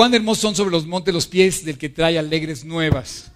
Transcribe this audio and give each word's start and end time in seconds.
cuán 0.00 0.14
hermosos 0.14 0.40
son 0.40 0.56
sobre 0.56 0.70
los 0.70 0.86
montes 0.86 1.12
los 1.12 1.26
pies 1.26 1.62
del 1.62 1.76
que 1.76 1.90
trae 1.90 2.18
alegres 2.18 2.64
nuevas. 2.64 3.32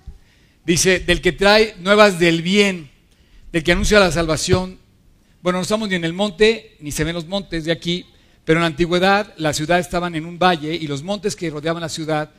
Dice, 0.65 0.99
del 0.99 1.21
que 1.21 1.33
trae 1.33 1.75
nuevas 1.81 2.19
del 2.19 2.41
bien, 2.41 2.91
del 3.53 3.63
que 3.63 3.73
anuncia 3.73 4.01
la 4.01 4.11
salvación. 4.11 4.79
Bueno, 5.43 5.59
no 5.59 5.63
estamos 5.65 5.91
ni 5.91 5.97
en 5.97 6.07
el 6.07 6.15
monte, 6.15 6.79
ni 6.81 6.91
se 6.91 7.05
ven 7.05 7.15
los 7.15 7.27
montes 7.27 7.67
de 7.67 7.73
aquí, 7.73 8.07
pero 8.47 8.61
en 8.61 8.63
la 8.63 8.69
antigüedad 8.69 9.35
las 9.37 9.57
ciudades 9.59 9.85
estaban 9.85 10.15
en 10.15 10.25
un 10.25 10.39
valle 10.39 10.75
y 10.75 10.87
los 10.87 11.03
montes 11.03 11.37
que 11.37 11.51
rodeaban 11.51 11.83
la 11.83 11.91
ciudad, 11.91 12.31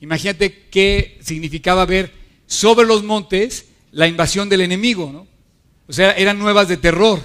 imagínate 0.00 0.66
qué 0.70 1.18
significaba 1.20 1.84
ver 1.84 2.10
sobre 2.46 2.86
los 2.86 3.02
montes 3.02 3.66
la 3.92 4.08
invasión 4.08 4.48
del 4.48 4.62
enemigo, 4.62 5.10
¿no? 5.12 5.26
O 5.86 5.92
sea, 5.92 6.12
eran 6.12 6.38
nuevas 6.38 6.68
de 6.68 6.78
terror, 6.78 7.20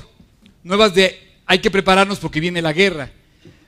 nuevas 0.65 0.93
de 0.93 1.17
hay 1.45 1.59
que 1.59 1.71
prepararnos 1.71 2.19
porque 2.19 2.41
viene 2.41 2.61
la 2.61 2.73
guerra. 2.73 3.13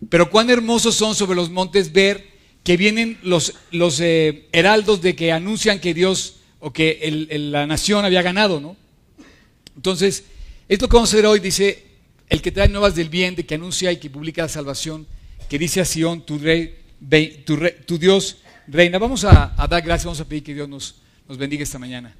Pero 0.09 0.29
cuán 0.29 0.49
hermosos 0.49 0.93
son 0.93 1.15
sobre 1.15 1.37
los 1.37 1.49
montes 1.49 1.93
ver 1.93 2.30
que 2.63 2.77
vienen 2.77 3.17
los, 3.23 3.53
los 3.71 3.99
eh, 3.99 4.47
heraldos 4.51 5.01
de 5.01 5.15
que 5.15 5.31
anuncian 5.31 5.79
que 5.79 5.93
Dios 5.93 6.37
o 6.59 6.71
que 6.71 7.27
la 7.31 7.65
nación 7.65 8.05
había 8.05 8.21
ganado, 8.21 8.61
¿no? 8.61 8.77
Entonces, 9.75 10.25
esto 10.69 10.87
que 10.87 10.95
vamos 10.95 11.11
a 11.11 11.15
ver 11.15 11.25
hoy 11.25 11.39
dice, 11.39 11.83
el 12.29 12.41
que 12.41 12.51
trae 12.51 12.69
nuevas 12.69 12.95
del 12.95 13.09
bien, 13.09 13.35
de 13.35 13.45
que 13.45 13.55
anuncia 13.55 13.91
y 13.91 13.97
que 13.97 14.09
publica 14.09 14.43
la 14.43 14.49
salvación, 14.49 15.07
que 15.49 15.57
dice 15.57 15.81
a 15.81 15.85
Sion, 15.85 16.21
tu, 16.21 16.37
rey, 16.37 16.75
tu, 17.45 17.97
Dios 17.97 18.37
reina. 18.67 18.99
Vamos 18.99 19.25
a, 19.25 19.53
dar 19.69 19.81
gracias, 19.81 20.05
vamos 20.05 20.21
a 20.21 20.25
pedir 20.25 20.43
que 20.43 20.53
Dios 20.53 20.69
nos, 20.69 21.01
nos 21.27 21.37
bendiga 21.37 21.63
esta 21.63 21.79
mañana. 21.79 22.15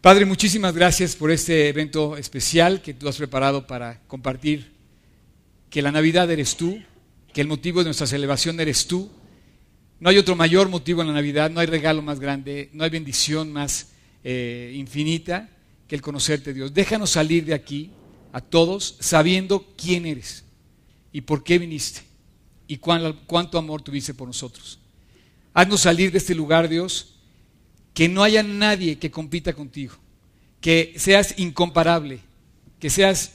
Padre, 0.00 0.24
muchísimas 0.24 0.74
gracias 0.74 1.14
por 1.16 1.30
este 1.30 1.68
evento 1.68 2.16
especial 2.16 2.80
que 2.80 2.94
tú 2.94 3.08
has 3.08 3.16
preparado 3.16 3.66
para 3.66 4.00
compartir 4.06 4.72
que 5.70 5.82
la 5.82 5.92
Navidad 5.92 6.30
eres 6.30 6.56
tú, 6.56 6.82
que 7.32 7.40
el 7.40 7.48
motivo 7.48 7.80
de 7.80 7.86
nuestra 7.86 8.06
celebración 8.06 8.60
eres 8.60 8.86
tú. 8.86 9.10
No 10.00 10.10
hay 10.10 10.18
otro 10.18 10.36
mayor 10.36 10.68
motivo 10.68 11.00
en 11.00 11.08
la 11.08 11.14
Navidad, 11.14 11.50
no 11.50 11.60
hay 11.60 11.66
regalo 11.66 12.02
más 12.02 12.20
grande, 12.20 12.70
no 12.72 12.84
hay 12.84 12.90
bendición 12.90 13.52
más 13.52 13.92
eh, 14.24 14.72
infinita 14.74 15.48
que 15.86 15.94
el 15.94 16.02
conocerte, 16.02 16.52
Dios. 16.52 16.74
Déjanos 16.74 17.10
salir 17.10 17.44
de 17.44 17.54
aquí 17.54 17.90
a 18.32 18.40
todos 18.40 18.96
sabiendo 19.00 19.66
quién 19.76 20.06
eres 20.06 20.44
y 21.12 21.20
por 21.20 21.44
qué 21.44 21.58
viniste 21.58 22.00
y 22.66 22.78
cuánto 22.78 23.58
amor 23.58 23.82
tuviste 23.82 24.14
por 24.14 24.26
nosotros. 24.26 24.78
Haznos 25.54 25.82
salir 25.82 26.10
de 26.10 26.18
este 26.18 26.34
lugar, 26.34 26.68
Dios, 26.68 27.14
que 27.94 28.08
no 28.08 28.22
haya 28.22 28.42
nadie 28.42 28.98
que 28.98 29.10
compita 29.10 29.52
contigo, 29.52 29.94
que 30.60 30.94
seas 30.96 31.38
incomparable, 31.38 32.20
que 32.78 32.88
seas 32.88 33.34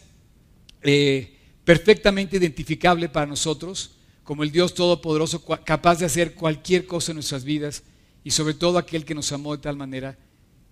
eh, 0.82 1.38
perfectamente 1.64 2.38
identificable 2.38 3.10
para 3.10 3.26
nosotros 3.26 3.97
como 4.28 4.44
el 4.44 4.52
Dios 4.52 4.74
Todopoderoso, 4.74 5.42
capaz 5.64 6.00
de 6.00 6.06
hacer 6.06 6.36
cualquier 6.36 6.86
cosa 6.86 7.14
en 7.14 7.16
nuestras 7.16 7.46
vidas 7.46 7.84
y 8.26 8.32
sobre 8.32 8.54
todo 8.54 8.78
aquel 8.78 9.06
que 9.06 9.16
nos 9.16 9.32
amó 9.32 9.56
de 9.56 9.62
tal 9.62 9.78
manera 9.78 10.18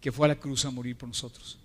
que 0.02 0.12
fue 0.12 0.28
a 0.28 0.28
la 0.28 0.36
cruz 0.36 0.66
a 0.66 0.72
morir 0.72 0.98
por 0.98 1.08
nosotros. 1.08 1.58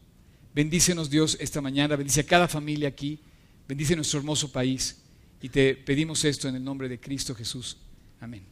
Bendícenos 0.54 1.10
Dios 1.10 1.36
esta 1.40 1.60
mañana, 1.60 1.96
bendice 1.96 2.20
a 2.20 2.26
cada 2.26 2.46
familia 2.46 2.86
aquí, 2.86 3.18
bendice 3.66 3.96
nuestro 3.96 4.20
hermoso 4.20 4.52
país 4.52 5.02
y 5.42 5.48
te 5.48 5.74
pedimos 5.74 6.24
esto 6.24 6.46
en 6.46 6.54
el 6.54 6.62
nombre 6.62 6.88
de 6.88 7.00
Cristo 7.00 7.34
Jesús. 7.34 7.76
Amén. 8.20 8.44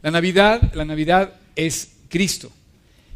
La 0.00 0.10
Navidad, 0.10 0.72
la 0.72 0.86
Navidad 0.86 1.38
es 1.54 1.96
Cristo 2.08 2.50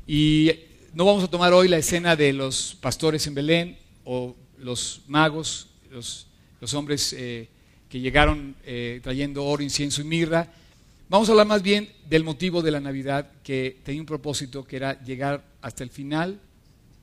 y 0.07 0.51
no 0.93 1.07
vamos 1.07 1.25
a 1.25 1.29
tomar 1.29 1.55
hoy 1.55 1.69
la 1.69 1.79
escena 1.79 2.17
de 2.17 2.35
los 2.35 2.77
pastores 2.83 3.27
en 3.27 3.35
Belén 3.35 3.79
o 4.05 4.37
los 4.59 5.01
magos, 5.07 5.69
los, 5.91 6.27
hombres 6.75 7.15
eh, 7.15 7.49
que 7.89 8.01
llegaron 8.01 8.55
eh, 8.65 9.01
trayendo 9.03 9.45
oro, 9.45 9.63
incienso 9.63 10.03
y 10.03 10.05
mirra. 10.05 10.53
Vamos 11.09 11.29
a 11.29 11.33
hablar 11.33 11.47
más 11.47 11.63
bien 11.63 11.89
del 12.09 12.23
motivo 12.23 12.61
de 12.61 12.71
la 12.71 12.81
Navidad, 12.81 13.31
que 13.43 13.79
tenía 13.83 14.03
un 14.03 14.07
propósito, 14.07 14.65
que 14.65 14.77
era 14.77 15.03
llegar 15.03 15.43
hasta 15.63 15.83
el 15.83 15.91
final 15.91 16.41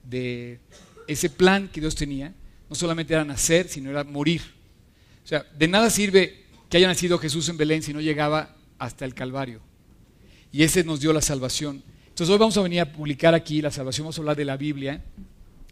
de 0.03 0.59
ese 1.07 1.29
plan 1.29 1.69
que 1.69 1.81
Dios 1.81 1.95
tenía. 1.95 2.33
No 2.69 2.75
solamente 2.75 3.13
era 3.13 3.25
nacer, 3.25 3.67
sino 3.67 3.89
era 3.89 4.03
morir. 4.03 4.41
O 5.23 5.27
sea, 5.27 5.43
de 5.57 5.67
nada 5.67 5.89
sirve 5.89 6.45
que 6.69 6.77
haya 6.77 6.87
nacido 6.87 7.17
Jesús 7.17 7.49
en 7.49 7.57
Belén 7.57 7.81
si 7.81 7.93
no 7.93 8.01
llegaba 8.01 8.55
hasta 8.77 9.05
el 9.05 9.15
Calvario. 9.15 9.61
Y 10.51 10.63
ese 10.63 10.83
nos 10.83 10.99
dio 10.99 11.11
la 11.13 11.21
salvación. 11.21 11.83
Entonces 12.09 12.31
hoy 12.31 12.37
vamos 12.37 12.55
a 12.57 12.61
venir 12.61 12.79
a 12.81 12.91
publicar 12.91 13.33
aquí 13.33 13.61
la 13.61 13.71
salvación, 13.71 14.05
vamos 14.05 14.17
a 14.17 14.21
hablar 14.21 14.37
de 14.37 14.45
la 14.45 14.55
Biblia 14.55 15.03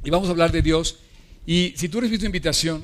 y 0.03 0.09
vamos 0.09 0.27
a 0.27 0.31
hablar 0.31 0.51
de 0.51 0.61
Dios. 0.61 0.97
Y 1.45 1.73
si 1.77 1.87
tú 1.87 2.01
recibiste 2.01 2.25
una 2.25 2.29
invitación 2.35 2.83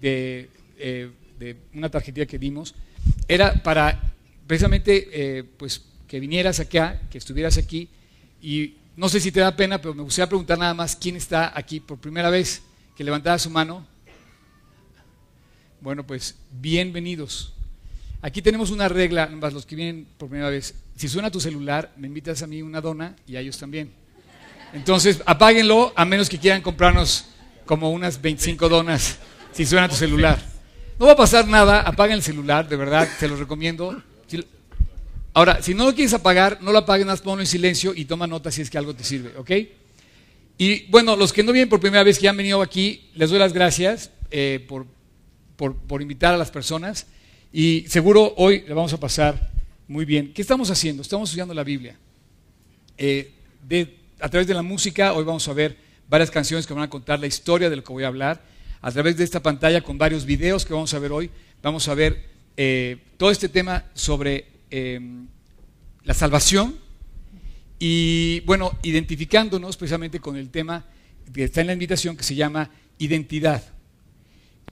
de 0.00 0.48
eh, 0.78 1.10
de 1.40 1.56
una 1.72 1.88
tarjetilla 1.88 2.26
que 2.26 2.38
dimos, 2.38 2.74
era 3.26 3.54
para 3.62 4.12
precisamente 4.46 5.08
eh, 5.10 5.42
pues, 5.42 5.82
que 6.06 6.20
vinieras 6.20 6.60
acá, 6.60 7.00
que 7.10 7.16
estuvieras 7.16 7.56
aquí, 7.56 7.88
y 8.42 8.74
no 8.94 9.08
sé 9.08 9.20
si 9.20 9.32
te 9.32 9.40
da 9.40 9.56
pena, 9.56 9.80
pero 9.80 9.94
me 9.94 10.02
gustaría 10.02 10.28
preguntar 10.28 10.58
nada 10.58 10.74
más 10.74 10.94
quién 10.94 11.16
está 11.16 11.56
aquí 11.56 11.80
por 11.80 11.98
primera 11.98 12.28
vez, 12.28 12.62
que 12.94 13.02
levantara 13.02 13.38
su 13.38 13.48
mano. 13.48 13.86
Bueno, 15.80 16.06
pues 16.06 16.36
bienvenidos. 16.52 17.54
Aquí 18.20 18.42
tenemos 18.42 18.70
una 18.70 18.88
regla, 18.88 19.26
más 19.28 19.54
los 19.54 19.64
que 19.64 19.76
vienen 19.76 20.06
por 20.18 20.28
primera 20.28 20.50
vez. 20.50 20.74
Si 20.94 21.08
suena 21.08 21.30
tu 21.30 21.40
celular, 21.40 21.90
me 21.96 22.06
invitas 22.06 22.42
a 22.42 22.46
mí 22.46 22.60
una 22.60 22.82
dona 22.82 23.16
y 23.26 23.36
a 23.36 23.40
ellos 23.40 23.56
también. 23.56 23.90
Entonces, 24.74 25.22
apáguenlo 25.24 25.94
a 25.96 26.04
menos 26.04 26.28
que 26.28 26.38
quieran 26.38 26.60
comprarnos 26.60 27.24
como 27.64 27.90
unas 27.92 28.20
25 28.20 28.68
donas 28.68 29.18
si 29.52 29.64
suena 29.64 29.88
tu 29.88 29.94
celular. 29.94 30.49
No 31.00 31.06
va 31.06 31.12
a 31.12 31.16
pasar 31.16 31.48
nada, 31.48 31.80
apaguen 31.80 32.16
el 32.16 32.22
celular, 32.22 32.68
de 32.68 32.76
verdad, 32.76 33.08
te 33.18 33.26
lo 33.26 33.34
recomiendo. 33.34 34.02
Ahora, 35.32 35.62
si 35.62 35.72
no 35.72 35.86
lo 35.86 35.94
quieres 35.94 36.12
apagar, 36.12 36.58
no 36.60 36.72
lo 36.72 36.78
apaguen, 36.78 37.06
más 37.06 37.22
ponlo 37.22 37.40
en 37.40 37.46
silencio 37.46 37.94
y 37.96 38.04
toma 38.04 38.26
nota 38.26 38.50
si 38.50 38.60
es 38.60 38.68
que 38.68 38.76
algo 38.76 38.94
te 38.94 39.02
sirve, 39.02 39.32
¿ok? 39.38 39.50
Y 40.58 40.84
bueno, 40.90 41.16
los 41.16 41.32
que 41.32 41.42
no 41.42 41.52
vienen 41.52 41.70
por 41.70 41.80
primera 41.80 42.04
vez, 42.04 42.18
que 42.18 42.28
han 42.28 42.36
venido 42.36 42.60
aquí, 42.60 43.08
les 43.14 43.30
doy 43.30 43.38
las 43.38 43.54
gracias 43.54 44.10
eh, 44.30 44.62
por, 44.68 44.84
por, 45.56 46.02
invitar 46.02 46.34
a 46.34 46.36
las 46.36 46.50
personas 46.50 47.06
y 47.50 47.86
seguro 47.88 48.34
hoy 48.36 48.64
le 48.68 48.74
vamos 48.74 48.92
a 48.92 49.00
pasar 49.00 49.50
muy 49.88 50.04
bien. 50.04 50.34
¿Qué 50.34 50.42
estamos 50.42 50.70
haciendo? 50.70 51.00
Estamos 51.00 51.30
estudiando 51.30 51.54
la 51.54 51.64
Biblia. 51.64 51.96
Eh, 52.98 53.32
a 54.20 54.28
través 54.28 54.46
de 54.46 54.52
la 54.52 54.62
música, 54.62 55.14
hoy 55.14 55.24
vamos 55.24 55.48
a 55.48 55.54
ver 55.54 55.78
varias 56.10 56.30
canciones 56.30 56.66
que 56.66 56.74
van 56.74 56.82
a 56.82 56.90
contar 56.90 57.18
la 57.18 57.26
historia 57.26 57.70
de 57.70 57.76
lo 57.76 57.82
que 57.82 57.90
voy 57.90 58.04
a 58.04 58.08
hablar 58.08 58.49
a 58.82 58.90
través 58.90 59.16
de 59.16 59.24
esta 59.24 59.42
pantalla 59.42 59.82
con 59.82 59.98
varios 59.98 60.24
videos 60.24 60.64
que 60.64 60.72
vamos 60.72 60.92
a 60.94 60.98
ver 60.98 61.12
hoy. 61.12 61.30
Vamos 61.62 61.88
a 61.88 61.94
ver 61.94 62.24
eh, 62.56 62.98
todo 63.16 63.30
este 63.30 63.48
tema 63.48 63.84
sobre 63.94 64.46
em, 64.70 65.26
la 66.04 66.14
salvación 66.14 66.76
y, 67.78 68.40
bueno, 68.40 68.78
identificándonos 68.82 69.76
precisamente 69.76 70.20
con 70.20 70.36
el 70.36 70.50
tema 70.50 70.86
que 71.32 71.44
está 71.44 71.60
en 71.60 71.68
la 71.68 71.72
invitación 71.72 72.16
que 72.16 72.24
se 72.24 72.34
llama 72.34 72.70
identidad. 72.98 73.62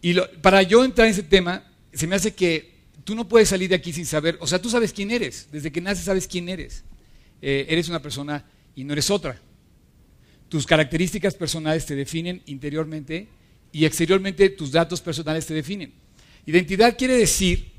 Y 0.00 0.14
para 0.42 0.62
yo 0.62 0.84
entrar 0.84 1.06
en 1.06 1.12
ese 1.12 1.22
tema, 1.22 1.64
se 1.92 2.06
me 2.06 2.16
hace 2.16 2.34
que 2.34 2.78
tú 3.04 3.14
no 3.14 3.28
puedes 3.28 3.48
salir 3.48 3.68
de 3.68 3.74
aquí 3.74 3.92
sin 3.92 4.06
saber, 4.06 4.36
o 4.40 4.46
sea, 4.46 4.60
tú 4.60 4.70
sabes 4.70 4.92
quién 4.92 5.10
eres, 5.10 5.48
desde 5.50 5.72
que 5.72 5.80
naces 5.80 6.04
sabes 6.04 6.28
quién 6.28 6.48
eres. 6.48 6.84
Eh, 7.40 7.66
eres 7.68 7.88
una 7.88 8.02
persona 8.02 8.44
y 8.74 8.84
no 8.84 8.92
eres 8.92 9.10
otra. 9.10 9.40
Tus 10.48 10.66
características 10.66 11.34
personales 11.34 11.86
te 11.86 11.94
definen 11.94 12.42
interiormente 12.46 13.28
y 13.72 13.84
exteriormente 13.84 14.48
tus 14.50 14.72
datos 14.72 15.00
personales 15.00 15.46
te 15.46 15.54
definen. 15.54 15.92
Identidad 16.46 16.96
quiere 16.96 17.16
decir 17.16 17.70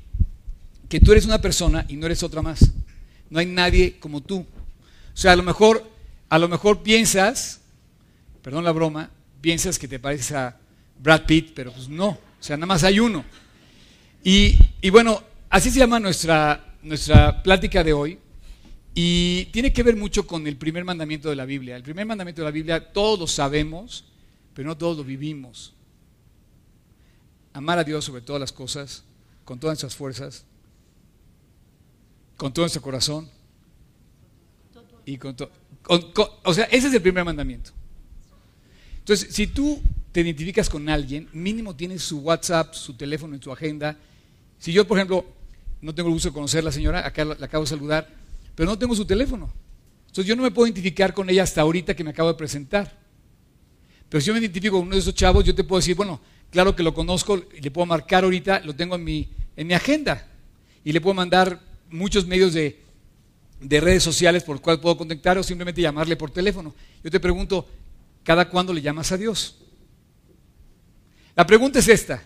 que 0.88 1.00
tú 1.00 1.12
eres 1.12 1.24
una 1.24 1.40
persona 1.40 1.84
y 1.88 1.96
no 1.96 2.06
eres 2.06 2.22
otra 2.22 2.42
más. 2.42 2.70
No 3.28 3.38
hay 3.38 3.46
nadie 3.46 3.98
como 3.98 4.20
tú. 4.20 4.38
O 4.38 5.16
sea, 5.16 5.32
a 5.32 5.36
lo 5.36 5.42
mejor, 5.42 5.88
a 6.28 6.38
lo 6.38 6.48
mejor 6.48 6.82
piensas, 6.82 7.60
perdón 8.42 8.64
la 8.64 8.72
broma, 8.72 9.10
piensas 9.40 9.78
que 9.78 9.88
te 9.88 9.98
pareces 9.98 10.32
a 10.32 10.56
Brad 10.98 11.26
Pitt, 11.26 11.52
pero 11.54 11.72
pues 11.72 11.88
no. 11.88 12.08
O 12.08 12.18
sea, 12.42 12.56
nada 12.56 12.66
más 12.66 12.84
hay 12.84 13.00
uno. 13.00 13.24
Y, 14.22 14.56
y 14.80 14.90
bueno, 14.90 15.22
así 15.48 15.70
se 15.70 15.78
llama 15.78 15.98
nuestra, 15.98 16.76
nuestra 16.82 17.42
plática 17.42 17.82
de 17.82 17.92
hoy. 17.92 18.18
Y 18.94 19.46
tiene 19.46 19.72
que 19.72 19.82
ver 19.82 19.96
mucho 19.96 20.26
con 20.26 20.46
el 20.46 20.56
primer 20.56 20.84
mandamiento 20.84 21.28
de 21.30 21.36
la 21.36 21.44
Biblia. 21.44 21.76
El 21.76 21.82
primer 21.82 22.06
mandamiento 22.06 22.42
de 22.42 22.46
la 22.46 22.52
Biblia 22.52 22.92
todos 22.92 23.18
lo 23.18 23.26
sabemos, 23.26 24.04
pero 24.54 24.68
no 24.68 24.76
todos 24.76 24.96
lo 24.96 25.04
vivimos 25.04 25.74
amar 27.52 27.78
a 27.78 27.84
Dios 27.84 28.04
sobre 28.04 28.22
todas 28.22 28.40
las 28.40 28.52
cosas, 28.52 29.04
con 29.44 29.58
todas 29.58 29.74
nuestras 29.74 29.96
fuerzas, 29.96 30.44
con 32.36 32.52
todo 32.52 32.64
nuestro 32.64 32.82
corazón 32.82 33.28
y 35.04 35.18
con 35.18 35.36
todo. 35.36 35.50
O 36.44 36.54
sea, 36.54 36.64
ese 36.64 36.88
es 36.88 36.94
el 36.94 37.02
primer 37.02 37.24
mandamiento. 37.24 37.70
Entonces, 38.98 39.34
si 39.34 39.46
tú 39.46 39.82
te 40.12 40.20
identificas 40.20 40.68
con 40.68 40.88
alguien, 40.88 41.28
mínimo 41.32 41.74
tienes 41.74 42.02
su 42.02 42.20
WhatsApp, 42.20 42.74
su 42.74 42.94
teléfono 42.94 43.34
en 43.34 43.40
tu 43.40 43.52
agenda. 43.52 43.96
Si 44.58 44.72
yo, 44.72 44.86
por 44.86 44.98
ejemplo, 44.98 45.24
no 45.80 45.94
tengo 45.94 46.08
el 46.08 46.14
gusto 46.14 46.28
de 46.28 46.34
conocer 46.34 46.60
a 46.60 46.64
la 46.64 46.72
señora, 46.72 47.06
acá 47.06 47.24
la, 47.24 47.34
acabo 47.34 47.64
de 47.64 47.70
saludar, 47.70 48.08
pero 48.54 48.68
no 48.68 48.78
tengo 48.78 48.94
su 48.94 49.04
teléfono. 49.04 49.52
Entonces 50.06 50.26
yo 50.26 50.36
no 50.36 50.42
me 50.42 50.50
puedo 50.50 50.66
identificar 50.66 51.14
con 51.14 51.30
ella 51.30 51.44
hasta 51.44 51.60
ahorita 51.60 51.94
que 51.94 52.04
me 52.04 52.10
acabo 52.10 52.28
de 52.28 52.34
presentar. 52.34 52.98
Pero 54.08 54.20
si 54.20 54.26
yo 54.26 54.32
me 54.32 54.40
identifico 54.40 54.76
con 54.76 54.86
uno 54.86 54.96
de 54.96 55.00
esos 55.00 55.14
chavos, 55.14 55.44
yo 55.44 55.54
te 55.54 55.62
puedo 55.62 55.78
decir, 55.78 55.94
bueno, 55.94 56.20
Claro 56.50 56.74
que 56.74 56.82
lo 56.82 56.94
conozco 56.94 57.36
le 57.60 57.70
puedo 57.70 57.86
marcar 57.86 58.24
ahorita, 58.24 58.60
lo 58.60 58.74
tengo 58.74 58.96
en 58.96 59.04
mi, 59.04 59.28
en 59.56 59.66
mi 59.66 59.74
agenda. 59.74 60.26
Y 60.84 60.92
le 60.92 61.00
puedo 61.00 61.14
mandar 61.14 61.60
muchos 61.90 62.26
medios 62.26 62.52
de, 62.52 62.80
de 63.60 63.80
redes 63.80 64.02
sociales 64.02 64.42
por 64.42 64.60
cuales 64.60 64.80
puedo 64.80 64.96
contactar 64.96 65.38
o 65.38 65.42
simplemente 65.42 65.80
llamarle 65.80 66.16
por 66.16 66.30
teléfono. 66.30 66.74
Yo 67.04 67.10
te 67.10 67.20
pregunto, 67.20 67.68
¿cada 68.24 68.48
cuándo 68.48 68.72
le 68.72 68.82
llamas 68.82 69.12
a 69.12 69.16
Dios? 69.16 69.58
La 71.36 71.46
pregunta 71.46 71.78
es 71.78 71.88
esta. 71.88 72.22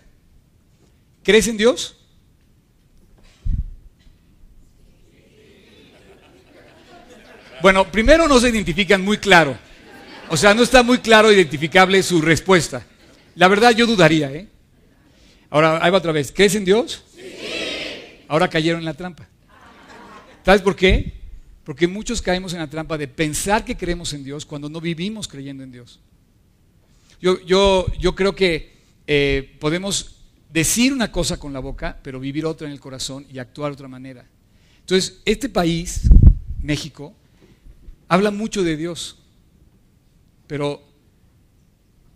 ¿Crees 1.22 1.48
en 1.48 1.56
Dios? 1.56 1.96
Bueno, 7.62 7.90
primero 7.90 8.28
no 8.28 8.38
se 8.38 8.50
identifican 8.50 9.02
muy 9.02 9.18
claro. 9.18 9.56
O 10.28 10.36
sea, 10.36 10.54
no 10.54 10.62
está 10.62 10.82
muy 10.82 10.98
claro 10.98 11.32
identificable 11.32 12.02
su 12.02 12.20
respuesta. 12.20 12.86
La 13.34 13.48
verdad 13.48 13.72
yo 13.72 13.86
dudaría, 13.86 14.32
¿eh? 14.32 14.48
Ahora, 15.50 15.78
ahí 15.84 15.90
va 15.90 15.98
otra 15.98 16.12
vez. 16.12 16.32
¿Crees 16.32 16.54
en 16.54 16.64
Dios? 16.64 17.04
Sí. 17.14 17.22
Ahora 18.28 18.48
cayeron 18.48 18.80
en 18.80 18.84
la 18.84 18.94
trampa. 18.94 19.28
¿Sabes 20.44 20.62
por 20.62 20.76
qué? 20.76 21.12
Porque 21.64 21.86
muchos 21.86 22.20
caemos 22.20 22.52
en 22.52 22.58
la 22.58 22.68
trampa 22.68 22.98
de 22.98 23.08
pensar 23.08 23.64
que 23.64 23.76
creemos 23.76 24.12
en 24.12 24.24
Dios 24.24 24.44
cuando 24.44 24.68
no 24.68 24.80
vivimos 24.80 25.28
creyendo 25.28 25.62
en 25.62 25.72
Dios. 25.72 26.00
Yo, 27.20 27.40
yo, 27.42 27.86
yo 27.98 28.14
creo 28.14 28.34
que 28.34 28.74
eh, 29.06 29.56
podemos 29.60 30.16
decir 30.52 30.92
una 30.92 31.10
cosa 31.10 31.38
con 31.38 31.52
la 31.52 31.60
boca, 31.60 31.98
pero 32.02 32.20
vivir 32.20 32.46
otra 32.46 32.66
en 32.66 32.72
el 32.72 32.80
corazón 32.80 33.26
y 33.32 33.38
actuar 33.38 33.70
de 33.70 33.74
otra 33.74 33.88
manera. 33.88 34.26
Entonces, 34.80 35.20
este 35.24 35.48
país, 35.48 36.02
México, 36.62 37.14
habla 38.08 38.30
mucho 38.30 38.62
de 38.62 38.76
Dios, 38.76 39.18
pero, 40.46 40.82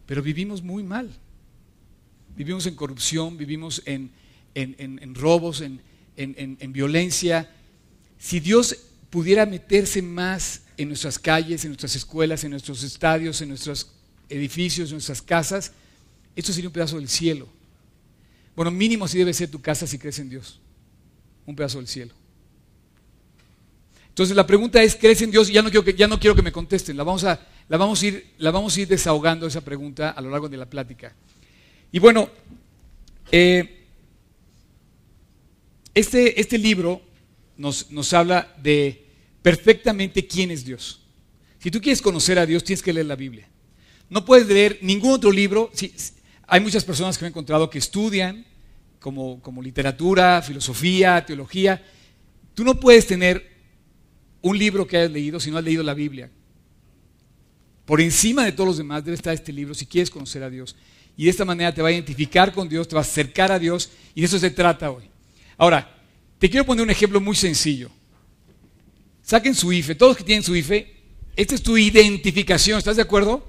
pero 0.08 0.22
vivimos 0.22 0.62
muy 0.62 0.82
mal. 0.82 1.14
Vivimos 2.34 2.66
en 2.66 2.74
corrupción, 2.74 3.36
vivimos 3.36 3.82
en, 3.84 4.10
en 4.54 5.14
robos, 5.14 5.60
en 5.60 6.72
violencia. 6.72 7.50
Si 8.16 8.40
Dios 8.40 8.74
pudiera 9.10 9.44
meterse 9.44 10.00
más 10.00 10.62
en 10.78 10.88
nuestras 10.88 11.18
calles, 11.18 11.62
en 11.64 11.72
nuestras 11.72 11.94
escuelas, 11.94 12.42
en 12.42 12.52
nuestros 12.52 12.82
estadios, 12.84 13.42
en 13.42 13.50
nuestros 13.50 13.90
edificios, 14.30 14.88
en 14.88 14.94
nuestras 14.94 15.20
casas, 15.20 15.72
esto 16.34 16.54
sería 16.54 16.70
un 16.70 16.72
pedazo 16.72 16.96
del 16.96 17.08
cielo. 17.10 17.46
Bueno, 18.56 18.70
mínimo 18.70 19.04
así 19.04 19.18
debe 19.18 19.34
ser 19.34 19.50
tu 19.50 19.60
casa 19.60 19.86
si 19.86 19.98
crees 19.98 20.18
en 20.20 20.30
Dios. 20.30 20.58
Un 21.44 21.54
pedazo 21.54 21.78
del 21.78 21.86
cielo. 21.86 22.14
Entonces 24.08 24.34
la 24.34 24.46
pregunta 24.46 24.82
es, 24.82 24.96
¿crees 24.96 25.20
en 25.20 25.30
Dios? 25.30 25.48
Ya 25.48 25.60
no 25.60 25.68
quiero 25.70 25.84
que, 25.84 25.92
ya 25.92 26.08
no 26.08 26.18
quiero 26.18 26.34
que 26.34 26.42
me 26.42 26.50
contesten. 26.50 26.96
La 26.96 27.04
vamos, 27.04 27.24
a, 27.24 27.46
la, 27.68 27.76
vamos 27.76 28.02
a 28.02 28.06
ir, 28.06 28.26
la 28.38 28.50
vamos 28.50 28.76
a 28.76 28.80
ir 28.80 28.88
desahogando 28.88 29.46
esa 29.46 29.60
pregunta 29.60 30.10
a 30.10 30.20
lo 30.20 30.30
largo 30.30 30.48
de 30.48 30.56
la 30.56 30.66
plática. 30.66 31.14
Y 31.92 31.98
bueno, 31.98 32.28
eh, 33.30 33.86
este, 35.94 36.40
este 36.40 36.58
libro 36.58 37.02
nos, 37.56 37.90
nos 37.90 38.12
habla 38.12 38.54
de 38.62 39.06
perfectamente 39.42 40.26
quién 40.26 40.50
es 40.50 40.64
Dios. 40.64 41.00
Si 41.58 41.70
tú 41.70 41.80
quieres 41.80 42.00
conocer 42.00 42.38
a 42.38 42.46
Dios, 42.46 42.62
tienes 42.64 42.82
que 42.82 42.92
leer 42.92 43.06
la 43.06 43.16
Biblia. 43.16 43.48
No 44.10 44.24
puedes 44.24 44.46
leer 44.46 44.78
ningún 44.80 45.12
otro 45.12 45.30
libro. 45.30 45.70
hay 46.46 46.60
muchas 46.60 46.84
personas 46.84 47.18
que 47.18 47.24
me 47.24 47.28
he 47.28 47.30
encontrado 47.30 47.68
que 47.68 47.78
estudian 47.78 48.46
como, 49.00 49.40
como 49.42 49.62
literatura, 49.62 50.40
filosofía, 50.42 51.24
teología. 51.26 51.82
Tú 52.54 52.64
no 52.64 52.80
puedes 52.80 53.06
tener 53.06 53.46
un 54.40 54.56
libro 54.56 54.86
que 54.86 54.96
hayas 54.96 55.10
leído 55.10 55.40
si 55.40 55.50
no 55.50 55.58
has 55.58 55.64
leído 55.64 55.82
la 55.82 55.94
Biblia. 55.94 56.30
Por 57.88 58.02
encima 58.02 58.44
de 58.44 58.52
todos 58.52 58.68
los 58.68 58.76
demás 58.76 59.02
debe 59.02 59.14
estar 59.14 59.32
este 59.32 59.50
libro 59.50 59.72
si 59.72 59.86
quieres 59.86 60.10
conocer 60.10 60.42
a 60.42 60.50
Dios. 60.50 60.76
Y 61.16 61.24
de 61.24 61.30
esta 61.30 61.46
manera 61.46 61.72
te 61.72 61.80
va 61.80 61.88
a 61.88 61.92
identificar 61.92 62.52
con 62.52 62.68
Dios, 62.68 62.86
te 62.86 62.94
va 62.94 63.00
a 63.00 63.02
acercar 63.02 63.50
a 63.50 63.58
Dios 63.58 63.88
y 64.14 64.20
de 64.20 64.26
eso 64.26 64.38
se 64.38 64.50
trata 64.50 64.90
hoy. 64.90 65.04
Ahora, 65.56 65.90
te 66.38 66.50
quiero 66.50 66.66
poner 66.66 66.84
un 66.84 66.90
ejemplo 66.90 67.18
muy 67.18 67.34
sencillo. 67.34 67.90
Saquen 69.22 69.54
su 69.54 69.72
IFE, 69.72 69.94
todos 69.94 70.18
que 70.18 70.22
tienen 70.22 70.42
su 70.42 70.54
IFE, 70.54 70.96
esta 71.34 71.54
es 71.54 71.62
tu 71.62 71.78
identificación, 71.78 72.76
¿estás 72.76 72.96
de 72.96 73.02
acuerdo? 73.02 73.48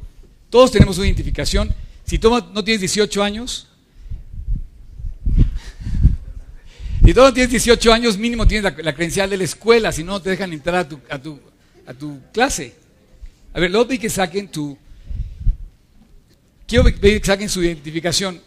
Todos 0.49 0.71
tenemos 0.71 0.97
una 0.97 1.07
identificación. 1.07 1.75
Si 2.05 2.17
tú 2.17 2.29
no 2.29 2.63
tienes 2.63 2.79
18 2.79 3.21
años, 3.21 3.67
si 7.03 7.13
tú 7.13 7.19
no 7.19 7.33
tienes 7.33 7.51
18 7.51 7.91
años, 7.91 8.17
mínimo 8.17 8.47
tienes 8.47 8.63
la, 8.63 8.93
credencial 8.93 9.29
de 9.29 9.35
la 9.35 9.43
escuela, 9.43 9.91
si 9.91 10.05
no, 10.05 10.21
te 10.21 10.29
dejan 10.29 10.53
entrar 10.53 10.75
a 10.75 10.87
tu, 10.87 10.97
a 11.09 11.19
tu, 11.19 11.41
a 11.85 11.93
tu 11.93 12.21
clase. 12.31 12.87
A 13.53 13.59
ver, 13.59 13.71
luego 13.71 13.87
que 13.87 14.09
saquen 14.09 14.47
tu... 14.47 14.77
Quiero 16.67 16.83
que 16.85 17.21
saquen 17.23 17.49
su 17.49 17.63
identificación, 17.63 18.39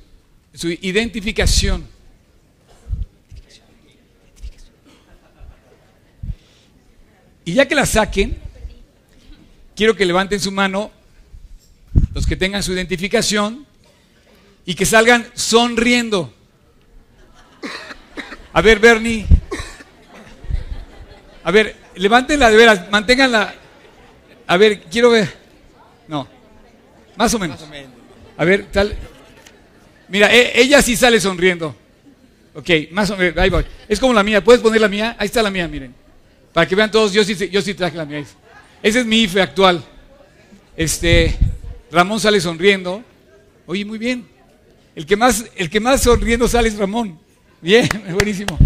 su 0.54 0.70
identificación. 0.70 1.86
Y 7.44 7.54
ya 7.54 7.66
que 7.66 7.74
la 7.74 7.84
saquen, 7.84 8.38
quiero 9.74 9.96
que 9.96 10.06
levanten 10.06 10.38
su 10.38 10.52
mano 10.52 10.92
los 12.14 12.26
que 12.26 12.36
tengan 12.36 12.62
su 12.62 12.72
identificación 12.72 13.66
y 14.64 14.74
que 14.74 14.86
salgan 14.86 15.26
sonriendo. 15.34 16.32
A 18.52 18.60
ver, 18.60 18.78
Bernie. 18.78 19.26
A 21.42 21.50
ver, 21.50 21.74
levántenla 21.96 22.50
de 22.50 22.56
veras, 22.56 22.90
manténganla. 22.90 23.61
A 24.46 24.56
ver, 24.56 24.82
quiero 24.82 25.10
ver. 25.10 25.32
No, 26.08 26.26
más 27.16 27.32
o 27.34 27.38
menos. 27.38 27.60
A 28.36 28.44
ver, 28.44 28.66
tal. 28.72 28.94
Mira, 30.08 30.32
e, 30.32 30.60
ella 30.60 30.82
sí 30.82 30.96
sale 30.96 31.20
sonriendo. 31.20 31.74
Ok, 32.54 32.68
más 32.90 33.10
o 33.10 33.16
menos, 33.16 33.36
ahí 33.38 33.50
voy. 33.50 33.64
Es 33.88 33.98
como 33.98 34.12
la 34.12 34.22
mía, 34.22 34.44
¿puedes 34.44 34.60
poner 34.60 34.80
la 34.80 34.88
mía? 34.88 35.16
Ahí 35.18 35.26
está 35.26 35.42
la 35.42 35.50
mía, 35.50 35.66
miren. 35.68 35.94
Para 36.52 36.68
que 36.68 36.74
vean 36.74 36.90
todos, 36.90 37.12
yo 37.12 37.24
sí, 37.24 37.34
yo 37.48 37.62
sí 37.62 37.74
traje 37.74 37.96
la 37.96 38.04
mía. 38.04 38.24
Ese 38.82 39.00
es 39.00 39.06
mi 39.06 39.22
IFE 39.22 39.40
actual. 39.40 39.82
Este, 40.76 41.36
Ramón 41.90 42.20
sale 42.20 42.40
sonriendo. 42.40 43.02
Oye, 43.66 43.84
muy 43.84 43.98
bien. 43.98 44.26
El 44.94 45.06
que 45.06 45.16
más, 45.16 45.46
el 45.56 45.70
que 45.70 45.80
más 45.80 46.02
sonriendo 46.02 46.46
sale 46.48 46.68
es 46.68 46.76
Ramón. 46.76 47.18
Bien, 47.60 47.88
buenísimo. 48.12 48.58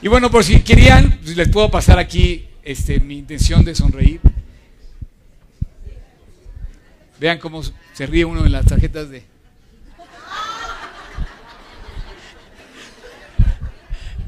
Y 0.00 0.08
bueno, 0.08 0.30
por 0.30 0.44
si 0.44 0.60
querían, 0.60 1.18
pues 1.22 1.36
les 1.36 1.48
puedo 1.48 1.70
pasar 1.70 1.98
aquí 1.98 2.46
este, 2.62 3.00
mi 3.00 3.18
intención 3.18 3.64
de 3.64 3.74
sonreír. 3.74 4.20
Vean 7.18 7.38
cómo 7.38 7.62
se 7.62 8.06
ríe 8.06 8.24
uno 8.24 8.44
en 8.44 8.52
las 8.52 8.66
tarjetas 8.66 9.08
de... 9.08 9.24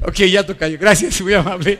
Ok, 0.01 0.15
ya 0.15 0.45
toca 0.45 0.67
yo. 0.67 0.77
Gracias, 0.79 1.21
muy 1.21 1.33
amable. 1.33 1.79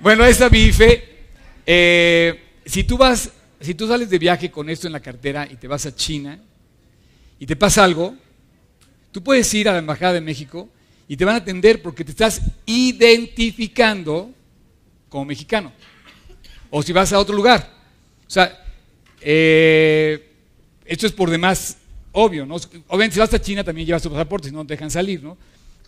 Bueno, 0.00 0.24
esta 0.24 0.48
bife, 0.48 1.26
eh, 1.66 2.42
si 2.64 2.84
tú 2.84 2.96
vas, 2.96 3.30
si 3.60 3.74
tú 3.74 3.88
sales 3.88 4.08
de 4.08 4.18
viaje 4.18 4.50
con 4.50 4.70
esto 4.70 4.86
en 4.86 4.92
la 4.92 5.00
cartera 5.00 5.46
y 5.50 5.56
te 5.56 5.66
vas 5.66 5.84
a 5.86 5.94
China 5.94 6.38
y 7.38 7.46
te 7.46 7.56
pasa 7.56 7.84
algo, 7.84 8.14
tú 9.12 9.22
puedes 9.22 9.52
ir 9.52 9.68
a 9.68 9.72
la 9.72 9.78
Embajada 9.78 10.14
de 10.14 10.20
México 10.20 10.68
y 11.08 11.16
te 11.16 11.24
van 11.24 11.34
a 11.34 11.38
atender 11.38 11.82
porque 11.82 12.04
te 12.04 12.12
estás 12.12 12.40
identificando 12.66 14.32
como 15.08 15.24
mexicano. 15.24 15.72
O 16.70 16.82
si 16.82 16.92
vas 16.92 17.12
a 17.12 17.18
otro 17.18 17.34
lugar. 17.34 17.70
O 18.26 18.30
sea, 18.30 18.63
eh, 19.24 20.30
esto 20.84 21.06
es 21.06 21.12
por 21.12 21.30
demás 21.30 21.78
obvio, 22.12 22.46
¿no? 22.46 22.56
Obviamente 22.88 23.14
si 23.14 23.20
vas 23.20 23.32
a 23.32 23.40
China 23.40 23.64
también 23.64 23.86
llevas 23.86 24.02
tu 24.02 24.10
pasaporte, 24.10 24.48
si 24.48 24.54
no 24.54 24.66
te 24.66 24.74
dejan 24.74 24.90
salir, 24.90 25.22
¿no? 25.22 25.36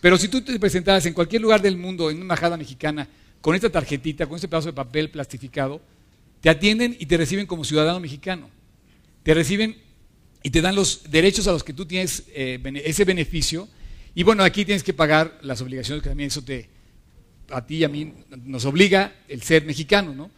Pero 0.01 0.17
si 0.17 0.27
tú 0.27 0.41
te 0.41 0.59
presentas 0.59 1.05
en 1.05 1.13
cualquier 1.13 1.41
lugar 1.41 1.61
del 1.61 1.77
mundo, 1.77 2.09
en 2.09 2.17
una 2.17 2.23
embajada 2.23 2.57
mexicana, 2.57 3.07
con 3.41 3.55
esta 3.55 3.69
tarjetita, 3.69 4.25
con 4.25 4.35
este 4.35 4.47
pedazo 4.47 4.67
de 4.67 4.73
papel 4.73 5.09
plastificado, 5.09 5.81
te 6.41 6.49
atienden 6.49 6.95
y 6.99 7.05
te 7.05 7.17
reciben 7.17 7.45
como 7.45 7.63
ciudadano 7.63 7.99
mexicano. 7.99 8.49
Te 9.23 9.33
reciben 9.33 9.77
y 10.43 10.49
te 10.49 10.61
dan 10.61 10.75
los 10.75 11.09
derechos 11.09 11.47
a 11.47 11.51
los 11.51 11.63
que 11.63 11.73
tú 11.73 11.85
tienes 11.85 12.23
eh, 12.33 12.59
ese 12.83 13.05
beneficio. 13.05 13.67
Y 14.15 14.23
bueno, 14.23 14.43
aquí 14.43 14.65
tienes 14.65 14.83
que 14.83 14.93
pagar 14.93 15.37
las 15.41 15.61
obligaciones 15.61 16.03
que 16.03 16.09
también 16.09 16.27
eso 16.27 16.43
te, 16.43 16.69
a 17.51 17.65
ti 17.65 17.77
y 17.77 17.83
a 17.83 17.89
mí 17.89 18.13
nos 18.43 18.65
obliga 18.65 19.15
el 19.27 19.41
ser 19.41 19.65
mexicano, 19.65 20.13
¿no? 20.13 20.29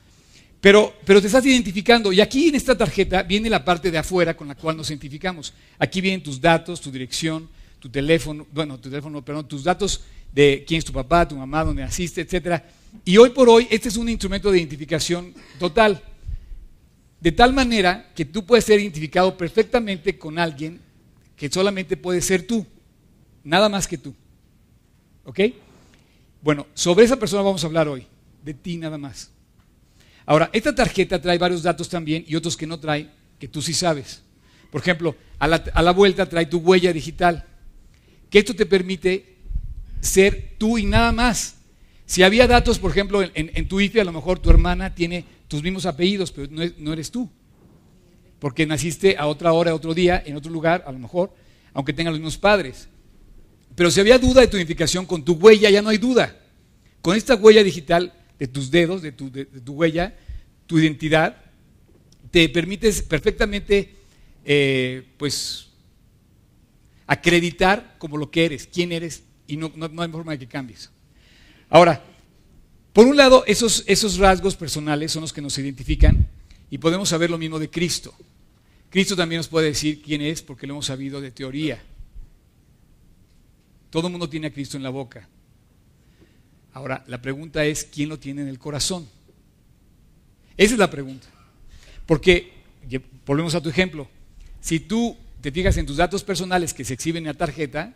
Pero, 0.61 0.93
pero 1.05 1.21
te 1.21 1.27
estás 1.27 1.45
identificando 1.45 2.11
y 2.11 2.19
aquí 2.19 2.49
en 2.49 2.55
esta 2.55 2.77
tarjeta 2.77 3.23
viene 3.23 3.49
la 3.49 3.63
parte 3.63 3.91
de 3.91 3.97
afuera 3.97 4.35
con 4.35 4.49
la 4.49 4.55
cual 4.55 4.75
nos 4.75 4.89
identificamos. 4.89 5.53
Aquí 5.77 6.01
vienen 6.01 6.21
tus 6.21 6.41
datos, 6.41 6.81
tu 6.81 6.91
dirección, 6.91 7.47
tu 7.79 7.89
teléfono, 7.89 8.45
bueno, 8.51 8.77
tu 8.77 8.89
teléfono, 8.89 9.23
perdón, 9.23 9.47
tus 9.47 9.63
datos 9.63 10.01
de 10.33 10.65
quién 10.67 10.79
es 10.79 10.85
tu 10.85 10.91
papá, 10.91 11.27
tu 11.27 11.37
mamá, 11.37 11.63
dónde 11.63 11.81
naciste, 11.81 12.21
etcétera. 12.21 12.65
Y 13.05 13.15
hoy 13.17 13.29
por 13.29 13.47
hoy 13.47 13.67
este 13.71 13.87
es 13.87 13.95
un 13.95 14.09
instrumento 14.09 14.51
de 14.51 14.57
identificación 14.57 15.33
total. 15.59 16.01
De 17.21 17.31
tal 17.31 17.53
manera 17.53 18.11
que 18.13 18.25
tú 18.25 18.45
puedes 18.45 18.65
ser 18.65 18.79
identificado 18.79 19.37
perfectamente 19.37 20.17
con 20.17 20.39
alguien 20.39 20.81
que 21.37 21.49
solamente 21.49 21.95
puede 21.95 22.21
ser 22.21 22.45
tú, 22.45 22.65
nada 23.45 23.69
más 23.69 23.87
que 23.87 23.97
tú. 23.97 24.13
¿Ok? 25.23 25.39
Bueno, 26.41 26.67
sobre 26.73 27.05
esa 27.05 27.17
persona 27.17 27.43
vamos 27.43 27.63
a 27.63 27.67
hablar 27.67 27.87
hoy, 27.87 28.05
de 28.43 28.53
ti 28.53 28.75
nada 28.75 28.97
más. 28.97 29.31
Ahora, 30.29 30.47
esta 30.53 30.75
tarjeta 30.75 31.19
trae 31.19 31.39
varios 31.39 31.63
datos 31.63 31.89
también 31.89 32.23
y 32.27 32.35
otros 32.35 32.55
que 32.55 32.67
no 32.67 32.79
trae, 32.79 33.09
que 33.39 33.47
tú 33.47 33.63
sí 33.63 33.73
sabes. 33.73 34.21
Por 34.69 34.79
ejemplo, 34.79 35.15
a 35.39 35.47
la, 35.47 35.55
a 35.73 35.91
vuelta 35.91 36.29
trae 36.29 36.45
tu 36.45 36.59
huella 36.59 36.93
digital, 36.93 37.47
que 38.29 38.37
esto 38.37 38.53
te 38.53 38.67
permite 38.67 39.37
ser 40.01 40.53
tú 40.59 40.77
y 40.77 40.85
nada 40.85 41.11
más 41.11 41.55
Si 42.05 42.21
había 42.21 42.45
datos, 42.45 42.77
por 42.77 42.91
ejemplo, 42.91 43.23
en, 43.23 43.67
tu 43.67 43.79
IFE, 43.81 44.01
a 44.01 44.03
lo 44.03 44.11
mejor 44.11 44.37
tu 44.37 44.51
hermana 44.51 44.93
tiene 44.93 45.25
tus 45.47 45.63
mismos 45.63 45.87
apellidos, 45.87 46.31
pero 46.31 46.47
no, 46.77 46.93
eres 46.93 47.09
tú. 47.09 47.27
Porque 48.37 48.67
naciste 48.67 49.17
a 49.17 49.25
otra 49.25 49.51
hora, 49.53 49.73
otro 49.73 49.95
día, 49.95 50.21
en 50.23 50.35
otro 50.35 50.51
lugar, 50.51 50.83
a 50.85 50.91
lo 50.91 50.99
mejor, 50.99 51.33
aunque 51.73 51.91
tengan 51.91 52.13
los 52.13 52.19
mismos 52.19 52.37
padres. 52.37 52.87
Pero 53.73 53.89
si 53.89 53.99
había 53.99 54.19
duda 54.19 54.41
de 54.41 54.47
tu 54.47 54.57
identificación 54.57 55.07
con 55.07 55.25
tu 55.25 55.33
huella, 55.33 55.71
ya 55.71 55.81
no 55.81 55.89
hay 55.89 55.97
duda. 55.97 56.37
Con 57.01 57.17
esta 57.17 57.33
huella 57.33 57.63
digital 57.63 58.13
de 58.39 58.47
tus 58.47 58.71
dedos, 58.71 59.01
de 59.01 59.11
tu, 59.11 59.29
de 59.29 59.45
tu 59.45 59.73
huella, 59.73 60.15
tu 60.65 60.79
identidad, 60.79 61.37
te 62.31 62.47
permites 62.49 63.01
perfectamente, 63.01 63.95
eh, 64.45 65.03
pues, 65.17 65.67
acreditar 67.07 67.95
como 67.97 68.17
lo 68.17 68.29
que 68.29 68.45
eres, 68.45 68.67
quién 68.71 68.91
eres, 68.91 69.23
y 69.47 69.57
no, 69.57 69.71
no, 69.75 70.01
hay 70.01 70.09
forma 70.09 70.33
de 70.33 70.39
que 70.39 70.47
cambies. 70.47 70.89
Ahora, 71.69 72.03
por 72.93 73.07
un 73.07 73.17
lado, 73.17 73.43
esos, 73.47 73.83
esos 73.87 74.17
rasgos 74.17 74.55
personales 74.55 75.11
son 75.11 75.21
los 75.21 75.33
que 75.33 75.41
nos 75.41 75.57
identifican 75.57 76.27
y 76.69 76.77
podemos 76.77 77.09
saber 77.09 77.29
lo 77.29 77.37
mismo 77.37 77.57
de 77.57 77.69
Cristo. 77.69 78.13
Cristo 78.89 79.15
también 79.15 79.39
nos 79.39 79.47
puede 79.47 79.67
decir 79.67 80.01
quién 80.01 80.21
es 80.21 80.41
porque 80.41 80.67
lo 80.67 80.73
hemos 80.73 80.85
sabido 80.85 81.19
de 81.21 81.31
teoría. 81.31 81.81
Todo 83.89 84.07
el 84.07 84.11
mundo 84.11 84.29
tiene 84.29 84.47
a 84.47 84.53
Cristo 84.53 84.77
en 84.77 84.83
la 84.83 84.89
boca. 84.89 85.27
Ahora, 86.73 87.03
la 87.07 87.21
pregunta 87.21 87.65
es, 87.65 87.83
¿quién 87.83 88.09
lo 88.09 88.19
tiene 88.19 88.41
en 88.41 88.47
el 88.47 88.59
corazón? 88.59 89.07
Esa 90.55 90.73
es 90.73 90.79
la 90.79 90.89
pregunta. 90.89 91.27
Porque, 92.05 92.51
volvemos 93.25 93.55
a 93.55 93.61
tu 93.61 93.69
ejemplo, 93.69 94.07
si 94.61 94.79
tú 94.79 95.15
te 95.41 95.51
fijas 95.51 95.77
en 95.77 95.85
tus 95.85 95.97
datos 95.97 96.23
personales 96.23 96.73
que 96.73 96.83
se 96.83 96.93
exhiben 96.93 97.23
en 97.23 97.27
la 97.27 97.33
tarjeta, 97.33 97.93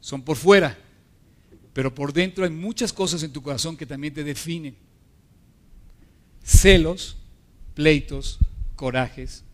son 0.00 0.22
por 0.22 0.36
fuera, 0.36 0.78
pero 1.72 1.94
por 1.94 2.12
dentro 2.12 2.44
hay 2.44 2.50
muchas 2.50 2.92
cosas 2.92 3.22
en 3.22 3.32
tu 3.32 3.42
corazón 3.42 3.76
que 3.76 3.86
también 3.86 4.14
te 4.14 4.24
definen. 4.24 4.76
Celos, 6.44 7.16
pleitos, 7.74 8.38
corajes, 8.76 9.44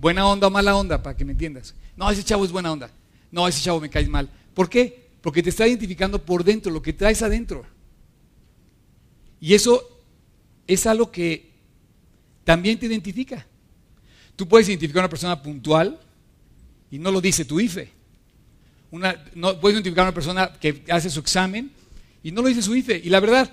buena 0.00 0.26
onda 0.26 0.46
o 0.46 0.50
mala 0.50 0.76
onda, 0.76 1.02
para 1.02 1.16
que 1.16 1.24
me 1.24 1.32
entiendas. 1.32 1.74
No, 1.96 2.10
ese 2.10 2.24
chavo 2.24 2.44
es 2.44 2.52
buena 2.52 2.72
onda. 2.72 2.90
No, 3.30 3.46
ese 3.46 3.62
chavo 3.62 3.80
me 3.80 3.90
cae 3.90 4.06
mal. 4.06 4.28
¿Por 4.54 4.68
qué? 4.68 5.08
Porque 5.20 5.42
te 5.42 5.50
está 5.50 5.66
identificando 5.66 6.24
por 6.24 6.44
dentro, 6.44 6.72
lo 6.72 6.82
que 6.82 6.92
traes 6.92 7.22
adentro. 7.22 7.64
Y 9.40 9.54
eso 9.54 9.82
es 10.66 10.86
algo 10.86 11.10
que 11.10 11.50
también 12.44 12.78
te 12.78 12.86
identifica. 12.86 13.46
Tú 14.36 14.46
puedes 14.46 14.68
identificar 14.68 15.02
a 15.02 15.04
una 15.06 15.10
persona 15.10 15.42
puntual 15.42 15.98
y 16.90 16.98
no 16.98 17.10
lo 17.10 17.20
dice 17.20 17.44
tu 17.44 17.60
IFE. 17.60 17.90
Una, 18.90 19.24
no, 19.34 19.58
puedes 19.60 19.76
identificar 19.76 20.04
a 20.04 20.08
una 20.08 20.14
persona 20.14 20.52
que 20.60 20.84
hace 20.90 21.10
su 21.10 21.20
examen 21.20 21.70
y 22.22 22.32
no 22.32 22.42
lo 22.42 22.48
dice 22.48 22.62
su 22.62 22.74
IFE. 22.74 23.00
Y 23.04 23.08
la 23.08 23.20
verdad, 23.20 23.50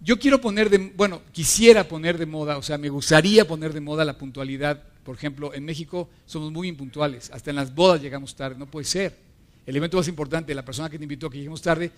yo 0.00 0.18
quiero 0.18 0.40
poner 0.40 0.70
de, 0.70 0.92
bueno, 0.96 1.22
quisiera 1.32 1.88
poner 1.88 2.18
de 2.18 2.26
moda, 2.26 2.58
o 2.58 2.62
sea, 2.62 2.78
me 2.78 2.88
gustaría 2.88 3.46
poner 3.46 3.72
de 3.72 3.80
moda 3.80 4.04
la 4.04 4.16
puntualidad. 4.16 4.82
Por 5.04 5.16
ejemplo, 5.16 5.54
en 5.54 5.64
México 5.64 6.08
somos 6.26 6.52
muy 6.52 6.68
impuntuales, 6.68 7.30
hasta 7.32 7.50
en 7.50 7.56
las 7.56 7.74
bodas 7.74 8.00
llegamos 8.00 8.34
tarde, 8.34 8.58
no 8.58 8.66
puede 8.66 8.84
ser. 8.84 9.16
El 9.64 9.76
evento 9.76 9.96
más 9.96 10.08
importante, 10.08 10.54
la 10.54 10.64
persona 10.64 10.88
que 10.88 10.98
te 10.98 11.04
invitó 11.04 11.28
que 11.28 11.38
lleguemos 11.38 11.62
tarde, 11.62 11.90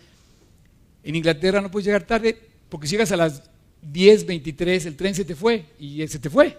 en 1.03 1.15
Inglaterra 1.15 1.61
no 1.61 1.71
puedes 1.71 1.87
llegar 1.87 2.05
tarde 2.05 2.48
porque 2.69 2.87
si 2.87 2.93
llegas 2.93 3.13
a 3.13 3.17
las 3.17 3.43
10, 3.83 4.27
23, 4.27 4.87
el 4.87 4.97
tren 4.97 5.15
se 5.15 5.25
te 5.25 5.35
fue 5.35 5.67
y 5.79 6.07
se 6.09 6.19
te 6.19 6.31
fue. 6.31 6.59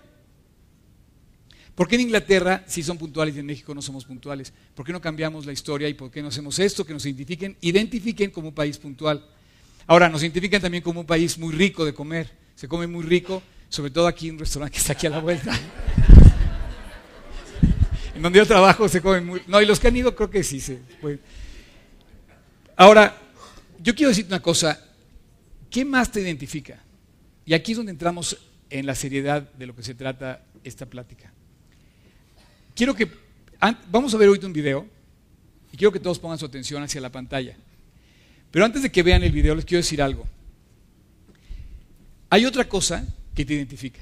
¿Por 1.75 1.87
qué 1.87 1.95
en 1.95 2.01
Inglaterra 2.01 2.63
sí 2.67 2.83
son 2.83 2.97
puntuales 2.97 3.35
y 3.35 3.39
en 3.39 3.45
México 3.45 3.73
no 3.73 3.81
somos 3.81 4.03
puntuales? 4.03 4.51
¿Por 4.75 4.85
qué 4.85 4.91
no 4.91 4.99
cambiamos 4.99 5.45
la 5.45 5.53
historia 5.53 5.87
y 5.87 5.93
por 5.93 6.11
qué 6.11 6.21
no 6.21 6.27
hacemos 6.27 6.59
esto? 6.59 6.85
Que 6.85 6.91
nos 6.91 7.05
identifiquen, 7.05 7.55
identifiquen 7.61 8.31
como 8.31 8.49
un 8.49 8.53
país 8.53 8.77
puntual. 8.77 9.25
Ahora, 9.87 10.09
nos 10.09 10.21
identifican 10.21 10.61
también 10.61 10.83
como 10.83 10.99
un 10.99 11.05
país 11.05 11.37
muy 11.37 11.53
rico 11.53 11.85
de 11.85 11.93
comer. 11.93 12.29
Se 12.55 12.67
come 12.67 12.85
muy 12.85 13.05
rico, 13.05 13.41
sobre 13.69 13.91
todo 13.91 14.07
aquí 14.07 14.27
en 14.27 14.33
un 14.33 14.39
restaurante 14.39 14.73
que 14.73 14.79
está 14.79 14.91
aquí 14.91 15.07
a 15.07 15.09
la 15.09 15.19
vuelta. 15.19 15.57
en 18.13 18.21
donde 18.21 18.39
yo 18.39 18.45
trabajo 18.45 18.89
se 18.89 19.01
come 19.01 19.21
muy... 19.21 19.41
No, 19.47 19.61
y 19.61 19.65
los 19.65 19.79
que 19.79 19.87
han 19.87 19.95
ido 19.95 20.13
creo 20.13 20.29
que 20.29 20.43
sí 20.43 20.59
se 20.59 20.81
Ahora, 22.75 23.17
yo 23.79 23.95
quiero 23.95 24.09
decirte 24.09 24.33
una 24.33 24.41
cosa. 24.41 24.88
¿Qué 25.69 25.85
más 25.85 26.11
te 26.11 26.21
identifica? 26.21 26.81
Y 27.45 27.53
aquí 27.53 27.71
es 27.71 27.77
donde 27.77 27.91
entramos 27.91 28.38
en 28.69 28.85
la 28.85 28.95
seriedad 28.95 29.51
de 29.53 29.67
lo 29.67 29.75
que 29.75 29.83
se 29.83 29.95
trata 29.95 30.43
esta 30.63 30.85
plática. 30.85 31.31
Quiero 32.75 32.95
que, 32.95 33.09
vamos 33.89 34.13
a 34.13 34.17
ver 34.17 34.29
hoy 34.29 34.39
un 34.43 34.53
video 34.53 34.88
y 35.71 35.77
quiero 35.77 35.91
que 35.91 35.99
todos 35.99 36.19
pongan 36.19 36.38
su 36.38 36.45
atención 36.45 36.81
hacia 36.81 37.01
la 37.01 37.11
pantalla. 37.11 37.57
Pero 38.51 38.65
antes 38.65 38.81
de 38.81 38.91
que 38.91 39.03
vean 39.03 39.23
el 39.23 39.31
video 39.31 39.55
les 39.55 39.65
quiero 39.65 39.79
decir 39.79 40.01
algo. 40.01 40.25
Hay 42.29 42.45
otra 42.45 42.67
cosa 42.67 43.05
que 43.35 43.45
te 43.45 43.53
identifica, 43.53 43.99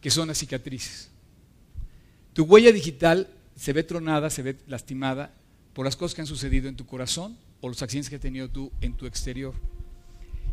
que 0.00 0.10
son 0.10 0.28
las 0.28 0.38
cicatrices. 0.38 1.08
Tu 2.32 2.44
huella 2.44 2.72
digital 2.72 3.28
se 3.56 3.72
ve 3.72 3.82
tronada, 3.82 4.30
se 4.30 4.42
ve 4.42 4.56
lastimada 4.66 5.32
por 5.72 5.84
las 5.84 5.96
cosas 5.96 6.14
que 6.14 6.20
han 6.20 6.26
sucedido 6.26 6.68
en 6.68 6.76
tu 6.76 6.86
corazón 6.86 7.36
o 7.60 7.68
los 7.68 7.82
accidentes 7.82 8.10
que 8.10 8.16
has 8.16 8.22
tenido 8.22 8.48
tú 8.48 8.70
en 8.80 8.94
tu 8.94 9.06
exterior. 9.06 9.54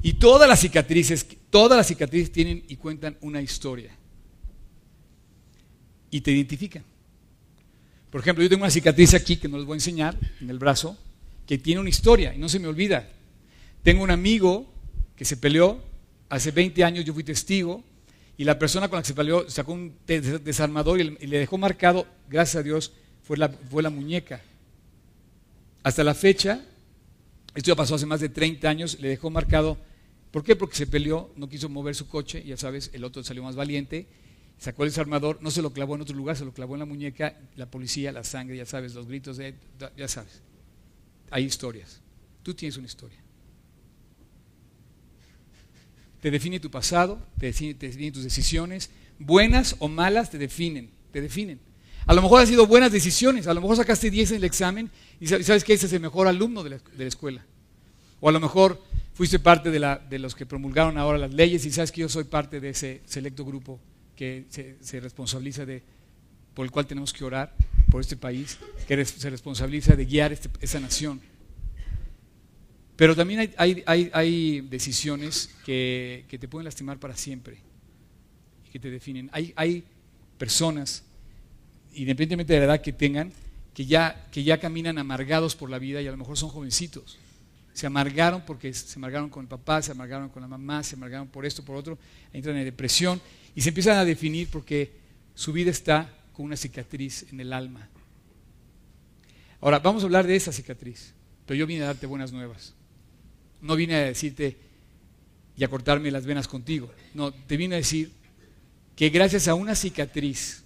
Y 0.05 0.13
todas 0.13 0.47
las 0.47 0.59
cicatrices, 0.59 1.25
todas 1.49 1.75
las 1.75 1.87
cicatrices 1.87 2.31
tienen 2.31 2.63
y 2.67 2.75
cuentan 2.75 3.17
una 3.21 3.41
historia. 3.41 3.89
Y 6.11 6.21
te 6.21 6.31
identifican. 6.31 6.83
Por 8.11 8.21
ejemplo, 8.21 8.43
yo 8.43 8.49
tengo 8.51 8.61
una 8.61 8.69
cicatriz 8.69 9.15
aquí 9.15 9.37
que 9.37 9.47
no 9.47 9.57
les 9.57 9.65
voy 9.65 9.73
a 9.73 9.77
enseñar, 9.77 10.15
en 10.39 10.51
el 10.51 10.59
brazo, 10.59 10.95
que 11.47 11.57
tiene 11.57 11.81
una 11.81 11.89
historia 11.89 12.35
y 12.35 12.37
no 12.37 12.49
se 12.49 12.59
me 12.59 12.67
olvida. 12.67 13.09
Tengo 13.81 14.03
un 14.03 14.11
amigo 14.11 14.71
que 15.15 15.25
se 15.25 15.37
peleó 15.37 15.81
hace 16.29 16.51
20 16.51 16.83
años, 16.83 17.03
yo 17.03 17.11
fui 17.11 17.23
testigo, 17.23 17.83
y 18.37 18.43
la 18.43 18.59
persona 18.59 18.87
con 18.89 18.97
la 18.97 19.01
que 19.01 19.07
se 19.07 19.15
peleó 19.15 19.49
sacó 19.49 19.73
un 19.73 19.97
desarmador 20.05 21.01
y 21.01 21.25
le 21.25 21.39
dejó 21.39 21.57
marcado, 21.57 22.05
gracias 22.29 22.57
a 22.57 22.63
Dios, 22.63 22.93
fue 23.23 23.37
la, 23.37 23.49
fue 23.49 23.81
la 23.81 23.89
muñeca. 23.89 24.39
Hasta 25.81 26.03
la 26.03 26.13
fecha, 26.13 26.63
esto 27.55 27.71
ya 27.71 27.75
pasó 27.75 27.95
hace 27.95 28.05
más 28.05 28.19
de 28.19 28.29
30 28.29 28.69
años, 28.69 28.99
le 28.99 29.07
dejó 29.07 29.31
marcado 29.31 29.79
¿Por 30.35 30.43
qué? 30.43 30.57
Porque 30.57 30.75
se 30.75 30.85
peleó, 30.85 31.31
no 31.37 31.47
quiso 31.47 31.69
mover 31.69 31.95
su 31.95 32.09
coche, 32.09 32.43
ya 32.43 32.57
sabes, 32.57 32.89
el 32.91 33.05
otro 33.05 33.23
salió 33.23 33.41
más 33.41 33.55
valiente, 33.55 34.05
sacó 34.57 34.83
el 34.83 34.89
desarmador, 34.89 35.39
no 35.41 35.49
se 35.49 35.61
lo 35.61 35.71
clavó 35.71 35.95
en 35.95 36.01
otro 36.01 36.13
lugar, 36.13 36.35
se 36.35 36.43
lo 36.43 36.51
clavó 36.51 36.75
en 36.75 36.79
la 36.79 36.85
muñeca, 36.85 37.39
la 37.55 37.71
policía, 37.71 38.11
la 38.11 38.25
sangre, 38.25 38.57
ya 38.57 38.65
sabes, 38.65 38.93
los 38.95 39.07
gritos 39.07 39.37
de, 39.37 39.55
ya 39.95 40.09
sabes. 40.09 40.41
Hay 41.31 41.45
historias. 41.45 42.01
Tú 42.43 42.53
tienes 42.53 42.75
una 42.75 42.85
historia. 42.85 43.17
Te 46.19 46.29
define 46.29 46.59
tu 46.59 46.69
pasado, 46.69 47.25
te 47.39 47.45
define, 47.45 48.11
tus 48.11 48.25
decisiones, 48.25 48.89
buenas 49.17 49.77
o 49.79 49.87
malas 49.87 50.31
te 50.31 50.37
definen, 50.37 50.91
te 51.13 51.21
definen. 51.21 51.61
A 52.07 52.13
lo 52.13 52.21
mejor 52.21 52.41
han 52.41 52.47
sido 52.47 52.67
buenas 52.67 52.91
decisiones, 52.91 53.47
a 53.47 53.53
lo 53.53 53.61
mejor 53.61 53.77
sacaste 53.77 54.11
10 54.11 54.31
en 54.31 54.37
el 54.39 54.43
examen 54.43 54.91
y 55.17 55.27
sabes 55.27 55.63
que 55.63 55.71
ese 55.71 55.85
es 55.85 55.93
el 55.93 56.01
mejor 56.01 56.27
alumno 56.27 56.61
de 56.61 56.71
la 56.71 57.05
escuela. 57.05 57.45
O 58.19 58.27
a 58.27 58.33
lo 58.33 58.41
mejor 58.41 58.83
fuiste 59.15 59.39
parte 59.39 59.71
de, 59.71 60.19
los 60.19 60.35
que 60.35 60.45
promulgaron 60.45 60.97
ahora 60.97 61.17
las 61.17 61.33
leyes 61.33 61.65
y 61.65 61.71
sabes 61.71 61.91
que 61.91 62.01
yo 62.01 62.09
soy 62.09 62.25
parte 62.25 62.59
de 62.59 62.69
ese 62.69 63.01
selecto 63.05 63.45
grupo 63.45 63.79
que 64.13 64.45
se, 64.49 64.99
responsabiliza 64.99 65.65
de, 65.65 65.81
por 66.53 66.65
el 66.65 66.71
cual 66.71 66.85
tenemos 66.85 67.13
que 67.13 67.23
orar 67.23 67.55
por 67.89 68.01
este 68.01 68.17
país, 68.17 68.59
que 68.85 69.05
se 69.05 69.29
responsabiliza 69.29 69.95
de 69.95 70.05
guiar 70.05 70.33
este, 70.33 70.49
esa 70.59 70.81
nación. 70.81 71.21
Pero 72.97 73.15
también 73.15 73.53
hay, 73.57 74.61
decisiones 74.69 75.49
que, 75.65 76.25
te 76.27 76.47
pueden 76.49 76.65
lastimar 76.65 76.99
para 76.99 77.15
siempre 77.15 77.57
y 78.67 78.69
que 78.69 78.79
te 78.79 78.89
definen. 78.89 79.29
Hay, 79.31 79.85
personas, 80.37 81.03
independientemente 81.93 82.51
de 82.51 82.59
la 82.59 82.65
edad 82.65 82.81
que 82.81 82.91
tengan, 82.91 83.31
que 83.73 83.85
ya 83.85 84.59
caminan 84.59 84.97
amargados 84.97 85.55
por 85.55 85.69
la 85.69 85.79
vida 85.79 86.01
y 86.01 86.07
a 86.07 86.11
lo 86.11 86.17
mejor 86.17 86.37
son 86.37 86.49
jovencitos 86.49 87.17
se 87.75 87.85
amargaron 87.85 88.41
porque 88.45 88.73
se 88.73 88.97
amargaron 88.97 89.29
con 89.29 89.43
el 89.43 89.49
papá, 89.49 89.81
se 89.81 89.91
amargaron 89.91 90.29
con 90.29 90.41
la 90.41 90.47
mamá, 90.47 90.81
se 90.81 90.95
amargaron 90.95 91.27
por 91.27 91.45
esto, 91.45 91.61
por 91.61 91.75
otro, 91.75 91.99
entran 92.31 92.55
en 92.55 92.63
depresión 92.63 93.21
y 93.53 93.59
se 93.59 93.67
empiezan 93.67 93.97
a 93.97 94.05
definir 94.05 94.47
porque 94.49 94.93
su 95.33 95.51
vida 95.51 95.71
está 95.71 96.09
con 96.31 96.45
una 96.45 96.55
cicatriz 96.55 97.25
en 97.33 97.41
el 97.41 97.51
alma. 97.51 97.89
Ahora, 99.59 99.79
vamos 99.79 100.03
a 100.03 100.05
hablar 100.05 100.25
de 100.25 100.37
esa 100.37 100.53
cicatriz, 100.53 101.13
pero 101.45 101.57
yo 101.57 101.67
vine 101.67 101.83
a 101.83 101.87
darte 101.87 102.05
buenas 102.05 102.31
nuevas. 102.31 102.73
No 103.59 103.75
vine 103.75 103.95
a 103.95 104.05
decirte 104.05 104.57
y 105.57 105.65
a 105.65 105.67
cortarme 105.67 106.11
las 106.11 106.25
venas 106.25 106.47
contigo. 106.47 106.89
No, 107.13 107.33
te 107.33 107.57
vine 107.57 107.75
a 107.75 107.79
decir 107.79 108.09
que 108.95 109.09
gracias 109.09 109.49
a 109.49 109.53
una 109.53 109.75
cicatriz 109.75 110.63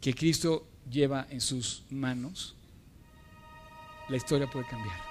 que 0.00 0.14
Cristo 0.14 0.66
lleva 0.90 1.26
en 1.28 1.42
sus 1.42 1.82
manos, 1.90 2.56
la 4.10 4.16
historia 4.16 4.46
puede 4.46 4.66
cambiar. 4.66 5.09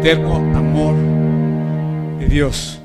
Eterno 0.00 0.36
amor 0.56 0.96
de 2.18 2.26
Dios. 2.26 2.80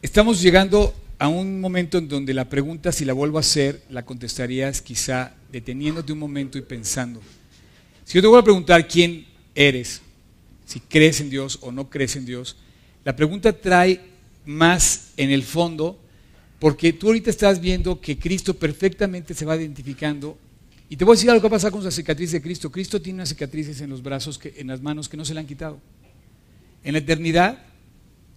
Estamos 0.00 0.40
llegando 0.40 0.94
a 1.18 1.26
un 1.26 1.60
momento 1.60 1.98
en 1.98 2.06
donde 2.06 2.32
la 2.32 2.48
pregunta, 2.48 2.92
si 2.92 3.04
la 3.04 3.12
vuelvo 3.12 3.38
a 3.38 3.40
hacer, 3.40 3.82
la 3.90 4.04
contestarías 4.04 4.80
quizá 4.80 5.34
deteniéndote 5.50 6.12
un 6.12 6.20
momento 6.20 6.58
y 6.58 6.62
pensando. 6.62 7.20
Si 8.04 8.14
yo 8.14 8.22
te 8.22 8.28
vuelvo 8.28 8.38
a 8.38 8.44
preguntar 8.44 8.86
quién 8.86 9.26
eres, 9.56 10.00
si 10.64 10.78
crees 10.78 11.20
en 11.20 11.28
Dios 11.28 11.58
o 11.60 11.72
no 11.72 11.90
crees 11.90 12.14
en 12.14 12.24
Dios, 12.24 12.56
la 13.04 13.16
pregunta 13.16 13.52
trae 13.52 14.00
más 14.46 15.10
en 15.16 15.32
el 15.32 15.42
fondo 15.42 15.98
porque 16.60 16.92
tú 16.92 17.08
ahorita 17.08 17.30
estás 17.30 17.60
viendo 17.60 18.00
que 18.00 18.16
Cristo 18.16 18.54
perfectamente 18.54 19.34
se 19.34 19.44
va 19.44 19.56
identificando. 19.56 20.38
Y 20.90 20.96
te 20.96 21.04
voy 21.04 21.12
a 21.12 21.14
decir 21.14 21.30
algo 21.30 21.40
que 21.40 21.48
va 21.48 21.56
a 21.56 21.58
pasar 21.58 21.70
con 21.70 21.84
la 21.84 21.90
cicatriz 21.92 22.32
de 22.32 22.42
Cristo. 22.42 22.68
Cristo 22.68 23.00
tiene 23.00 23.18
unas 23.18 23.28
cicatrices 23.28 23.80
en 23.80 23.90
los 23.90 24.02
brazos, 24.02 24.38
que, 24.38 24.54
en 24.56 24.66
las 24.66 24.82
manos 24.82 25.08
que 25.08 25.16
no 25.16 25.24
se 25.24 25.32
le 25.32 25.38
han 25.38 25.46
quitado. 25.46 25.80
En 26.82 26.94
la 26.94 26.98
eternidad, 26.98 27.62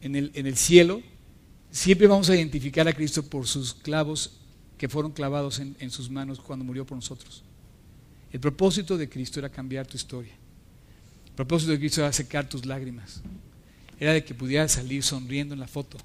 en 0.01 0.15
el, 0.15 0.31
en 0.35 0.45
el 0.45 0.55
cielo, 0.55 1.01
siempre 1.71 2.05
vamos 2.05 2.29
a 2.29 2.35
identificar 2.35 2.87
a 2.87 2.93
Cristo 2.93 3.23
por 3.23 3.47
sus 3.47 3.73
clavos 3.73 4.37
que 4.77 4.87
fueron 4.87 5.13
clavados 5.13 5.57
en, 5.57 5.75
en 5.79 5.89
sus 5.89 6.11
manos 6.11 6.39
cuando 6.39 6.63
murió 6.63 6.85
por 6.85 6.95
nosotros. 6.95 7.43
El 8.31 8.39
propósito 8.39 8.97
de 8.99 9.09
Cristo 9.09 9.39
era 9.39 9.49
cambiar 9.49 9.87
tu 9.87 9.97
historia. 9.97 10.33
El 11.25 11.33
propósito 11.33 11.71
de 11.71 11.79
Cristo 11.79 12.01
era 12.01 12.13
secar 12.13 12.47
tus 12.47 12.67
lágrimas. 12.67 13.23
Era 13.99 14.13
de 14.13 14.23
que 14.23 14.35
pudieras 14.35 14.73
salir 14.73 15.01
sonriendo 15.01 15.55
en 15.55 15.59
la 15.59 15.67
foto. 15.67 15.97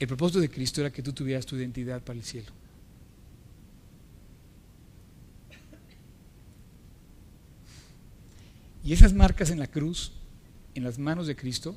El 0.00 0.08
propósito 0.08 0.40
de 0.40 0.50
Cristo 0.50 0.80
era 0.80 0.92
que 0.92 1.00
tú 1.00 1.12
tuvieras 1.12 1.46
tu 1.46 1.54
identidad 1.54 2.02
para 2.02 2.18
el 2.18 2.24
cielo. 2.24 2.50
Y 8.84 8.92
esas 8.92 9.12
marcas 9.12 9.50
en 9.50 9.58
la 9.58 9.66
cruz, 9.66 10.12
en 10.74 10.84
las 10.84 10.98
manos 10.98 11.26
de 11.26 11.36
Cristo, 11.36 11.76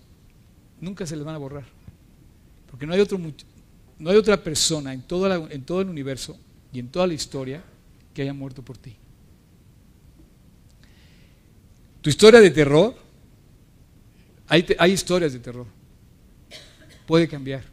nunca 0.81 1.05
se 1.05 1.15
les 1.15 1.23
van 1.23 1.35
a 1.35 1.39
borrar. 1.39 1.65
Porque 2.69 2.85
no 2.85 2.93
hay, 2.93 3.07
no 3.99 4.09
hay 4.09 4.17
otra 4.17 4.41
persona 4.43 4.93
en 4.93 5.01
todo, 5.01 5.49
en 5.49 5.63
todo 5.63 5.81
el 5.81 5.89
universo 5.89 6.37
y 6.73 6.79
en 6.79 6.89
toda 6.89 7.07
la 7.07 7.13
historia 7.13 7.63
que 8.13 8.21
haya 8.21 8.33
muerto 8.33 8.63
por 8.63 8.77
ti. 8.77 8.95
Tu 12.01 12.09
historia 12.09 12.39
de 12.39 12.51
terror, 12.51 12.95
hay, 14.47 14.65
hay 14.77 14.91
historias 14.91 15.33
de 15.33 15.39
terror, 15.39 15.65
puede 17.05 17.27
cambiar. 17.27 17.63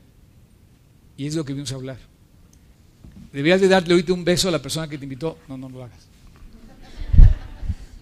Y 1.16 1.27
es 1.27 1.35
lo 1.35 1.45
que 1.45 1.53
vimos 1.53 1.73
a 1.73 1.77
hablar. 1.77 1.99
Deberías 3.33 3.61
de 3.61 3.68
darle 3.68 3.95
ahorita 3.95 4.12
un 4.12 4.25
beso 4.25 4.49
a 4.49 4.51
la 4.51 4.61
persona 4.61 4.88
que 4.88 4.99
te 4.99 5.05
invitó. 5.05 5.38
No, 5.49 5.57
no 5.57 5.68
lo 5.68 5.85
hagas. 5.85 6.12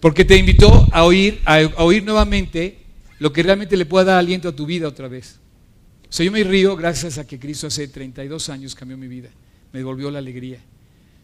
Porque 0.01 0.25
te 0.25 0.35
invitó 0.35 0.87
a 0.91 1.03
oír, 1.03 1.39
a, 1.45 1.59
oír 1.77 2.03
nuevamente 2.03 2.79
lo 3.19 3.31
que 3.31 3.43
realmente 3.43 3.77
le 3.77 3.85
pueda 3.85 4.05
dar 4.05 4.17
aliento 4.17 4.49
a 4.49 4.55
tu 4.55 4.65
vida 4.65 4.87
otra 4.87 5.07
vez. 5.07 5.37
O 6.09 6.11
sea, 6.11 6.25
yo 6.25 6.31
me 6.31 6.43
río 6.43 6.75
gracias 6.75 7.19
a 7.19 7.25
que 7.25 7.39
Cristo 7.39 7.67
hace 7.67 7.87
32 7.87 8.49
años 8.49 8.73
cambió 8.73 8.97
mi 8.97 9.07
vida. 9.07 9.29
Me 9.71 9.79
devolvió 9.79 10.09
la 10.09 10.17
alegría. 10.17 10.59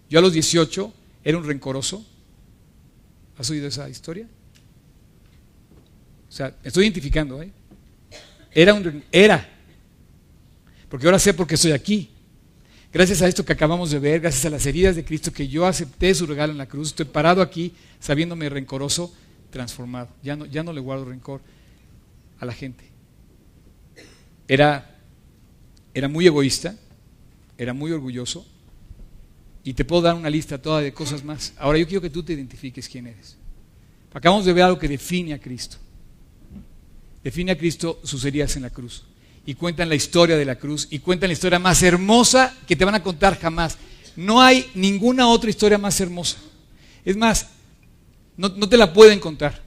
Yo 0.09 0.19
a 0.19 0.21
los 0.21 0.31
18 0.31 0.93
era 1.23 1.37
un 1.37 1.43
rencoroso. 1.43 2.05
¿Has 3.37 3.49
oído 3.49 3.67
esa 3.67 3.89
historia? 3.89 4.27
O 6.29 6.31
sea, 6.31 6.55
me 6.61 6.67
estoy 6.67 6.83
identificando, 6.83 7.41
¿eh? 7.41 7.51
Era 8.51 8.75
un 8.75 9.03
era. 9.11 9.49
Porque 10.87 11.07
ahora 11.07 11.19
sé 11.19 11.33
por 11.33 11.47
qué 11.47 11.55
estoy 11.55 11.71
aquí. 11.71 12.09
Gracias 12.91 13.21
a 13.21 13.28
esto 13.28 13.43
que 13.45 13.54
acabamos 13.54 13.91
de 13.91 14.00
ver, 14.00 14.21
gracias 14.21 14.45
a 14.45 14.50
las 14.50 14.65
heridas 14.65 14.95
de 14.95 15.04
Cristo 15.04 15.32
que 15.32 15.47
yo 15.47 15.65
acepté 15.65 16.13
su 16.15 16.26
regalo 16.26 16.52
en 16.52 16.58
la 16.58 16.67
cruz, 16.67 16.89
estoy 16.89 17.06
parado 17.06 17.41
aquí 17.41 17.73
sabiéndome 18.00 18.50
rencoroso, 18.50 19.13
transformado. 19.50 20.10
Ya 20.23 20.36
no, 20.36 20.45
ya 20.45 20.63
no 20.63 20.73
le 20.73 20.80
guardo 20.80 21.06
rencor 21.06 21.41
a 22.39 22.45
la 22.45 22.54
gente. 22.54 22.86
Era, 24.47 25.00
era 25.93 26.08
muy 26.08 26.26
egoísta, 26.26 26.76
era 27.58 27.73
muy 27.73 27.91
orgulloso 27.91 28.45
y 29.63 29.73
te 29.73 29.84
puedo 29.84 30.04
dar 30.04 30.15
una 30.15 30.30
lista 30.30 30.62
toda 30.62 30.82
de 30.82 30.93
cosas 30.93 31.23
más. 31.23 31.54
Ahora 31.58 31.78
yo 31.78 31.88
quiero 31.88 32.02
que 32.02 32.10
tú 32.10 32.23
te 32.23 32.34
identifiques 32.34 32.88
quién 32.88 33.08
eres. 33.08 33.38
Acabamos 34.13 34.45
de 34.45 34.54
ver 34.54 34.63
algo 34.63 34.80
que 34.80 34.88
define 34.88 35.34
a 35.34 35.39
Cristo 35.39 35.78
define 37.28 37.52
a 37.52 37.58
Cristo 37.58 38.00
sus 38.04 38.23
heridas 38.23 38.56
en 38.56 38.62
la 38.62 38.69
cruz. 38.69 39.04
Y 39.47 39.55
cuentan 39.55 39.89
la 39.89 39.95
historia 39.95 40.38
de 40.38 40.45
la 40.45 40.57
cruz 40.57 40.88
y 40.91 40.99
cuentan 40.99 41.29
la 41.29 41.33
historia 41.33 41.57
más 41.57 41.81
hermosa 41.81 42.53
que 42.67 42.75
te 42.75 42.86
van 42.86 42.93
a 42.93 43.01
contar 43.01 43.39
jamás. 43.39 43.77
No 44.17 44.41
hay 44.41 44.69
ninguna 44.75 45.29
otra 45.29 45.49
historia 45.49 45.77
más 45.77 45.99
hermosa. 46.01 46.38
Es 47.05 47.15
más, 47.15 47.47
no, 48.36 48.51
te 48.51 48.75
la 48.75 48.91
pueden 48.91 49.19
contar. 49.19 49.63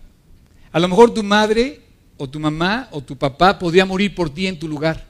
A 0.71 0.79
lo 0.79 0.87
mejor 0.87 1.15
tu 1.15 1.23
madre 1.23 1.81
o 2.19 2.29
tu 2.29 2.39
mamá 2.39 2.89
o 2.91 3.01
tu 3.01 3.17
papá 3.17 3.59
podría 3.59 3.87
morir 3.87 4.15
por 4.15 4.29
ti 4.29 4.47
en 4.47 4.59
tu 4.59 4.69
lugar. 4.69 5.09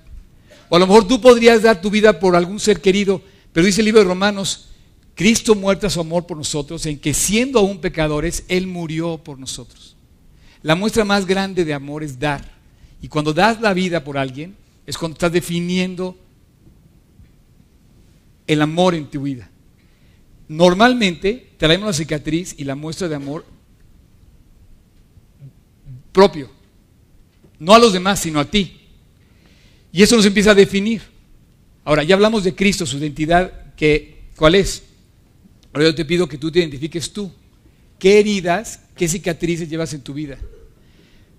O 0.68 0.76
a 0.76 0.78
lo 0.78 0.86
mejor 0.86 1.08
tú 1.08 1.20
podrías 1.20 1.62
dar 1.62 1.80
tu 1.80 1.90
vida 1.90 2.20
por 2.20 2.36
algún 2.36 2.60
ser 2.60 2.80
querido. 2.80 3.20
Pero 3.52 3.66
dice 3.66 3.80
el 3.80 3.86
libro 3.86 4.00
de 4.00 4.06
Romanos, 4.06 4.68
Cristo 5.16 5.56
muerta 5.56 5.90
su 5.90 6.00
amor 6.00 6.26
por 6.26 6.36
nosotros, 6.36 6.86
en 6.86 6.98
que 6.98 7.12
siendo 7.12 7.58
aún 7.58 7.80
pecadores, 7.80 8.44
Él 8.46 8.68
murió 8.68 9.18
por 9.18 9.36
nosotros. 9.36 9.96
La 10.62 10.76
muestra 10.76 11.04
más 11.04 11.26
grande 11.26 11.64
de 11.64 11.74
amor 11.74 12.04
es 12.04 12.20
dar. 12.20 12.59
Y 13.02 13.08
cuando 13.08 13.32
das 13.32 13.60
la 13.60 13.72
vida 13.74 14.04
por 14.04 14.18
alguien, 14.18 14.56
es 14.86 14.98
cuando 14.98 15.14
estás 15.14 15.32
definiendo 15.32 16.16
el 18.46 18.62
amor 18.62 18.94
en 18.94 19.06
tu 19.06 19.22
vida. 19.22 19.48
Normalmente 20.48 21.52
traemos 21.56 21.86
la 21.86 21.92
cicatriz 21.92 22.54
y 22.58 22.64
la 22.64 22.74
muestra 22.74 23.08
de 23.08 23.14
amor 23.14 23.44
propio, 26.10 26.50
no 27.58 27.72
a 27.72 27.78
los 27.78 27.92
demás, 27.92 28.18
sino 28.18 28.40
a 28.40 28.44
ti. 28.44 28.80
Y 29.92 30.02
eso 30.02 30.16
nos 30.16 30.26
empieza 30.26 30.50
a 30.50 30.54
definir. 30.54 31.02
Ahora, 31.84 32.02
ya 32.02 32.14
hablamos 32.14 32.44
de 32.44 32.54
Cristo, 32.54 32.84
su 32.84 32.98
identidad, 32.98 33.74
que, 33.74 34.24
¿cuál 34.36 34.56
es? 34.56 34.82
Ahora 35.72 35.86
yo 35.86 35.94
te 35.94 36.04
pido 36.04 36.28
que 36.28 36.38
tú 36.38 36.50
te 36.50 36.58
identifiques 36.58 37.12
tú. 37.12 37.32
¿Qué 37.98 38.18
heridas, 38.18 38.80
qué 38.96 39.06
cicatrices 39.08 39.68
llevas 39.68 39.94
en 39.94 40.02
tu 40.02 40.14
vida? 40.14 40.38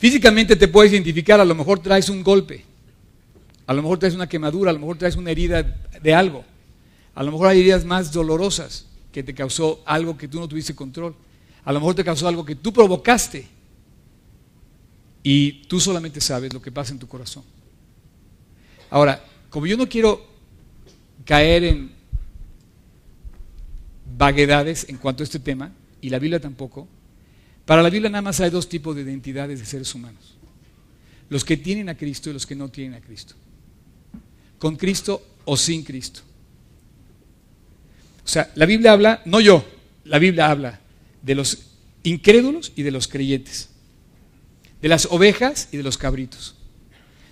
Físicamente 0.02 0.56
te 0.56 0.68
puedes 0.68 0.92
identificar, 0.92 1.40
a 1.40 1.46
lo 1.46 1.54
mejor 1.54 1.78
traes 1.78 2.10
un 2.10 2.24
golpe, 2.24 2.66
a 3.68 3.74
lo 3.76 3.84
mejor 3.84 4.00
traes 4.00 4.16
una 4.16 4.28
quemadura, 4.28 4.72
a 4.72 4.74
lo 4.74 4.80
mejor 4.80 4.98
traes 4.98 5.16
una 5.16 5.30
herida 5.30 5.62
de 6.02 6.14
algo, 6.16 6.44
a 7.14 7.22
lo 7.22 7.32
mejor 7.32 7.50
hay 7.50 7.60
heridas 7.60 7.86
más 7.86 8.12
dolorosas 8.12 8.88
que 9.12 9.22
te 9.22 9.36
causó 9.36 9.84
algo 9.86 10.18
que 10.18 10.28
tú 10.28 10.40
no 10.40 10.48
tuviste 10.48 10.74
control, 10.74 11.14
a 11.64 11.72
lo 11.72 11.80
mejor 11.80 11.94
te 11.94 12.04
causó 12.04 12.28
algo 12.28 12.44
que 12.44 12.56
tú 12.56 12.74
provocaste 12.74 13.48
y 15.22 15.68
tú 15.68 15.80
solamente 15.80 16.20
sabes 16.20 16.52
lo 16.52 16.64
que 16.64 16.72
pasa 16.72 16.94
en 16.94 16.98
tu 16.98 17.08
corazón. 17.08 17.44
Ahora, 18.90 19.24
como 19.52 19.68
yo 19.68 19.78
no 19.78 19.88
quiero 19.88 20.26
caer 21.26 21.64
en 21.64 21.92
vaguedades 24.18 24.90
en 24.90 24.98
cuanto 24.98 25.22
a 25.22 25.26
este 25.26 25.38
tema, 25.38 25.72
y 26.02 26.10
la 26.10 26.18
Biblia 26.18 26.40
tampoco. 26.40 26.88
Para 27.72 27.84
la 27.84 27.90
Biblia 27.90 28.10
nada 28.10 28.22
más 28.22 28.38
hay 28.42 28.50
dos 28.50 28.68
tipos 28.68 28.94
de 28.94 29.02
identidades 29.02 29.58
de 29.58 29.66
seres 29.66 29.96
humanos. 29.96 30.36
Los 31.30 31.46
que 31.46 31.56
tienen 31.56 31.88
a 31.88 31.96
Cristo 31.96 32.30
y 32.30 32.34
los 32.34 32.46
que 32.46 32.54
no 32.54 32.68
tienen 32.68 32.96
a 32.96 33.00
Cristo. 33.00 33.34
Con 34.60 34.76
Cristo 34.76 35.26
o 35.46 35.56
sin 35.56 35.82
Cristo. 35.86 36.20
O 38.26 38.28
sea, 38.28 38.52
la 38.56 38.66
Biblia 38.66 38.92
habla, 38.92 39.22
no 39.24 39.40
yo, 39.40 39.66
la 40.04 40.20
Biblia 40.20 40.52
habla 40.52 40.82
de 41.22 41.34
los 41.34 41.60
incrédulos 42.04 42.74
y 42.76 42.84
de 42.84 42.92
los 42.92 43.08
creyentes. 43.08 43.70
De 44.82 44.90
las 44.90 45.06
ovejas 45.06 45.70
y 45.72 45.78
de 45.78 45.84
los 45.84 45.98
cabritos. 45.98 46.56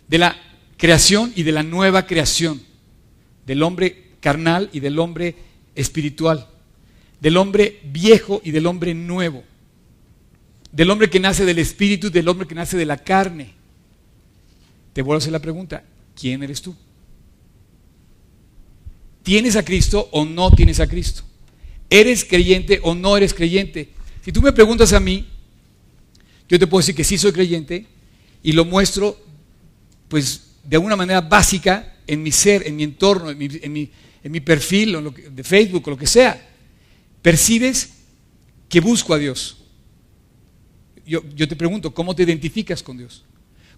De 0.08 0.20
la 0.20 0.38
creación 0.78 1.34
y 1.36 1.44
de 1.44 1.52
la 1.52 1.64
nueva 1.64 2.06
creación. 2.06 2.62
Del 3.46 3.62
hombre 3.62 4.12
carnal 4.22 4.70
y 4.72 4.80
del 4.80 5.00
hombre 5.00 5.36
espiritual 5.76 6.48
del 7.20 7.38
hombre 7.38 7.80
viejo 7.84 8.42
y 8.44 8.52
del 8.52 8.66
hombre 8.66 8.94
nuevo, 8.94 9.44
del 10.72 10.90
hombre 10.90 11.10
que 11.10 11.20
nace 11.20 11.46
del 11.46 11.60
espíritu 11.60 12.10
del 12.10 12.28
hombre 12.28 12.48
que 12.48 12.56
nace 12.56 12.78
de 12.78 12.86
la 12.86 12.98
carne. 12.98 13.54
Te 14.94 15.02
vuelvo 15.02 15.16
a 15.16 15.18
hacer 15.20 15.32
la 15.32 15.40
pregunta, 15.40 15.84
¿quién 16.16 16.44
eres 16.44 16.62
tú? 16.62 16.76
¿Tienes 19.24 19.56
a 19.56 19.64
Cristo 19.64 20.10
o 20.12 20.26
no 20.26 20.52
tienes 20.52 20.80
a 20.80 20.88
Cristo? 20.88 21.24
¿Eres 21.90 22.24
creyente 22.24 22.80
o 22.84 22.96
no 22.96 23.18
eres 23.18 23.34
creyente? 23.34 23.90
Si 24.24 24.32
tú 24.32 24.42
me 24.42 24.52
preguntas 24.52 24.94
a 24.94 25.00
mí, 25.00 25.28
yo 26.48 26.58
te 26.58 26.68
puedo 26.68 26.82
decir 26.82 26.96
que 26.96 27.04
sí 27.04 27.18
soy 27.18 27.32
creyente 27.32 27.86
y 28.42 28.52
lo 28.54 28.66
muestro 28.66 29.18
pues 30.08 30.56
de 30.64 30.76
alguna 30.76 30.96
manera 30.96 31.22
básica 31.22 31.96
en 32.08 32.24
mi 32.24 32.32
ser, 32.32 32.66
en 32.68 32.76
mi 32.76 32.84
entorno, 32.84 33.30
en 33.30 33.38
mi, 33.38 33.92
en 34.24 34.32
mi, 34.32 34.40
perfil 34.40 34.98
de 35.32 35.44
Facebook 35.44 35.84
o 35.88 35.92
lo 35.92 35.98
que 35.98 36.08
sea 36.08 36.48
percibes 37.22 37.90
que 38.68 38.80
busco 38.80 39.14
a 39.14 39.18
Dios. 39.18 39.59
Yo, 41.10 41.48
te 41.48 41.56
pregunto, 41.56 41.92
¿cómo 41.92 42.16
te 42.16 42.22
identificas 42.22 42.84
con 42.84 42.98
Dios? 42.98 43.26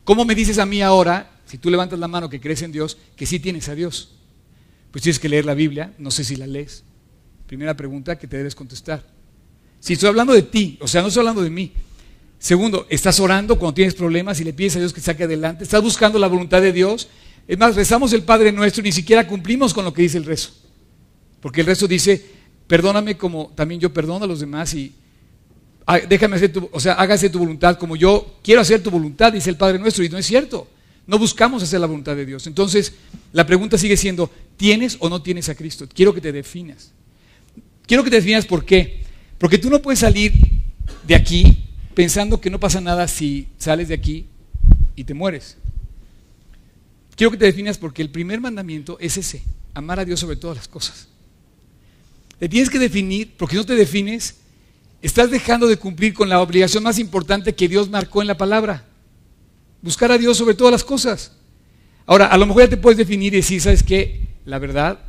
¿Cómo 0.03 0.25
me 0.25 0.35
dices 0.35 0.57
a 0.57 0.65
mí 0.65 0.81
ahora, 0.81 1.39
si 1.45 1.57
tú 1.57 1.69
levantas 1.69 1.97
la 1.97 2.09
mano 2.09 2.29
que 2.29 2.41
crees 2.41 2.61
en 2.61 2.73
Dios, 2.73 2.97
que 3.15 3.25
sí 3.25 3.39
tienes 3.39 3.69
a 3.69 3.75
Dios? 3.75 4.15
Pues 4.91 5.01
tienes 5.01 5.17
que 5.17 5.29
leer 5.29 5.45
la 5.45 5.53
Biblia, 5.53 5.93
no 5.97 6.11
sé 6.11 6.25
si 6.25 6.35
la 6.35 6.45
lees. 6.45 6.83
Primera 7.47 7.77
pregunta 7.77 8.19
que 8.19 8.27
te 8.27 8.35
debes 8.35 8.53
contestar. 8.53 9.07
Si 9.79 9.93
estoy 9.93 10.09
hablando 10.09 10.33
de 10.33 10.41
ti, 10.41 10.77
o 10.81 10.87
sea, 10.89 11.01
no 11.01 11.07
estoy 11.07 11.21
hablando 11.21 11.41
de 11.41 11.49
mí. 11.49 11.71
Segundo, 12.37 12.85
estás 12.89 13.17
orando 13.21 13.57
cuando 13.57 13.75
tienes 13.75 13.95
problemas 13.95 14.41
y 14.41 14.43
le 14.43 14.51
pides 14.51 14.75
a 14.75 14.79
Dios 14.79 14.91
que 14.91 14.99
saque 14.99 15.23
adelante. 15.23 15.63
Estás 15.63 15.81
buscando 15.81 16.19
la 16.19 16.27
voluntad 16.27 16.61
de 16.61 16.73
Dios. 16.73 17.07
Es 17.47 17.57
más, 17.57 17.75
rezamos 17.75 18.11
el 18.11 18.23
Padre 18.23 18.51
nuestro 18.51 18.81
y 18.81 18.85
ni 18.85 18.91
siquiera 18.91 19.25
cumplimos 19.25 19.73
con 19.73 19.85
lo 19.85 19.93
que 19.93 20.01
dice 20.01 20.17
el 20.17 20.25
rezo. 20.25 20.51
Porque 21.39 21.61
el 21.61 21.67
rezo 21.67 21.87
dice, 21.87 22.25
perdóname 22.67 23.15
como 23.15 23.53
también 23.55 23.79
yo 23.79 23.93
perdono 23.93 24.25
a 24.25 24.27
los 24.27 24.41
demás 24.41 24.73
y 24.73 24.93
déjame 26.07 26.35
hacer 26.35 26.53
tu, 26.53 26.69
o 26.71 26.79
sea, 26.79 26.93
hágase 26.93 27.29
tu 27.29 27.39
voluntad 27.39 27.77
como 27.77 27.95
yo 27.95 28.39
quiero 28.43 28.61
hacer 28.61 28.81
tu 28.81 28.91
voluntad, 28.91 29.33
dice 29.33 29.49
el 29.49 29.57
Padre 29.57 29.79
nuestro. 29.79 30.03
Y 30.03 30.09
no 30.09 30.17
es 30.17 30.25
cierto. 30.25 30.67
No 31.07 31.17
buscamos 31.17 31.63
hacer 31.63 31.79
la 31.79 31.87
voluntad 31.87 32.15
de 32.15 32.25
Dios. 32.25 32.47
Entonces, 32.47 32.93
la 33.33 33.45
pregunta 33.45 33.77
sigue 33.77 33.97
siendo, 33.97 34.31
¿tienes 34.55 34.97
o 34.99 35.09
no 35.09 35.21
tienes 35.21 35.49
a 35.49 35.55
Cristo? 35.55 35.87
Quiero 35.93 36.13
que 36.13 36.21
te 36.21 36.31
definas. 36.31 36.91
Quiero 37.85 38.03
que 38.03 38.09
te 38.09 38.17
definas 38.17 38.45
por 38.45 38.63
qué. 38.63 39.01
Porque 39.37 39.57
tú 39.57 39.69
no 39.69 39.81
puedes 39.81 39.99
salir 39.99 40.33
de 41.07 41.15
aquí 41.15 41.57
pensando 41.93 42.39
que 42.39 42.49
no 42.49 42.59
pasa 42.59 42.79
nada 42.79 43.07
si 43.07 43.47
sales 43.57 43.87
de 43.87 43.95
aquí 43.95 44.27
y 44.95 45.03
te 45.03 45.13
mueres. 45.13 45.57
Quiero 47.15 47.31
que 47.31 47.37
te 47.37 47.45
definas 47.45 47.77
porque 47.77 48.01
el 48.01 48.09
primer 48.09 48.39
mandamiento 48.39 48.97
es 48.99 49.17
ese, 49.17 49.41
amar 49.73 49.99
a 49.99 50.05
Dios 50.05 50.19
sobre 50.19 50.35
todas 50.35 50.57
las 50.57 50.67
cosas. 50.67 51.07
Te 52.39 52.49
tienes 52.49 52.69
que 52.69 52.79
definir, 52.79 53.33
porque 53.37 53.53
si 53.53 53.57
no 53.57 53.65
te 53.65 53.75
defines, 53.75 54.35
estás 55.01 55.31
dejando 55.31 55.67
de 55.67 55.77
cumplir 55.77 56.13
con 56.13 56.29
la 56.29 56.41
obligación 56.41 56.83
más 56.83 56.99
importante 56.99 57.55
que 57.55 57.67
Dios 57.67 57.89
marcó 57.89 58.21
en 58.21 58.27
la 58.27 58.37
palabra. 58.37 58.85
Buscar 59.81 60.11
a 60.11 60.17
Dios 60.17 60.37
sobre 60.37 60.53
todas 60.53 60.71
las 60.71 60.83
cosas. 60.83 61.33
Ahora, 62.05 62.27
a 62.27 62.37
lo 62.37 62.45
mejor 62.45 62.63
ya 62.63 62.69
te 62.69 62.77
puedes 62.77 62.97
definir 62.97 63.33
y 63.33 63.37
decir, 63.37 63.61
¿sabes 63.61 63.83
qué? 63.83 64.27
La 64.45 64.59
verdad, 64.59 64.99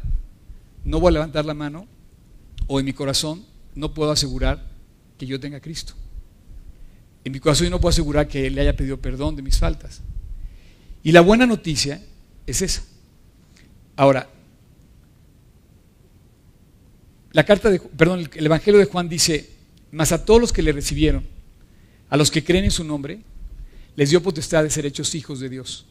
no 0.85 1.01
voy 1.01 1.11
a 1.11 1.13
levantar 1.13 1.45
la 1.45 1.55
mano 1.55 1.87
o 2.67 2.81
en 2.81 2.87
mi 2.87 2.93
corazón 2.93 3.45
no 3.75 3.93
puedo 3.93 4.11
asegurar 4.11 4.65
que 5.19 5.27
yo 5.27 5.39
tenga 5.39 5.59
a 5.59 5.61
Cristo. 5.61 5.95
En 7.25 7.33
mi 7.33 7.41
corazón 7.41 7.67
yo 7.67 7.71
no 7.71 7.81
puedo 7.81 7.91
asegurar 7.91 8.29
que 8.29 8.51
le 8.51 8.61
haya 8.61 8.77
pedido 8.77 8.97
perdón 8.97 9.37
de 9.37 9.43
mis 9.43 9.59
faltas. 9.59 10.01
Y 11.03 11.13
la 11.13 11.21
buena 11.21 11.47
noticia 11.47 12.03
es 12.47 12.63
esa. 12.63 12.83
Ahora, 13.97 14.29
la 17.33 17.45
carta 17.45 17.71
de, 17.71 17.79
perdón, 17.79 18.29
el 18.35 18.47
Evangelio 18.47 18.79
de 18.79 18.87
Juan 18.87 19.09
dice, 19.09 19.51
mas 19.93 20.11
a 20.11 20.25
todos 20.25 20.41
los 20.41 20.53
que 20.53 20.63
le 20.63 20.73
recibieron, 20.73 21.25
a 22.09 22.17
los 22.17 22.31
que 22.31 22.43
creen 22.43 22.65
en 22.65 22.71
su 22.71 22.83
nombre, 22.83 23.21
les 23.95 24.11
dio 24.11 24.23
potestad 24.23 24.65
de 24.65 24.71
ser 24.71 24.87
hechos 24.87 25.15
hijos 25.15 25.39
de 25.39 25.49
Dios. 25.49 25.87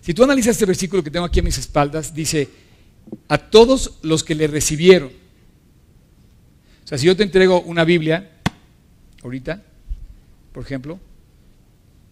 Si 0.00 0.14
tú 0.14 0.24
analizas 0.24 0.52
este 0.52 0.66
versículo 0.66 1.04
que 1.04 1.10
tengo 1.10 1.26
aquí 1.26 1.40
a 1.40 1.42
mis 1.42 1.58
espaldas, 1.58 2.14
dice, 2.14 2.48
a 3.28 3.38
todos 3.38 3.98
los 4.02 4.24
que 4.24 4.34
le 4.34 4.46
recibieron. 4.46 5.10
O 6.84 6.86
sea, 6.86 6.96
si 6.96 7.06
yo 7.06 7.16
te 7.16 7.22
entrego 7.22 7.60
una 7.62 7.84
Biblia, 7.84 8.30
ahorita, 9.22 9.62
por 10.52 10.64
ejemplo, 10.64 10.98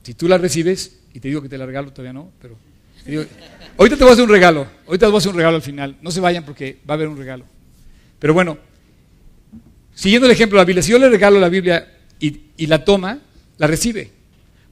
si 0.02 0.14
tú 0.14 0.28
la 0.28 0.36
recibes, 0.36 1.00
y 1.14 1.20
te 1.20 1.28
digo 1.28 1.40
que 1.40 1.48
te 1.48 1.56
la 1.56 1.64
regalo, 1.64 1.92
todavía 1.92 2.12
no, 2.12 2.30
pero... 2.42 2.56
ahorita 3.78 3.96
te 3.96 4.02
voy 4.02 4.10
a 4.10 4.12
hacer 4.12 4.24
un 4.24 4.30
regalo, 4.30 4.66
ahorita 4.86 5.06
te 5.06 5.10
voy 5.10 5.16
a 5.16 5.18
hacer 5.18 5.30
un 5.30 5.36
regalo 5.36 5.56
al 5.56 5.62
final, 5.62 5.96
no 6.02 6.10
se 6.10 6.20
vayan 6.20 6.44
porque 6.44 6.80
va 6.88 6.94
a 6.94 6.96
haber 6.96 7.08
un 7.08 7.16
regalo. 7.16 7.46
Pero 8.18 8.34
bueno, 8.34 8.58
siguiendo 9.94 10.26
el 10.26 10.32
ejemplo 10.32 10.58
de 10.58 10.62
la 10.62 10.66
Biblia, 10.66 10.82
si 10.82 10.92
yo 10.92 10.98
le 10.98 11.08
regalo 11.08 11.38
la 11.40 11.48
Biblia 11.48 11.92
y, 12.20 12.66
la 12.66 12.84
toma, 12.84 13.20
la 13.58 13.66
recibe. 13.66 14.10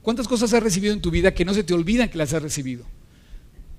¿Cuántas 0.01 0.27
cosas 0.27 0.53
has 0.53 0.63
recibido 0.63 0.93
en 0.93 1.01
tu 1.01 1.11
vida 1.11 1.33
que 1.33 1.45
no 1.45 1.53
se 1.53 1.63
te 1.63 1.73
olvidan 1.73 2.09
que 2.09 2.17
las 2.17 2.33
has 2.33 2.41
recibido? 2.41 2.85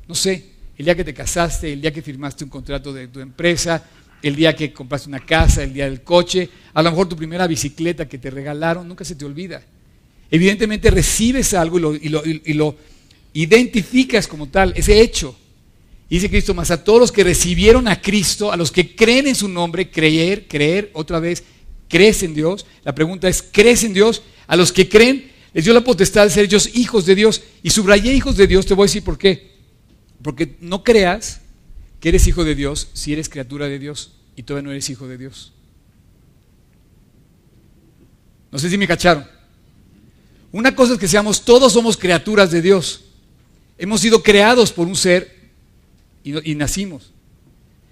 No 0.09 0.15
sé, 0.15 0.45
el 0.77 0.85
día 0.85 0.95
que 0.95 1.05
te 1.05 1.15
casaste, 1.15 1.73
el 1.73 1.81
día 1.81 1.93
que 1.93 2.03
firmaste 2.03 2.45
un 2.45 2.51
contrato 2.51 2.93
de 2.93 3.09
tu 3.09 3.21
empresa, 3.21 3.85
el 4.23 4.37
día 4.37 4.57
que 4.57 4.73
compraste 4.73 5.09
una 5.09 5.21
casa, 5.21 5.63
el 5.63 5.75
día 5.75 5.85
del 5.85 6.03
coche, 6.03 6.49
a 6.73 6.83
lo 6.83 6.91
mejor 6.91 7.09
tu 7.09 7.17
primera 7.17 7.47
bicicleta 7.47 8.09
que 8.09 8.19
te 8.19 8.31
regalaron, 8.31 8.89
nunca 8.89 9.05
se 9.05 9.15
te 9.15 9.25
olvida. 9.25 9.63
Evidentemente 10.31 10.91
recibes 10.91 11.53
algo 11.55 11.95
y 11.95 12.09
lo, 12.09 12.77
identificas 13.35 14.27
como 14.27 14.49
tal, 14.49 14.73
ese 14.77 15.01
hecho. 15.01 15.39
Dice 16.09 16.29
Cristo, 16.31 16.55
más 16.55 16.71
a 16.71 16.85
todos 16.85 17.01
los 17.01 17.13
que 17.13 17.25
recibieron 17.25 17.89
a 17.89 18.01
Cristo, 18.01 18.53
a 18.53 18.57
los 18.57 18.71
que 18.71 18.95
creen 18.95 19.27
en 19.27 19.35
su 19.35 19.49
nombre, 19.49 19.91
creer, 19.91 20.47
creer, 20.47 20.91
otra 20.93 21.19
vez, 21.19 21.43
crees 21.89 22.23
en 22.23 22.35
Dios. 22.35 22.67
La 22.85 22.95
pregunta 22.95 23.29
es, 23.29 23.43
¿crees 23.43 23.85
en 23.85 23.95
Dios? 23.95 24.23
A 24.47 24.57
los 24.57 24.73
que 24.73 24.89
creen, 24.89 25.33
les 25.53 25.65
dio 25.65 25.73
la 25.73 25.83
potestad 25.83 26.25
de 26.25 26.31
ser 26.31 26.45
ellos 26.45 26.71
hijos 26.75 27.07
de 27.07 27.15
Dios. 27.15 27.43
Y 27.63 27.71
subrayé 27.71 28.13
hijos 28.13 28.37
de 28.37 28.47
Dios, 28.47 28.67
te 28.67 28.75
voy 28.75 28.85
a 28.85 28.87
decir 28.89 29.03
por 29.03 29.17
qué. 29.17 29.55
Porque 30.23 30.57
no 30.61 30.85
creas 30.85 31.41
que 32.01 32.11
eres 32.11 32.27
hijo 32.27 32.45
de 32.45 32.55
Dios 32.55 32.89
si 32.93 33.13
eres 33.13 33.29
criatura 33.29 33.67
de 33.67 33.79
Dios 33.79 34.13
y 34.37 34.43
todavía 34.43 34.67
no 34.67 34.73
eres 34.73 34.91
hijo 34.91 35.09
de 35.09 35.17
Dios. 35.19 35.53
No 38.53 38.59
sé 38.59 38.69
si 38.71 38.79
me 38.79 38.87
cacharon. 38.87 39.27
Una 40.53 40.77
cosa 40.77 40.93
es 40.93 40.99
que 40.99 41.09
seamos, 41.09 41.45
todos 41.45 41.73
somos 41.73 41.97
criaturas 41.97 42.51
de 42.51 42.63
Dios. 42.63 43.05
Hemos 43.79 44.01
sido 44.01 44.23
creados 44.23 44.71
por 44.71 44.87
un 44.87 44.95
ser 44.95 45.34
y, 46.25 46.55
nacimos. 46.55 47.13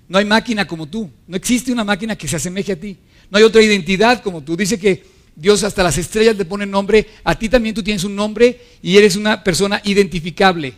No 0.09 0.19
hay 0.19 0.25
máquina 0.25 0.67
como 0.67 0.89
tú. 0.89 1.11
No 1.27 1.37
existe 1.37 1.71
una 1.71 1.85
máquina 1.85 2.17
que 2.17 2.27
se 2.27 2.37
asemeje 2.37 2.73
a 2.73 2.81
ti. 2.81 2.97
No 3.31 3.39
hay 3.39 3.45
otra 3.45 3.63
identidad 3.63 4.23
como 4.23 4.43
tú. 4.43 4.57
Dice 4.57 4.79
que 4.79 5.05
Dios 5.37 5.63
hasta 5.63 5.83
las 5.83 5.99
estrellas 5.99 6.37
le 6.37 6.45
pone 6.45 6.67
nombre. 6.67 7.07
A 7.25 7.39
ti 7.39 7.49
también 7.49 7.75
tú 7.75 7.83
tienes 7.83 8.05
un 8.05 8.17
nombre 8.17 8.61
y 8.83 8.97
eres 8.97 9.17
una 9.17 9.45
persona 9.45 9.81
identificable. 9.85 10.75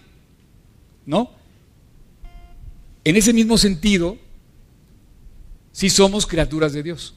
¿No? 1.06 1.30
En 3.04 3.16
ese 3.16 3.32
mismo 3.32 3.56
sentido, 3.56 4.18
sí 5.72 5.90
somos 5.90 6.26
criaturas 6.26 6.72
de 6.72 6.82
Dios. 6.82 7.14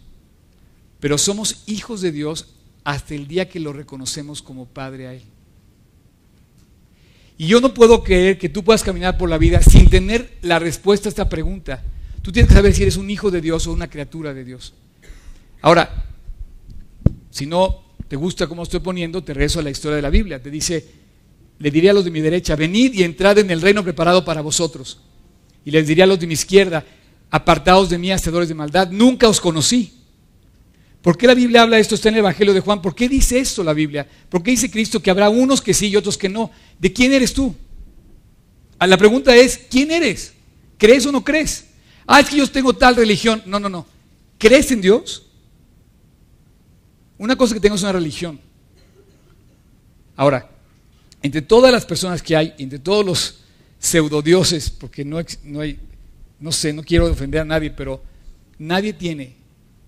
Pero 1.00 1.17
somos 1.17 1.63
hijos 1.65 2.02
de 2.02 2.12
Dios 2.12 2.47
hasta 2.84 3.15
el 3.15 3.28
día 3.28 3.50
que 3.50 3.60
lo 3.60 3.73
reconocemos 3.73 4.41
como 4.41 4.65
Padre 4.65 5.08
a 5.08 5.13
Él. 5.13 5.23
Y 7.38 7.47
yo 7.47 7.62
no 7.62 7.73
puedo 7.73 8.04
creer 8.04 8.38
que 8.38 8.50
tú 8.50 8.63
puedas 8.63 8.84
caminar 8.84 9.17
por 9.17 9.30
la 9.30 9.38
vida 9.38 9.62
sin 9.62 9.89
tener 9.89 10.38
la 10.41 10.58
respuesta 10.60 11.08
a 11.08 11.12
esta 11.12 11.30
pregunta. 11.30 11.84
Tú 12.21 12.32
tienes 12.32 12.50
que 12.50 12.56
saber 12.56 12.73
si 12.73 12.82
eres 12.82 12.97
un 12.97 13.10
hijo 13.10 13.30
de 13.30 13.41
Dios 13.41 13.67
o 13.67 13.71
una 13.71 13.89
criatura 13.89 14.34
de 14.34 14.43
Dios. 14.43 14.73
Ahora, 15.62 16.06
si 17.30 17.45
no 17.45 17.84
te 18.08 18.15
gusta 18.15 18.47
cómo 18.47 18.63
estoy 18.63 18.80
poniendo, 18.80 19.23
te 19.23 19.34
rezo 19.34 19.60
a 19.60 19.63
la 19.63 19.69
historia 19.69 19.97
de 19.97 20.02
la 20.02 20.10
Biblia. 20.10 20.41
Te 20.41 20.50
dice, 20.50 20.86
le 21.60 21.71
diría 21.71 21.91
a 21.91 21.93
los 21.93 22.06
de 22.06 22.12
mi 22.12 22.21
derecha, 22.21 22.56
venid 22.56 22.93
y 22.93 23.04
entrad 23.04 23.38
en 23.38 23.52
el 23.52 23.62
reino 23.62 23.84
preparado 23.84 24.26
para 24.26 24.41
vosotros. 24.41 25.00
Y 25.63 25.71
les 25.71 25.88
diría 25.88 26.06
a 26.06 26.08
los 26.08 26.19
de 26.19 26.28
mi 26.28 26.34
izquierda, 26.34 26.84
apartados 27.30 27.89
de 27.89 27.97
mí, 27.97 28.12
hacedores 28.12 28.50
de 28.50 28.56
maldad, 28.56 28.89
nunca 28.89 29.28
os 29.28 29.39
conocí. 29.39 29.96
¿Por 31.08 31.17
qué 31.17 31.26
la 31.26 31.36
Biblia 31.36 31.62
habla 31.62 31.78
de 31.78 31.82
esto? 31.84 31.96
Está 31.96 32.10
en 32.10 32.15
el 32.15 32.20
Evangelio 32.20 32.54
de 32.54 32.60
Juan. 32.60 32.82
¿Por 32.82 32.93
qué 32.93 33.08
dice 33.08 33.39
esto 33.39 33.63
la 33.63 33.72
Biblia? 33.72 34.06
¿Por 34.28 34.43
qué 34.43 34.52
dice 34.52 34.70
Cristo 34.70 35.02
que 35.02 35.10
habrá 35.10 35.30
unos 35.30 35.62
que 35.62 35.74
sí 35.74 35.88
y 35.88 35.96
otros 35.96 36.17
que 36.17 36.28
no? 36.28 36.52
¿De 36.78 36.91
quién 36.91 37.13
eres 37.13 37.34
tú? 37.34 37.56
Ah, 38.78 38.88
la 38.88 38.98
pregunta 38.98 39.34
es, 39.34 39.58
¿quién 39.70 39.89
eres? 39.89 40.34
¿Crees 40.78 41.06
o 41.06 41.13
no 41.13 41.24
crees? 41.24 41.67
Ah, 42.06 42.20
es 42.20 42.30
que 42.30 42.36
yo 42.36 42.52
tengo 42.52 42.74
tal 42.74 42.98
religión. 42.98 43.41
No, 43.46 43.58
no, 43.58 43.70
no. 43.70 43.86
¿Crees 44.38 44.70
en 44.72 44.82
Dios? 44.82 45.28
Una 47.17 47.38
cosa 47.38 47.54
que 47.54 47.62
tengo 47.62 47.78
es 47.78 47.84
una 47.84 47.93
religión. 47.93 48.38
Ahora, 50.17 50.52
entre 51.22 51.41
todas 51.41 51.72
las 51.72 51.86
personas 51.86 52.22
que 52.22 52.36
hay, 52.36 52.54
entre 52.58 52.80
todos 52.80 53.06
los 53.06 53.39
pseudodioses, 53.80 54.70
porque 54.70 55.06
no, 55.06 55.22
no 55.46 55.62
hay, 55.62 55.80
no 56.38 56.52
sé, 56.52 56.74
no 56.74 56.84
quiero 56.84 57.10
ofender 57.10 57.39
a 57.39 57.46
nadie, 57.46 57.72
pero 57.72 58.04
nadie 58.60 58.91
tiene 58.91 59.37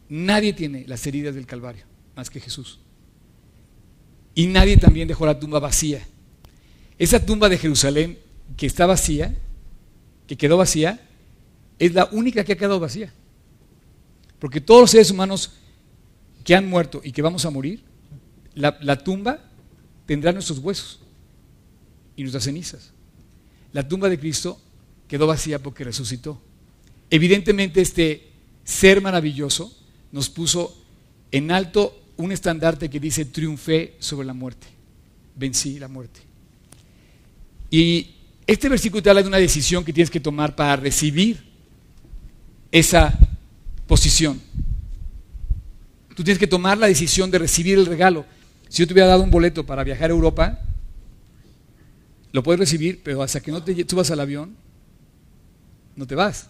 Nadie 0.09 0.53
tiene 0.53 0.85
las 0.87 1.05
heridas 1.05 1.35
del 1.35 1.45
Calvario 1.45 1.85
más 2.15 2.29
que 2.29 2.41
Jesús. 2.41 2.79
Y 4.35 4.47
nadie 4.47 4.75
también 4.75 5.07
dejó 5.07 5.25
la 5.25 5.39
tumba 5.39 5.59
vacía. 5.59 6.05
Esa 6.97 7.25
tumba 7.25 7.47
de 7.47 7.57
Jerusalén 7.57 8.19
que 8.57 8.65
está 8.65 8.85
vacía, 8.85 9.37
que 10.27 10.35
quedó 10.35 10.57
vacía, 10.57 10.99
es 11.77 11.93
la 11.93 12.09
única 12.11 12.43
que 12.43 12.53
ha 12.53 12.57
quedado 12.57 12.79
vacía. 12.79 13.13
Porque 14.37 14.59
todos 14.59 14.81
los 14.81 14.91
seres 14.91 15.11
humanos 15.11 15.53
que 16.43 16.55
han 16.55 16.67
muerto 16.67 16.99
y 17.03 17.11
que 17.13 17.21
vamos 17.21 17.45
a 17.45 17.51
morir, 17.51 17.83
la, 18.53 18.77
la 18.81 18.97
tumba 18.97 19.39
tendrá 20.05 20.33
nuestros 20.33 20.59
huesos 20.59 20.99
y 22.17 22.23
nuestras 22.23 22.43
cenizas. 22.43 22.91
La 23.71 23.87
tumba 23.87 24.09
de 24.09 24.19
Cristo 24.19 24.59
quedó 25.07 25.27
vacía 25.27 25.59
porque 25.63 25.85
resucitó. 25.85 26.41
Evidentemente 27.09 27.79
este 27.79 28.31
ser 28.65 29.01
maravilloso 29.01 29.78
nos 30.11 30.29
puso 30.29 30.75
en 31.31 31.51
alto 31.51 31.99
un 32.17 32.31
estandarte 32.31 32.89
que 32.89 32.99
dice 32.99 33.25
triunfé 33.25 33.95
sobre 33.99 34.27
la 34.27 34.33
muerte, 34.33 34.67
vencí 35.35 35.79
la 35.79 35.87
muerte. 35.87 36.19
Y 37.71 38.15
este 38.45 38.67
versículo 38.67 39.03
te 39.03 39.09
habla 39.09 39.21
de 39.21 39.27
una 39.27 39.37
decisión 39.37 39.85
que 39.85 39.93
tienes 39.93 40.09
que 40.09 40.19
tomar 40.19 40.55
para 40.55 40.75
recibir 40.75 41.43
esa 42.71 43.17
posición. 43.87 44.41
Tú 46.15 46.23
tienes 46.23 46.39
que 46.39 46.47
tomar 46.47 46.77
la 46.77 46.87
decisión 46.87 47.31
de 47.31 47.39
recibir 47.39 47.77
el 47.77 47.85
regalo. 47.85 48.25
Si 48.67 48.79
yo 48.79 48.87
te 48.87 48.93
hubiera 48.93 49.07
dado 49.07 49.23
un 49.23 49.31
boleto 49.31 49.65
para 49.65 49.83
viajar 49.83 50.09
a 50.09 50.13
Europa, 50.13 50.59
lo 52.31 52.43
puedes 52.43 52.59
recibir, 52.59 53.01
pero 53.03 53.23
hasta 53.23 53.39
que 53.39 53.51
no 53.51 53.63
te 53.63 53.85
subas 53.87 54.11
al 54.11 54.19
avión, 54.19 54.55
no 55.95 56.05
te 56.05 56.15
vas. 56.15 56.47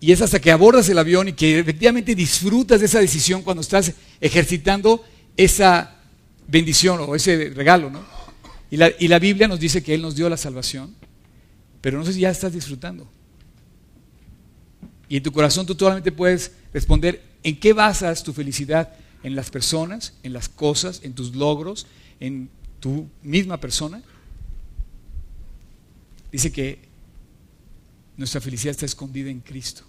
Y 0.00 0.12
es 0.12 0.22
hasta 0.22 0.40
que 0.40 0.52
abordas 0.52 0.88
el 0.88 0.98
avión 0.98 1.28
y 1.28 1.32
que 1.32 1.58
efectivamente 1.58 2.14
disfrutas 2.14 2.80
de 2.80 2.86
esa 2.86 3.00
decisión 3.00 3.42
cuando 3.42 3.62
estás 3.62 3.92
ejercitando 4.20 5.04
esa 5.36 5.96
bendición 6.46 7.00
o 7.00 7.14
ese 7.14 7.50
regalo, 7.54 7.90
¿no? 7.90 8.04
Y 8.70 8.76
la, 8.76 8.90
y 8.98 9.08
la 9.08 9.18
Biblia 9.18 9.48
nos 9.48 9.58
dice 9.58 9.82
que 9.82 9.94
Él 9.94 10.02
nos 10.02 10.14
dio 10.14 10.28
la 10.28 10.36
salvación, 10.36 10.94
pero 11.80 11.98
no 11.98 12.04
sé 12.04 12.12
si 12.12 12.20
ya 12.20 12.30
estás 12.30 12.52
disfrutando. 12.52 13.08
Y 15.08 15.16
en 15.16 15.22
tu 15.22 15.32
corazón 15.32 15.66
tú 15.66 15.74
solamente 15.78 16.12
puedes 16.12 16.52
responder 16.72 17.22
en 17.42 17.58
qué 17.58 17.72
basas 17.72 18.22
tu 18.22 18.32
felicidad, 18.32 18.92
en 19.22 19.34
las 19.34 19.50
personas, 19.50 20.14
en 20.22 20.32
las 20.32 20.48
cosas, 20.48 21.00
en 21.02 21.14
tus 21.14 21.34
logros, 21.34 21.86
en 22.20 22.50
tu 22.80 23.08
misma 23.22 23.58
persona. 23.58 24.02
Dice 26.30 26.52
que 26.52 26.78
nuestra 28.16 28.40
felicidad 28.40 28.72
está 28.72 28.86
escondida 28.86 29.30
en 29.30 29.40
Cristo. 29.40 29.84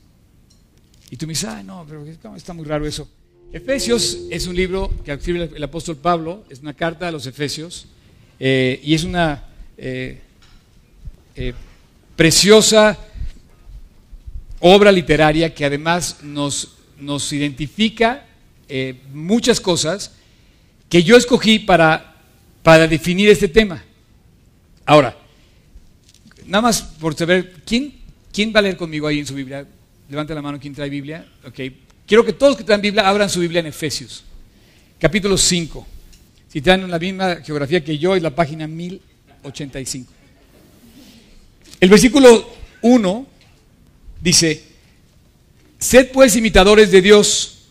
Y 1.11 1.17
tú 1.17 1.25
me 1.25 1.31
dices, 1.31 1.49
ah, 1.49 1.63
no, 1.63 1.85
pero 1.87 2.05
está 2.35 2.53
muy 2.53 2.65
raro 2.65 2.85
eso. 2.85 3.07
Efesios 3.51 4.19
es 4.29 4.45
un 4.45 4.55
libro 4.55 4.93
que 5.03 5.11
escribe 5.11 5.49
el 5.55 5.63
apóstol 5.63 5.97
Pablo, 5.97 6.43
es 6.49 6.59
una 6.59 6.73
carta 6.73 7.07
a 7.07 7.11
los 7.11 7.25
Efesios, 7.25 7.87
eh, 8.39 8.79
y 8.83 8.93
es 8.93 9.03
una 9.03 9.43
eh, 9.77 10.21
eh, 11.35 11.53
preciosa 12.15 12.97
obra 14.59 14.91
literaria 14.91 15.53
que 15.53 15.65
además 15.65 16.17
nos, 16.21 16.75
nos 16.99 17.31
identifica 17.33 18.25
muchas 19.11 19.59
cosas 19.59 20.11
que 20.87 21.01
yo 21.01 21.17
escogí 21.17 21.57
para, 21.57 22.15
para 22.61 22.87
definir 22.87 23.29
este 23.29 23.47
tema. 23.47 23.83
Ahora, 24.85 25.17
nada 26.45 26.61
más 26.61 26.83
por 26.83 27.15
saber, 27.15 27.63
¿quién, 27.65 27.95
¿quién 28.31 28.53
va 28.53 28.59
a 28.59 28.61
leer 28.61 28.77
conmigo 28.77 29.07
ahí 29.07 29.17
en 29.17 29.25
su 29.25 29.33
Biblia? 29.33 29.65
Levante 30.09 30.33
la 30.33 30.41
mano, 30.41 30.59
¿quién 30.59 30.73
trae 30.73 30.89
Biblia? 30.89 31.25
Ok, 31.45 31.59
Quiero 32.09 32.25
que 32.25 32.33
todos 32.33 32.57
que 32.57 32.63
traen 32.63 32.81
Biblia 32.81 33.07
abran 33.07 33.29
su 33.29 33.39
Biblia 33.39 33.59
en 33.59 33.67
Efesios, 33.67 34.23
capítulo 34.97 35.37
5. 35.37 35.85
Si 36.47 36.59
traen 36.59 36.89
la 36.89 36.97
misma 36.97 37.35
geografía 37.35 37.83
que 37.83 37.99
yo, 37.99 38.15
es 38.15 38.23
la 38.23 38.33
página 38.33 38.65
1085. 38.65 40.11
El 41.79 41.87
versículo 41.87 42.49
1 42.81 43.27
dice, 44.21 44.63
sed 45.77 46.09
pues 46.11 46.35
imitadores 46.35 46.89
de 46.89 46.99
Dios. 46.99 47.67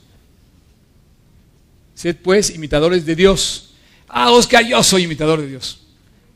Sed 1.96 2.14
pues 2.22 2.50
imitadores 2.50 3.04
de 3.04 3.16
Dios. 3.16 3.74
Ah, 4.06 4.30
Oscar, 4.30 4.64
yo 4.64 4.80
soy 4.84 5.02
imitador 5.02 5.40
de 5.40 5.48
Dios. 5.48 5.80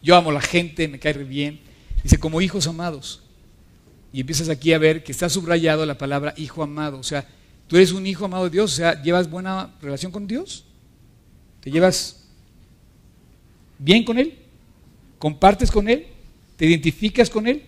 Yo 0.03 0.17
amo 0.17 0.31
a 0.31 0.35
la 0.35 0.41
gente, 0.41 0.89
me 0.89 0.99
cae 0.99 1.13
bien. 1.13 1.61
Dice, 2.03 2.19
como 2.19 2.41
hijos 2.41 2.67
amados. 2.67 3.23
Y 4.13 4.21
empiezas 4.21 4.49
aquí 4.49 4.73
a 4.73 4.79
ver 4.79 5.03
que 5.03 5.13
está 5.13 5.29
subrayado 5.29 5.87
la 5.87 5.97
palabra 5.97 6.35
hijo 6.37 6.63
amado. 6.63 6.99
O 6.99 7.03
sea, 7.03 7.27
Tú 7.73 7.79
eres 7.79 7.93
un 7.93 8.07
hijo 8.07 8.27
amado 8.27 8.45
de 8.45 8.51
Dios, 8.51 8.75
o 8.75 8.77
sea, 8.77 9.01
llevas 9.03 9.31
buena 9.31 9.71
relación 9.81 10.13
con 10.13 10.27
Dios. 10.27 10.65
¿Te 11.63 11.71
llevas 11.71 12.25
bien 13.79 14.05
con 14.05 14.19
Él? 14.19 14.35
¿Compartes 15.19 15.71
con 15.71 15.89
Él? 15.89 16.07
¿Te 16.57 16.67
identificas 16.67 17.31
con 17.31 17.47
Él? 17.47 17.63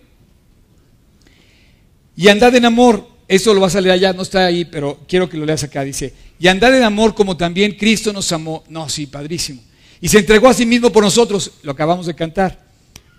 Y 2.15 2.27
andad 2.27 2.53
en 2.53 2.65
amor, 2.65 3.09
eso 3.27 3.51
lo 3.51 3.61
vas 3.61 3.75
a 3.75 3.81
leer 3.81 3.93
allá, 3.93 4.13
no 4.13 4.21
está 4.21 4.45
ahí, 4.45 4.65
pero 4.65 4.99
quiero 5.07 5.27
que 5.27 5.37
lo 5.37 5.45
leas 5.45 5.63
acá. 5.63 5.81
Dice, 5.81 6.13
y 6.37 6.49
andad 6.49 6.77
en 6.77 6.83
amor 6.83 7.15
como 7.15 7.35
también 7.35 7.71
Cristo 7.71 8.13
nos 8.13 8.31
amó. 8.31 8.63
No, 8.69 8.87
sí, 8.89 9.07
padrísimo. 9.07 9.59
Y 10.01 10.07
se 10.07 10.19
entregó 10.19 10.49
a 10.49 10.53
sí 10.53 10.67
mismo 10.67 10.91
por 10.91 11.03
nosotros, 11.03 11.51
lo 11.63 11.71
acabamos 11.71 12.05
de 12.05 12.13
cantar. 12.13 12.63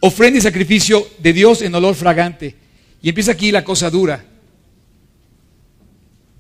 Ofrenda 0.01 0.39
y 0.39 0.43
sacrificio 0.43 1.05
de 1.19 1.33
Dios 1.33 1.63
en 1.63 1.75
olor 1.75 1.97
fragante. 1.97 2.55
Y 3.03 3.09
empieza 3.09 3.33
aquí 3.33 3.51
la 3.53 3.65
cosa 3.65 3.91
dura. 3.91 4.25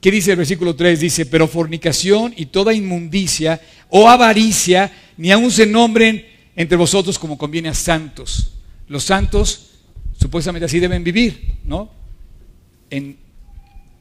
¿Qué 0.00 0.10
dice 0.10 0.32
el 0.32 0.36
versículo 0.36 0.76
3? 0.76 1.00
Dice, 1.00 1.26
pero 1.26 1.48
fornicación 1.48 2.32
y 2.36 2.46
toda 2.46 2.72
inmundicia 2.72 3.60
o 3.88 4.08
avaricia 4.08 4.92
ni 5.16 5.32
aun 5.32 5.50
se 5.50 5.66
nombren 5.66 6.24
entre 6.54 6.76
vosotros 6.76 7.18
como 7.18 7.36
conviene 7.36 7.68
a 7.68 7.74
santos. 7.74 8.52
Los 8.88 9.04
santos 9.04 9.70
supuestamente 10.18 10.66
así 10.66 10.80
deben 10.80 11.02
vivir, 11.02 11.56
¿no? 11.64 11.90
En 12.90 13.16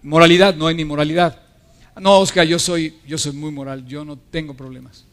moralidad, 0.04 0.56
no 0.56 0.70
en 0.70 0.80
inmoralidad. 0.80 1.42
No, 2.00 2.20
Oscar, 2.20 2.46
yo 2.46 2.60
soy, 2.60 2.96
yo 3.08 3.18
soy 3.18 3.32
muy 3.32 3.52
moral, 3.52 3.86
yo 3.88 4.06
no 4.06 4.18
tengo 4.18 4.54
problemas. 4.54 5.06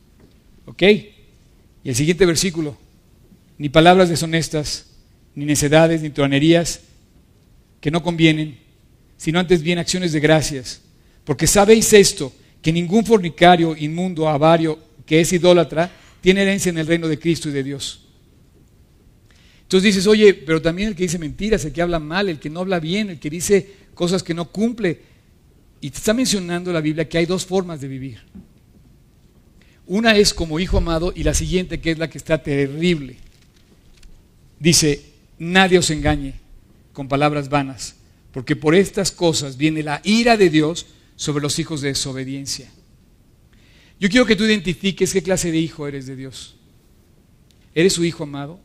¿Ok? 0.66 0.82
Y 0.82 1.88
el 1.88 1.94
siguiente 1.94 2.26
versículo, 2.26 2.76
ni 3.58 3.68
palabras 3.68 4.08
deshonestas, 4.08 4.86
ni 5.34 5.44
necedades, 5.44 6.02
ni 6.02 6.10
truanerías 6.10 6.80
que 7.82 7.90
no 7.90 8.00
convienen, 8.00 8.56
sino 9.16 9.40
antes 9.40 9.60
bien 9.60 9.78
acciones 9.78 10.12
de 10.12 10.20
gracias. 10.20 10.80
Porque 11.24 11.48
sabéis 11.48 11.92
esto, 11.92 12.32
que 12.62 12.72
ningún 12.72 13.04
fornicario, 13.04 13.76
inmundo, 13.76 14.28
avario, 14.28 14.78
que 15.04 15.20
es 15.20 15.32
idólatra, 15.32 15.90
tiene 16.20 16.42
herencia 16.42 16.70
en 16.70 16.78
el 16.78 16.86
reino 16.86 17.08
de 17.08 17.18
Cristo 17.18 17.48
y 17.48 17.52
de 17.52 17.64
Dios. 17.64 18.04
Entonces 19.62 19.94
dices, 19.94 20.06
oye, 20.06 20.32
pero 20.32 20.62
también 20.62 20.90
el 20.90 20.94
que 20.94 21.02
dice 21.02 21.18
mentiras, 21.18 21.64
el 21.64 21.72
que 21.72 21.82
habla 21.82 21.98
mal, 21.98 22.28
el 22.28 22.38
que 22.38 22.50
no 22.50 22.60
habla 22.60 22.78
bien, 22.78 23.10
el 23.10 23.18
que 23.18 23.28
dice 23.28 23.68
cosas 23.94 24.22
que 24.22 24.32
no 24.32 24.52
cumple. 24.52 25.00
Y 25.80 25.90
te 25.90 25.96
está 25.96 26.14
mencionando 26.14 26.72
la 26.72 26.80
Biblia 26.80 27.08
que 27.08 27.18
hay 27.18 27.26
dos 27.26 27.44
formas 27.44 27.80
de 27.80 27.88
vivir. 27.88 28.20
Una 29.88 30.16
es 30.16 30.32
como 30.32 30.60
hijo 30.60 30.78
amado 30.78 31.12
y 31.16 31.24
la 31.24 31.34
siguiente 31.34 31.80
que 31.80 31.90
es 31.90 31.98
la 31.98 32.08
que 32.08 32.18
está 32.18 32.40
terrible. 32.40 33.16
Dice, 34.60 35.02
nadie 35.40 35.78
os 35.78 35.90
engañe 35.90 36.41
con 36.92 37.08
palabras 37.08 37.48
vanas 37.48 37.96
porque 38.32 38.56
por 38.56 38.74
estas 38.74 39.12
cosas 39.12 39.56
viene 39.56 39.82
la 39.82 40.00
ira 40.04 40.36
de 40.36 40.50
Dios 40.50 40.86
sobre 41.16 41.42
los 41.42 41.58
hijos 41.58 41.82
de 41.82 41.88
desobediencia. 41.88 42.70
Yo 44.00 44.08
quiero 44.08 44.26
que 44.26 44.34
tú 44.34 44.44
identifiques 44.44 45.12
qué 45.12 45.22
clase 45.22 45.52
de 45.52 45.58
hijo 45.58 45.86
eres 45.86 46.06
de 46.06 46.16
Dios. 46.16 46.56
¿Eres 47.74 47.92
su 47.92 48.04
hijo 48.04 48.24
amado? 48.24 48.58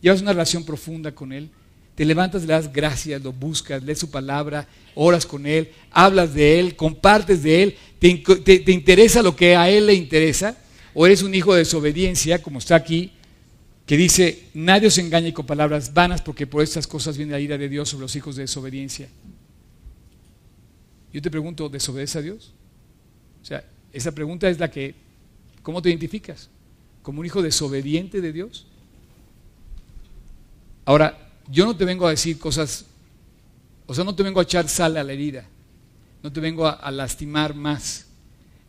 ¿Llevas 0.00 0.22
una 0.22 0.32
relación 0.32 0.64
profunda 0.64 1.12
con 1.12 1.32
Él? 1.32 1.50
Te 1.94 2.04
levantas, 2.04 2.42
le 2.42 2.48
das 2.48 2.72
gracias, 2.72 3.20
lo 3.20 3.32
buscas, 3.32 3.82
lees 3.82 3.98
su 3.98 4.10
palabra, 4.10 4.66
oras 4.94 5.26
con 5.26 5.44
Él, 5.44 5.70
hablas 5.90 6.32
de 6.32 6.58
Él, 6.58 6.76
compartes 6.76 7.42
de 7.42 7.62
Él, 7.62 7.76
te, 7.98 8.16
te 8.16 8.72
interesa 8.72 9.22
lo 9.22 9.36
que 9.36 9.54
a 9.54 9.68
Él 9.68 9.86
le 9.86 9.94
interesa, 9.94 10.56
o 10.94 11.04
eres 11.04 11.22
un 11.22 11.34
hijo 11.34 11.52
de 11.52 11.58
desobediencia, 11.58 12.40
como 12.40 12.58
está 12.58 12.76
aquí, 12.76 13.12
que 13.90 13.96
dice, 13.96 14.46
nadie 14.54 14.86
os 14.86 14.98
engañe 14.98 15.34
con 15.34 15.44
palabras 15.44 15.92
vanas 15.92 16.22
porque 16.22 16.46
por 16.46 16.62
estas 16.62 16.86
cosas 16.86 17.16
viene 17.16 17.32
la 17.32 17.40
ira 17.40 17.58
de 17.58 17.68
Dios 17.68 17.88
sobre 17.88 18.02
los 18.02 18.14
hijos 18.14 18.36
de 18.36 18.42
desobediencia. 18.42 19.08
Yo 21.12 21.20
te 21.20 21.28
pregunto, 21.28 21.68
¿desobedece 21.68 22.18
a 22.18 22.22
Dios? 22.22 22.54
O 23.42 23.44
sea, 23.44 23.64
esa 23.92 24.12
pregunta 24.12 24.48
es 24.48 24.60
la 24.60 24.70
que, 24.70 24.94
¿cómo 25.64 25.82
te 25.82 25.88
identificas? 25.88 26.50
¿Como 27.02 27.18
un 27.18 27.26
hijo 27.26 27.42
desobediente 27.42 28.20
de 28.20 28.32
Dios? 28.32 28.68
Ahora, 30.84 31.28
yo 31.48 31.66
no 31.66 31.76
te 31.76 31.84
vengo 31.84 32.06
a 32.06 32.10
decir 32.10 32.38
cosas, 32.38 32.84
o 33.86 33.92
sea, 33.92 34.04
no 34.04 34.14
te 34.14 34.22
vengo 34.22 34.38
a 34.38 34.44
echar 34.44 34.68
sal 34.68 34.98
a 34.98 35.02
la 35.02 35.12
herida, 35.12 35.48
no 36.22 36.32
te 36.32 36.38
vengo 36.38 36.64
a, 36.68 36.74
a 36.74 36.92
lastimar 36.92 37.56
más. 37.56 38.06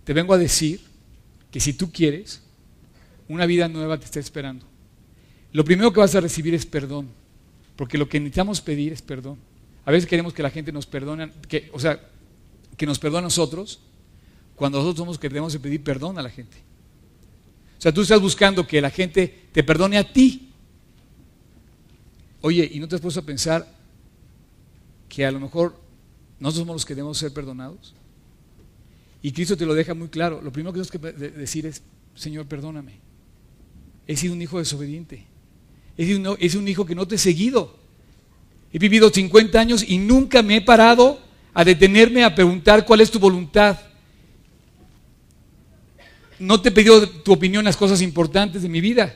Te 0.04 0.14
vengo 0.14 0.34
a 0.34 0.40
decir 0.40 0.82
que 1.52 1.60
si 1.60 1.74
tú 1.74 1.92
quieres, 1.92 2.42
una 3.28 3.46
vida 3.46 3.68
nueva 3.68 4.00
te 4.00 4.06
está 4.06 4.20
esperando. 4.20 4.71
Lo 5.54 5.66
primero 5.66 5.92
que 5.92 6.00
vas 6.00 6.16
a 6.16 6.22
recibir 6.22 6.54
es 6.54 6.66
perdón, 6.66 7.10
porque 7.76 7.98
lo 7.98 8.08
que 8.08 8.20
necesitamos 8.20 8.62
pedir 8.62 8.94
es 8.94 9.02
perdón. 9.02 9.38
A 9.86 9.92
veces 9.92 10.08
queremos 10.08 10.34
que 10.34 10.44
la 10.44 10.50
gente 10.50 10.72
nos 10.72 10.86
perdone, 10.86 11.32
que, 11.48 11.70
o 11.74 11.80
sea, 11.80 12.00
que 12.78 12.86
nos 12.86 13.00
perdone 13.00 13.20
a 13.20 13.24
nosotros, 13.24 13.80
cuando 14.56 14.78
nosotros 14.78 15.00
somos 15.00 15.18
que 15.18 15.28
debemos 15.28 15.58
pedir 15.58 15.84
perdón 15.84 16.20
a 16.20 16.22
la 16.22 16.30
gente. 16.30 16.58
O 17.78 17.82
sea, 17.82 17.92
tú 17.92 18.02
estás 18.02 18.22
buscando 18.22 18.68
que 18.68 18.80
la 18.80 18.92
gente 18.92 19.48
te 19.52 19.64
perdone 19.64 19.98
a 19.98 20.14
ti. 20.14 20.50
Oye, 22.42 22.70
¿y 22.72 22.80
no 22.80 22.88
te 22.88 22.96
has 22.96 23.02
puesto 23.02 23.20
a 23.20 23.24
pensar 23.24 23.68
que 25.10 25.26
a 25.26 25.32
lo 25.32 25.40
mejor 25.40 25.76
nosotros 26.40 26.62
somos 26.62 26.76
los 26.76 26.86
que 26.86 26.94
debemos 26.94 27.18
ser 27.18 27.34
perdonados? 27.34 27.96
Y 29.24 29.32
Cristo 29.32 29.58
te 29.58 29.66
lo 29.66 29.74
deja 29.74 29.94
muy 29.94 30.10
claro. 30.10 30.42
Lo 30.42 30.52
primero 30.52 30.74
que 30.74 30.82
tienes 30.82 30.92
que 30.92 31.28
decir 31.40 31.66
es, 31.66 31.82
Señor, 32.16 32.46
perdóname. 32.46 33.00
He 34.08 34.16
sido 34.16 34.34
un 34.34 34.42
hijo 34.42 34.60
desobediente. 34.60 35.26
Es 35.98 36.56
un, 36.56 36.68
hijo 36.68 36.86
que 36.86 36.96
no 36.96 37.08
te 37.08 37.16
he 37.16 37.18
seguido. 37.18 37.78
He 38.74 38.80
vivido 38.80 39.10
50 39.10 39.60
años 39.60 39.86
y 39.88 39.98
nunca 39.98 40.42
me 40.42 40.58
he 40.58 40.62
parado 40.62 41.20
a 41.54 41.64
detenerme 41.64 42.24
a 42.24 42.34
preguntar 42.34 42.86
cuál 42.86 43.02
es 43.02 43.12
tu 43.12 43.20
voluntad. 43.20 43.78
No 46.40 46.62
te 46.62 46.70
he 46.70 46.72
pedido 46.72 47.08
tu 47.08 47.34
opinión 47.34 47.66
las 47.66 47.78
cosas 47.78 48.02
importantes 48.02 48.62
de 48.62 48.70
mi 48.70 48.82
vida. 48.82 49.16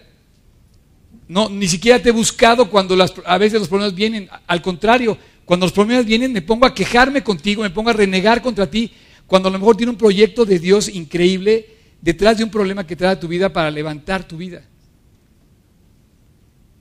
No, 1.27 1.49
ni 1.49 1.67
siquiera 1.67 1.99
te 1.99 2.09
he 2.09 2.11
buscado 2.11 2.69
cuando 2.69 2.95
las, 2.95 3.13
a 3.25 3.37
veces 3.37 3.59
los 3.59 3.69
problemas 3.69 3.95
vienen. 3.95 4.29
Al 4.45 4.61
contrario, 4.61 5.17
cuando 5.43 5.65
los 5.65 5.73
problemas 5.73 6.05
vienen 6.05 6.33
me 6.33 6.41
pongo 6.41 6.65
a 6.65 6.73
quejarme 6.73 7.23
contigo, 7.23 7.63
me 7.63 7.69
pongo 7.71 7.89
a 7.89 7.93
renegar 7.93 8.41
contra 8.41 8.69
ti. 8.69 8.91
Cuando 9.25 9.49
a 9.49 9.51
lo 9.51 9.57
mejor 9.57 9.75
tiene 9.75 9.91
un 9.91 9.97
proyecto 9.97 10.45
de 10.45 10.59
Dios 10.59 10.87
increíble 10.87 11.67
detrás 12.01 12.37
de 12.37 12.43
un 12.43 12.51
problema 12.51 12.85
que 12.85 12.95
trae 12.95 13.13
a 13.13 13.19
tu 13.19 13.27
vida 13.27 13.51
para 13.51 13.71
levantar 13.71 14.27
tu 14.27 14.37
vida. 14.37 14.61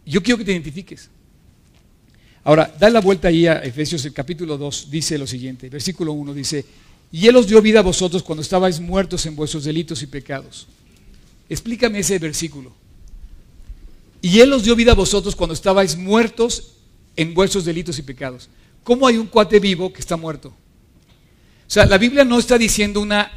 Yo 0.07 0.23
quiero 0.23 0.39
que 0.39 0.45
te 0.45 0.53
identifiques. 0.53 1.11
Ahora, 2.45 2.75
da 2.79 2.91
la 2.91 3.01
vuelta 3.01 3.29
ahí 3.29 3.47
a 3.47 3.61
Efesios, 3.61 4.05
el 4.05 4.13
capítulo 4.13 4.59
2, 4.59 4.91
dice 4.91 5.17
lo 5.17 5.27
siguiente, 5.27 5.71
versículo 5.71 6.13
1 6.13 6.35
dice, 6.35 6.65
y 7.11 7.27
Él 7.27 7.37
os 7.37 7.47
dio 7.47 7.63
vida 7.63 7.79
a 7.79 7.83
vosotros 7.83 8.23
cuando 8.23 8.43
estabais 8.43 8.81
muertos 8.81 9.25
en 9.25 9.37
vuestros 9.37 9.65
delitos 9.65 10.03
y 10.03 10.07
pecados. 10.07 10.67
explícame 11.49 12.01
ese 12.01 12.19
versículo. 12.19 12.73
Y 14.21 14.41
Él 14.41 14.53
os 14.53 14.65
dio 14.65 14.75
vida 14.75 14.93
a 14.93 14.95
vosotros 14.95 15.37
cuando 15.37 15.55
estabais 15.55 15.97
muertos 15.97 16.73
en 17.17 17.33
vuestros 17.33 17.65
delitos 17.65 17.99
y 17.99 18.03
pecados. 18.03 18.49
¿Cómo 18.83 19.07
hay 19.07 19.17
un 19.17 19.27
cuate 19.27 19.61
vivo 19.61 19.93
que 19.93 20.01
está 20.01 20.17
muerto? 20.17 20.49
O 20.49 21.71
sea, 21.71 21.87
la 21.87 21.99
Biblia 21.99 22.25
no 22.25 22.39
está 22.39 22.59
diciendo 22.59 23.01
una 23.01 23.31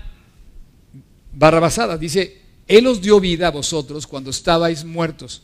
barra 1.34 1.60
basada, 1.60 1.98
dice, 1.98 2.42
Él 2.68 2.88
os 2.88 3.02
dio 3.02 3.20
vida 3.20 3.48
a 3.48 3.52
vosotros 3.52 4.08
cuando 4.08 4.32
estabais 4.32 4.84
muertos. 4.84 5.44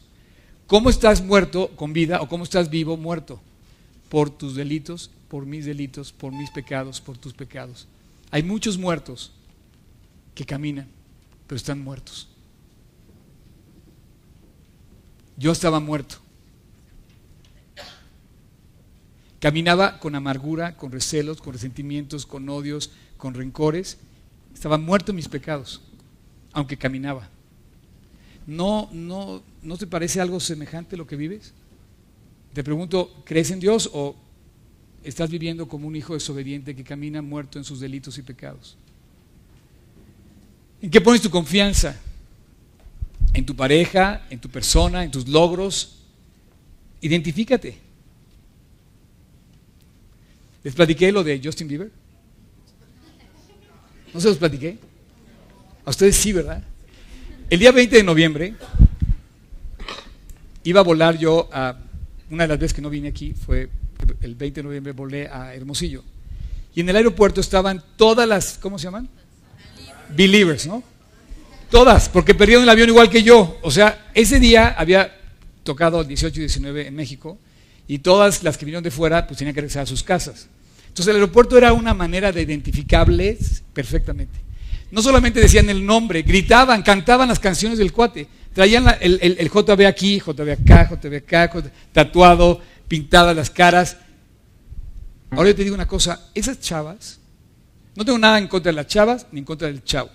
¿Cómo 0.67 0.89
estás 0.89 1.23
muerto 1.23 1.69
con 1.76 1.93
vida 1.93 2.21
o 2.21 2.28
cómo 2.28 2.43
estás 2.43 2.69
vivo 2.69 2.97
muerto? 2.97 3.41
Por 4.10 4.30
tus 4.30 4.56
delitos, 4.56 5.12
por 5.28 5.45
mis 5.45 5.65
delitos, 5.65 6.12
por 6.12 6.32
mis 6.32 6.49
pecados, 6.52 7.02
por 7.02 7.17
tus 7.17 7.34
pecados. 7.34 7.88
Hay 8.32 8.43
muchos 8.43 8.78
muertos 8.78 9.32
que 10.34 10.45
caminan, 10.45 10.88
pero 11.47 11.58
están 11.58 11.80
muertos. 11.80 12.28
Yo 15.38 15.52
estaba 15.52 15.80
muerto. 15.80 16.17
Caminaba 19.39 19.99
con 19.99 20.15
amargura, 20.15 20.78
con 20.78 20.91
recelos, 20.91 21.41
con 21.41 21.54
resentimientos, 21.54 22.26
con 22.26 22.47
odios, 22.47 22.91
con 23.17 23.34
rencores. 23.34 23.97
Estaba 24.54 24.78
muerto 24.78 25.12
en 25.12 25.17
mis 25.17 25.28
pecados, 25.28 25.82
aunque 26.54 26.78
caminaba. 26.78 27.30
¿No, 28.45 28.89
no, 28.91 29.41
¿No 29.62 29.77
te 29.77 29.88
parece 29.88 30.19
algo 30.19 30.39
semejante 30.39 30.97
lo 30.97 31.08
que 31.08 31.15
vives? 31.15 31.53
Te 32.53 32.63
pregunto, 32.63 33.23
¿crees 33.25 33.51
en 33.51 33.60
Dios 33.60 33.89
o 33.93 34.15
estás 35.03 35.29
viviendo 35.29 35.67
como 35.67 35.88
un 35.88 35.95
hijo 35.95 36.13
desobediente 36.13 36.75
que 36.75 36.84
camina 36.84 37.21
muerto 37.21 37.58
en 37.58 37.63
sus 37.63 37.79
delitos 37.79 38.17
y 38.17 38.21
pecados? 38.21 38.77
¿En 40.82 40.89
qué 40.89 41.01
pones 41.01 41.21
tu 41.21 41.29
confianza? 41.29 41.97
en 43.34 43.45
tu 43.45 43.56
pareja, 43.56 44.25
en 44.29 44.39
tu 44.39 44.49
persona, 44.49 45.03
en 45.03 45.12
tus 45.12 45.27
logros. 45.27 45.97
Identifícate. 47.01 47.77
¿Les 50.63 50.73
platiqué 50.73 51.12
lo 51.12 51.23
de 51.23 51.41
Justin 51.43 51.67
Bieber? 51.67 51.91
¿No 54.13 54.21
se 54.21 54.27
los 54.29 54.38
platiqué? 54.38 54.77
A 55.84 55.89
ustedes 55.89 56.15
sí, 56.15 56.32
¿verdad? 56.32 56.63
El 57.53 57.59
día 57.59 57.71
20 57.71 57.97
de 57.97 58.03
noviembre 58.03 58.55
iba 60.63 60.79
a 60.79 60.83
volar 60.83 61.19
yo 61.19 61.47
a, 61.53 61.77
una 62.31 62.45
de 62.45 62.47
las 62.47 62.57
veces 62.57 62.73
que 62.73 62.81
no 62.81 62.89
vine 62.89 63.09
aquí, 63.09 63.35
fue 63.35 63.69
el 64.21 64.33
20 64.33 64.61
de 64.61 64.63
noviembre 64.63 64.91
volé 64.91 65.27
a 65.27 65.53
Hermosillo. 65.53 66.03
Y 66.73 66.81
en 66.81 66.89
el 66.89 66.95
aeropuerto 66.95 67.41
estaban 67.41 67.83
todas 67.95 68.27
las, 68.27 68.57
¿cómo 68.57 68.79
se 68.79 68.85
llaman? 68.85 69.07
Believers, 70.17 70.65
¿no? 70.65 70.81
Todas, 71.69 72.09
porque 72.09 72.33
perdieron 72.33 72.63
el 72.63 72.69
avión 72.69 72.89
igual 72.89 73.11
que 73.11 73.21
yo. 73.21 73.59
O 73.61 73.69
sea, 73.69 74.09
ese 74.15 74.39
día 74.39 74.69
había 74.69 75.15
tocado 75.63 76.01
el 76.01 76.07
18 76.07 76.35
y 76.35 76.39
19 76.39 76.87
en 76.87 76.95
México 76.95 77.37
y 77.87 77.99
todas 77.99 78.41
las 78.41 78.57
que 78.57 78.65
vinieron 78.65 78.83
de 78.83 78.89
fuera 78.89 79.27
pues 79.27 79.37
tenían 79.37 79.53
que 79.53 79.61
regresar 79.61 79.83
a 79.83 79.85
sus 79.85 80.01
casas. 80.01 80.47
Entonces 80.87 81.08
el 81.10 81.17
aeropuerto 81.17 81.56
era 81.56 81.71
una 81.71 81.93
manera 81.93 82.31
de 82.31 82.41
identificables 82.41 83.62
perfectamente. 83.75 84.52
No 84.94 85.02
solamente 85.02 85.39
decían 85.39 85.67
el 85.71 85.83
nombre, 85.83 86.21
gritaban, 86.21 86.83
cantaban 86.83 87.27
las 87.27 87.39
canciones 87.39 87.79
del 87.79 87.91
cuate. 87.91 88.27
Traían 88.54 88.85
el, 89.02 89.19
el, 89.23 89.50
JB 89.50 89.87
aquí, 89.87 90.19
JB 90.19 90.52
acá, 90.52 90.87
JB 90.87 91.15
acá, 91.15 91.52
tatuado, 91.91 92.62
pintadas 92.87 93.35
las 93.35 93.50
caras. 93.50 93.98
Ahora 95.31 95.50
yo 95.50 95.56
te 95.56 95.63
digo 95.63 95.73
una 95.73 95.87
cosa, 95.87 96.29
esas 96.35 96.60
chavas, 96.60 97.19
no 97.96 98.06
tengo 98.06 98.19
nada 98.19 98.37
en 98.37 98.48
contra 98.48 98.71
de 98.71 98.75
las 98.75 98.85
chavas 98.85 99.25
ni 99.31 99.39
en 99.39 99.46
contra 99.46 99.67
del 99.67 99.83
chavo. 99.83 100.12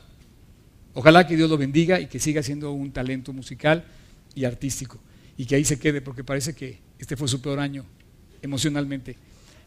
Ojalá 0.95 1.27
que 1.27 1.35
Dios 1.35 1.51
lo 1.51 1.59
bendiga 1.59 1.99
y 1.99 2.07
que 2.07 2.21
siga 2.21 2.41
siendo 2.45 2.71
un 2.71 2.93
talento 2.93 3.33
musical 3.33 3.85
y 4.37 4.45
artístico 4.45 5.01
y 5.37 5.45
que 5.45 5.57
ahí 5.57 5.65
se 5.65 5.81
quede 5.81 6.03
porque 6.03 6.23
parece 6.23 6.55
que 6.55 6.79
este 7.01 7.17
fue 7.17 7.27
su 7.27 7.43
peor 7.43 7.59
año 7.59 7.85
emocionalmente. 8.43 9.17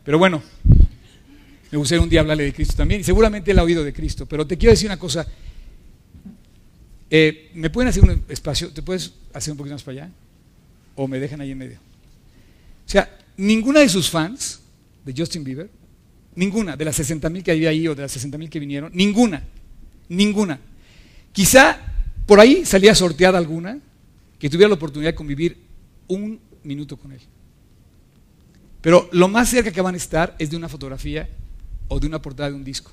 Pero 0.05 0.17
bueno, 0.17 0.41
me 1.71 1.77
gustaría 1.77 2.01
un 2.01 2.09
día 2.09 2.19
hablarle 2.19 2.43
de 2.43 2.53
Cristo 2.53 2.75
también 2.75 3.01
y 3.01 3.03
seguramente 3.03 3.51
él 3.51 3.59
ha 3.59 3.63
oído 3.63 3.83
de 3.83 3.93
Cristo, 3.93 4.25
pero 4.25 4.45
te 4.45 4.57
quiero 4.57 4.71
decir 4.71 4.87
una 4.87 4.99
cosa. 4.99 5.25
Eh, 7.09 7.51
¿Me 7.55 7.69
pueden 7.69 7.89
hacer 7.89 8.03
un 8.03 8.23
espacio? 8.29 8.71
¿Te 8.71 8.81
puedes 8.81 9.13
hacer 9.33 9.51
un 9.51 9.57
poquito 9.57 9.75
más 9.75 9.83
para 9.83 10.03
allá? 10.03 10.13
¿O 10.95 11.07
me 11.07 11.19
dejan 11.19 11.41
ahí 11.41 11.51
en 11.51 11.57
medio? 11.57 11.77
O 12.85 12.89
sea, 12.89 13.17
ninguna 13.37 13.81
de 13.81 13.89
sus 13.89 14.09
fans 14.09 14.61
de 15.05 15.13
Justin 15.15 15.43
Bieber, 15.43 15.69
ninguna 16.35 16.75
de 16.75 16.85
las 16.85 16.95
60 16.95 17.29
mil 17.29 17.43
que 17.43 17.51
había 17.51 17.69
ahí 17.69 17.87
o 17.87 17.95
de 17.95 18.03
las 18.03 18.11
60 18.11 18.37
mil 18.37 18.49
que 18.49 18.59
vinieron, 18.59 18.91
ninguna, 18.93 19.43
ninguna 20.09 20.59
Quizá 21.31 21.79
por 22.25 22.39
ahí 22.39 22.65
salía 22.65 22.93
sorteada 22.93 23.37
alguna 23.37 23.79
que 24.39 24.49
tuviera 24.49 24.69
la 24.69 24.75
oportunidad 24.75 25.11
de 25.11 25.15
convivir 25.15 25.57
un 26.07 26.39
minuto 26.63 26.97
con 26.97 27.11
él. 27.11 27.21
Pero 28.81 29.09
lo 29.11 29.27
más 29.27 29.49
cerca 29.49 29.71
que 29.71 29.81
van 29.81 29.93
a 29.93 29.97
estar 29.97 30.35
es 30.39 30.49
de 30.49 30.57
una 30.57 30.67
fotografía 30.67 31.29
o 31.93 31.99
de 31.99 32.07
una 32.07 32.21
portada 32.21 32.49
de 32.49 32.55
un 32.55 32.63
disco. 32.63 32.89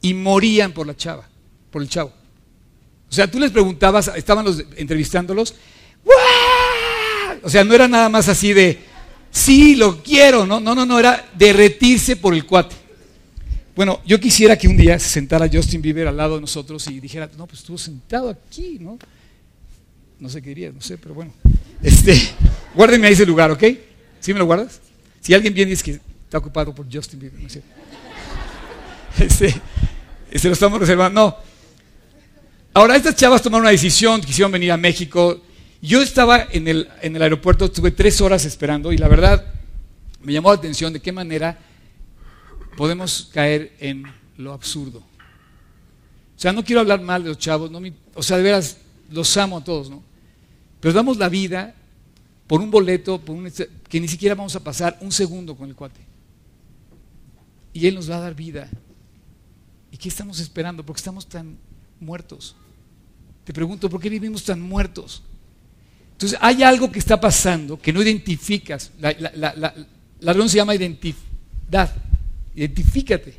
Y 0.00 0.14
morían 0.14 0.72
por 0.72 0.86
la 0.86 0.96
chava, 0.96 1.28
por 1.70 1.82
el 1.82 1.88
chavo. 1.88 2.12
O 3.10 3.12
sea, 3.12 3.28
tú 3.28 3.40
les 3.40 3.50
preguntabas, 3.50 4.08
estaban 4.14 4.44
los 4.44 4.64
entrevistándolos, 4.76 5.56
o 7.42 7.50
sea, 7.50 7.64
no 7.64 7.74
era 7.74 7.88
nada 7.88 8.08
más 8.08 8.28
así 8.28 8.52
de, 8.52 8.78
sí, 9.32 9.74
lo 9.74 10.00
quiero, 10.00 10.46
no, 10.46 10.60
no, 10.60 10.76
no, 10.76 10.86
no, 10.86 10.96
era 10.96 11.28
derretirse 11.36 12.14
por 12.14 12.34
el 12.34 12.46
cuate. 12.46 12.76
Bueno, 13.74 14.00
yo 14.06 14.20
quisiera 14.20 14.56
que 14.56 14.68
un 14.68 14.76
día 14.76 14.96
se 15.00 15.08
sentara 15.08 15.50
Justin 15.52 15.82
Bieber 15.82 16.06
al 16.06 16.16
lado 16.16 16.36
de 16.36 16.42
nosotros 16.42 16.86
y 16.86 17.00
dijera, 17.00 17.28
no, 17.36 17.48
pues 17.48 17.60
estuvo 17.60 17.78
sentado 17.78 18.30
aquí, 18.30 18.78
¿no? 18.80 18.96
No 20.20 20.28
sé 20.28 20.40
qué 20.40 20.50
diría, 20.50 20.70
no 20.70 20.80
sé, 20.80 20.98
pero 20.98 21.14
bueno. 21.14 21.32
Este, 21.82 22.16
guárdenme 22.76 23.08
ahí 23.08 23.14
ese 23.14 23.26
lugar, 23.26 23.50
¿ok? 23.50 23.64
¿Sí 24.20 24.32
me 24.32 24.38
lo 24.38 24.46
guardas? 24.46 24.80
Si 25.20 25.34
alguien 25.34 25.52
viene 25.52 25.70
y 25.70 25.74
dice 25.74 25.82
que 25.82 26.09
está 26.30 26.38
ocupado 26.38 26.72
por 26.72 26.86
Justin 26.86 27.18
Bieber, 27.18 27.40
no 27.40 27.48
sé. 27.48 27.60
Este, 29.18 29.52
este 30.30 30.46
lo 30.46 30.54
estamos 30.54 30.78
reservando. 30.78 31.20
No. 31.20 31.36
Ahora, 32.72 32.94
estas 32.94 33.16
chavas 33.16 33.42
tomaron 33.42 33.62
una 33.62 33.72
decisión, 33.72 34.20
quisieron 34.20 34.52
venir 34.52 34.70
a 34.70 34.76
México. 34.76 35.40
Yo 35.82 36.00
estaba 36.00 36.46
en 36.52 36.68
el, 36.68 36.88
en 37.02 37.16
el 37.16 37.22
aeropuerto, 37.22 37.64
estuve 37.64 37.90
tres 37.90 38.20
horas 38.20 38.44
esperando 38.44 38.92
y 38.92 38.98
la 38.98 39.08
verdad 39.08 39.44
me 40.22 40.32
llamó 40.32 40.50
la 40.50 40.58
atención 40.58 40.92
de 40.92 41.00
qué 41.00 41.10
manera 41.10 41.58
podemos 42.76 43.28
caer 43.34 43.72
en 43.80 44.04
lo 44.36 44.52
absurdo. 44.52 44.98
O 45.00 46.40
sea, 46.40 46.52
no 46.52 46.64
quiero 46.64 46.80
hablar 46.80 47.02
mal 47.02 47.24
de 47.24 47.30
los 47.30 47.38
chavos, 47.38 47.72
no 47.72 47.82
o 48.14 48.22
sea, 48.22 48.36
de 48.36 48.44
veras, 48.44 48.76
los 49.10 49.36
amo 49.36 49.58
a 49.58 49.64
todos, 49.64 49.90
¿no? 49.90 50.00
Pero 50.78 50.94
damos 50.94 51.16
la 51.16 51.28
vida 51.28 51.74
por 52.46 52.60
un 52.60 52.70
boleto, 52.70 53.20
por 53.20 53.34
un, 53.34 53.52
que 53.88 54.00
ni 54.00 54.06
siquiera 54.06 54.36
vamos 54.36 54.54
a 54.54 54.60
pasar 54.60 54.96
un 55.00 55.10
segundo 55.10 55.56
con 55.56 55.68
el 55.68 55.74
cuate. 55.74 56.09
Y 57.72 57.86
Él 57.86 57.94
nos 57.94 58.10
va 58.10 58.16
a 58.16 58.20
dar 58.20 58.34
vida. 58.34 58.68
¿Y 59.92 59.96
qué 59.96 60.08
estamos 60.08 60.40
esperando? 60.40 60.84
Porque 60.84 61.00
estamos 61.00 61.26
tan 61.26 61.56
muertos. 62.00 62.54
Te 63.44 63.52
pregunto, 63.52 63.88
¿por 63.88 64.00
qué 64.00 64.08
vivimos 64.08 64.44
tan 64.44 64.60
muertos? 64.60 65.22
Entonces, 66.12 66.38
hay 66.40 66.62
algo 66.62 66.92
que 66.92 66.98
está 66.98 67.20
pasando 67.20 67.80
que 67.80 67.92
no 67.92 68.02
identificas. 68.02 68.90
La, 69.00 69.12
la, 69.34 69.74
la, 70.20 70.48
se 70.48 70.56
llama 70.56 70.74
identidad. 70.74 71.94
Identifícate. 72.54 73.34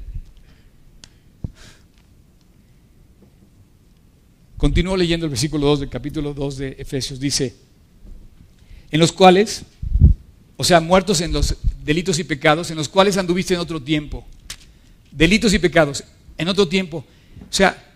Continúo 4.58 4.96
leyendo 4.96 5.26
el 5.26 5.30
versículo 5.30 5.68
2 5.68 5.82
del 5.82 5.90
capítulo 5.90 6.34
2 6.34 6.58
de 6.58 6.76
Efesios. 6.78 7.20
Dice, 7.20 7.56
en 8.92 9.00
los 9.00 9.12
cuales, 9.12 9.64
o 10.58 10.64
sea, 10.64 10.80
muertos 10.80 11.22
en 11.22 11.34
los 11.34 11.56
delitos 11.84 12.20
y 12.20 12.24
pecados, 12.24 12.70
en 12.72 12.78
los 12.78 12.90
cuales 12.90 13.18
anduviste 13.18 13.54
en 13.54 13.60
otro 13.60 13.82
tiempo. 13.82 14.26
Delitos 15.12 15.54
y 15.54 15.60
pecados, 15.60 16.04
en 16.38 16.48
otro 16.48 16.68
tiempo. 16.68 17.06
O 17.42 17.54
sea, 17.54 17.94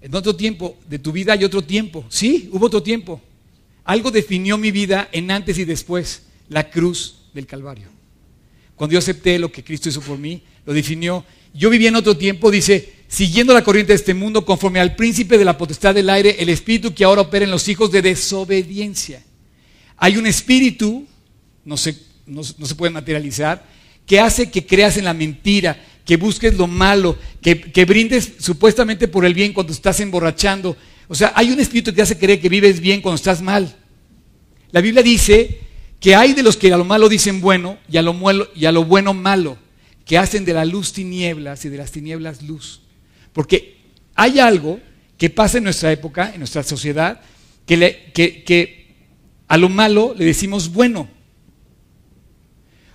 en 0.00 0.14
otro 0.14 0.36
tiempo 0.36 0.76
de 0.88 0.98
tu 0.98 1.12
vida 1.12 1.32
hay 1.32 1.44
otro 1.44 1.62
tiempo. 1.62 2.04
Sí, 2.08 2.48
hubo 2.52 2.66
otro 2.66 2.82
tiempo. 2.82 3.20
Algo 3.84 4.10
definió 4.10 4.58
mi 4.58 4.70
vida 4.70 5.08
en 5.12 5.30
antes 5.30 5.58
y 5.58 5.64
después, 5.64 6.22
la 6.48 6.70
cruz 6.70 7.16
del 7.34 7.46
Calvario. 7.46 7.88
Cuando 8.74 8.92
yo 8.92 8.98
acepté 8.98 9.38
lo 9.38 9.50
que 9.50 9.64
Cristo 9.64 9.88
hizo 9.88 10.00
por 10.00 10.18
mí, 10.18 10.42
lo 10.64 10.72
definió. 10.72 11.24
Yo 11.54 11.70
vivía 11.70 11.88
en 11.88 11.96
otro 11.96 12.16
tiempo, 12.16 12.50
dice, 12.50 12.92
siguiendo 13.08 13.54
la 13.54 13.64
corriente 13.64 13.92
de 13.92 13.96
este 13.96 14.12
mundo, 14.12 14.44
conforme 14.44 14.80
al 14.80 14.94
príncipe 14.94 15.38
de 15.38 15.44
la 15.44 15.56
potestad 15.56 15.94
del 15.94 16.10
aire, 16.10 16.36
el 16.38 16.50
espíritu 16.50 16.94
que 16.94 17.04
ahora 17.04 17.22
opera 17.22 17.44
en 17.44 17.50
los 17.50 17.68
hijos 17.68 17.90
de 17.90 18.02
desobediencia. 18.02 19.22
Hay 19.96 20.18
un 20.18 20.26
espíritu, 20.26 21.06
no 21.64 21.76
se, 21.76 21.96
no, 22.26 22.42
se 22.42 22.74
puede 22.74 22.92
materializar, 22.92 23.64
que 24.04 24.20
hace 24.20 24.50
que 24.50 24.66
creas 24.66 24.96
en 24.96 25.04
la 25.04 25.14
mentira, 25.14 25.82
que 26.04 26.16
busques 26.16 26.56
lo 26.56 26.66
malo, 26.66 27.18
que, 27.40 27.60
que, 27.60 27.84
brindes 27.84 28.34
supuestamente 28.38 29.08
por 29.08 29.24
el 29.24 29.34
bien 29.34 29.52
cuando 29.52 29.72
estás 29.72 30.00
emborrachando. 30.00 30.76
O 31.08 31.14
sea, 31.14 31.32
hay 31.34 31.50
un 31.50 31.60
espíritu 31.60 31.92
que 31.92 32.02
hace 32.02 32.18
creer 32.18 32.40
que 32.40 32.48
vives 32.48 32.80
bien 32.80 33.00
cuando 33.00 33.16
estás 33.16 33.42
mal. 33.42 33.74
La 34.70 34.80
Biblia 34.80 35.02
dice 35.02 35.60
que 36.00 36.14
hay 36.14 36.34
de 36.34 36.42
los 36.42 36.56
que 36.56 36.72
a 36.72 36.76
lo 36.76 36.84
malo 36.84 37.08
dicen 37.08 37.40
bueno 37.40 37.78
y 37.90 37.96
a 37.96 38.02
lo, 38.02 38.14
y 38.54 38.66
a 38.66 38.72
lo 38.72 38.84
bueno 38.84 39.14
malo, 39.14 39.58
que 40.04 40.18
hacen 40.18 40.44
de 40.44 40.54
la 40.54 40.64
luz 40.64 40.92
tinieblas 40.92 41.64
y 41.64 41.68
de 41.68 41.78
las 41.78 41.90
tinieblas 41.90 42.42
luz. 42.42 42.82
Porque 43.32 43.78
hay 44.14 44.38
algo 44.38 44.80
que 45.18 45.30
pasa 45.30 45.58
en 45.58 45.64
nuestra 45.64 45.90
época, 45.92 46.30
en 46.32 46.38
nuestra 46.38 46.62
sociedad, 46.62 47.20
que, 47.66 48.10
que, 48.14 48.44
que 48.44 48.94
a 49.48 49.56
lo 49.56 49.68
malo 49.68 50.14
le 50.16 50.24
decimos 50.24 50.72
bueno. 50.72 51.08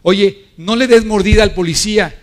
Oye, 0.03 0.47
no 0.57 0.75
le 0.75 0.87
des 0.87 1.05
mordida 1.05 1.43
al 1.43 1.53
policía. 1.53 2.17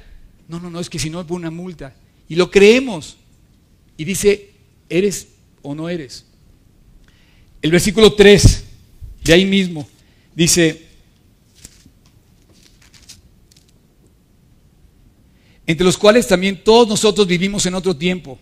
No, 0.49 0.59
no, 0.59 0.71
no, 0.71 0.81
es 0.81 0.91
que 0.91 0.99
si 0.99 1.11
no 1.11 1.21
es 1.21 1.31
una 1.31 1.51
multa. 1.51 1.95
Y 2.29 2.35
lo 2.35 2.51
creemos. 2.51 3.17
Y 3.97 4.05
dice, 4.05 4.51
¿eres 4.89 5.29
o 5.63 5.75
no 5.75 5.89
eres? 5.89 6.25
El 7.61 7.71
versículo 7.71 8.13
3, 8.13 8.65
de 9.25 9.33
ahí 9.33 9.45
mismo, 9.45 9.89
dice, 10.35 10.87
entre 15.67 15.85
los 15.85 15.99
cuales 15.99 16.27
también 16.29 16.63
todos 16.63 16.89
nosotros 16.89 17.27
vivimos 17.27 17.67
en 17.67 17.75
otro 17.75 17.97
tiempo, 17.97 18.39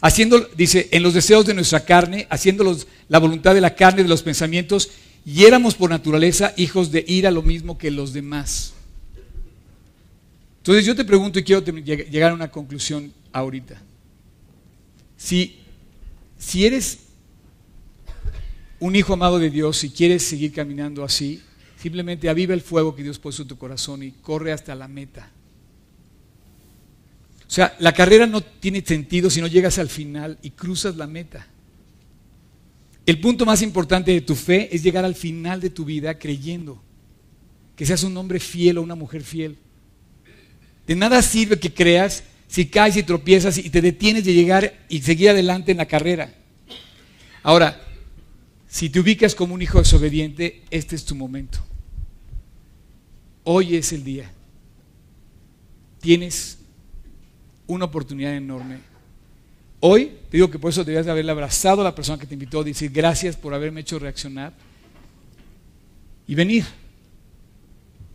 haciendo, 0.00 0.40
dice, 0.56 0.88
en 0.90 1.04
los 1.04 1.14
deseos 1.14 1.46
de 1.46 1.54
nuestra 1.54 1.84
carne, 1.84 2.26
haciendo 2.28 2.76
la 3.08 3.18
voluntad 3.18 3.54
de 3.54 3.60
la 3.60 3.76
carne, 3.76 4.02
de 4.02 4.08
los 4.08 4.22
pensamientos, 4.22 4.90
y 5.24 5.44
éramos 5.44 5.74
por 5.74 5.90
naturaleza 5.90 6.52
hijos 6.56 6.90
de 6.90 7.04
ira 7.06 7.30
lo 7.30 7.42
mismo 7.42 7.78
que 7.78 7.90
los 7.90 8.12
demás. 8.12 8.74
Entonces 10.58 10.84
yo 10.84 10.94
te 10.94 11.04
pregunto 11.04 11.38
y 11.38 11.44
quiero 11.44 11.62
llegar 11.62 12.32
a 12.32 12.34
una 12.34 12.50
conclusión 12.50 13.12
ahorita. 13.32 13.80
Si, 15.16 15.58
si 16.38 16.66
eres 16.66 17.00
un 18.80 18.96
hijo 18.96 19.14
amado 19.14 19.38
de 19.38 19.50
Dios 19.50 19.82
y 19.84 19.90
quieres 19.90 20.22
seguir 20.22 20.52
caminando 20.52 21.04
así, 21.04 21.42
simplemente 21.80 22.28
aviva 22.28 22.54
el 22.54 22.60
fuego 22.60 22.94
que 22.94 23.02
Dios 23.02 23.18
puso 23.18 23.42
en 23.42 23.48
tu 23.48 23.56
corazón 23.56 24.02
y 24.02 24.12
corre 24.12 24.52
hasta 24.52 24.74
la 24.74 24.88
meta. 24.88 25.30
O 27.46 27.50
sea, 27.50 27.76
la 27.78 27.92
carrera 27.92 28.26
no 28.26 28.40
tiene 28.40 28.82
sentido 28.82 29.30
si 29.30 29.40
no 29.40 29.46
llegas 29.46 29.78
al 29.78 29.88
final 29.88 30.38
y 30.42 30.50
cruzas 30.50 30.96
la 30.96 31.06
meta. 31.06 31.46
El 33.06 33.20
punto 33.20 33.44
más 33.44 33.60
importante 33.62 34.12
de 34.12 34.20
tu 34.20 34.34
fe 34.34 34.74
es 34.74 34.82
llegar 34.82 35.04
al 35.04 35.14
final 35.14 35.60
de 35.60 35.70
tu 35.70 35.84
vida 35.84 36.18
creyendo 36.18 36.82
que 37.76 37.84
seas 37.84 38.02
un 38.02 38.16
hombre 38.16 38.40
fiel 38.40 38.78
o 38.78 38.82
una 38.82 38.94
mujer 38.94 39.22
fiel. 39.22 39.58
De 40.86 40.94
nada 40.94 41.20
sirve 41.22 41.58
que 41.58 41.72
creas 41.72 42.24
si 42.46 42.66
caes 42.66 42.96
y 42.96 43.02
tropiezas 43.02 43.58
y 43.58 43.68
te 43.68 43.80
detienes 43.80 44.24
de 44.24 44.32
llegar 44.32 44.84
y 44.88 45.02
seguir 45.02 45.30
adelante 45.30 45.72
en 45.72 45.78
la 45.78 45.86
carrera. 45.86 46.34
Ahora, 47.42 47.80
si 48.68 48.88
te 48.88 49.00
ubicas 49.00 49.34
como 49.34 49.54
un 49.54 49.62
hijo 49.62 49.78
desobediente, 49.78 50.62
este 50.70 50.96
es 50.96 51.04
tu 51.04 51.14
momento. 51.14 51.58
Hoy 53.44 53.76
es 53.76 53.92
el 53.92 54.04
día. 54.04 54.30
Tienes 56.00 56.58
una 57.66 57.84
oportunidad 57.84 58.34
enorme. 58.34 58.78
Hoy, 59.86 60.06
te 60.30 60.38
digo 60.38 60.50
que 60.50 60.58
por 60.58 60.70
eso 60.70 60.82
debías 60.82 61.04
de 61.04 61.12
haberle 61.12 61.30
abrazado 61.30 61.82
a 61.82 61.84
la 61.84 61.94
persona 61.94 62.18
que 62.18 62.26
te 62.26 62.32
invitó, 62.32 62.64
decir 62.64 62.90
gracias 62.90 63.36
por 63.36 63.52
haberme 63.52 63.82
hecho 63.82 63.98
reaccionar 63.98 64.54
y 66.26 66.34
venir. 66.34 66.64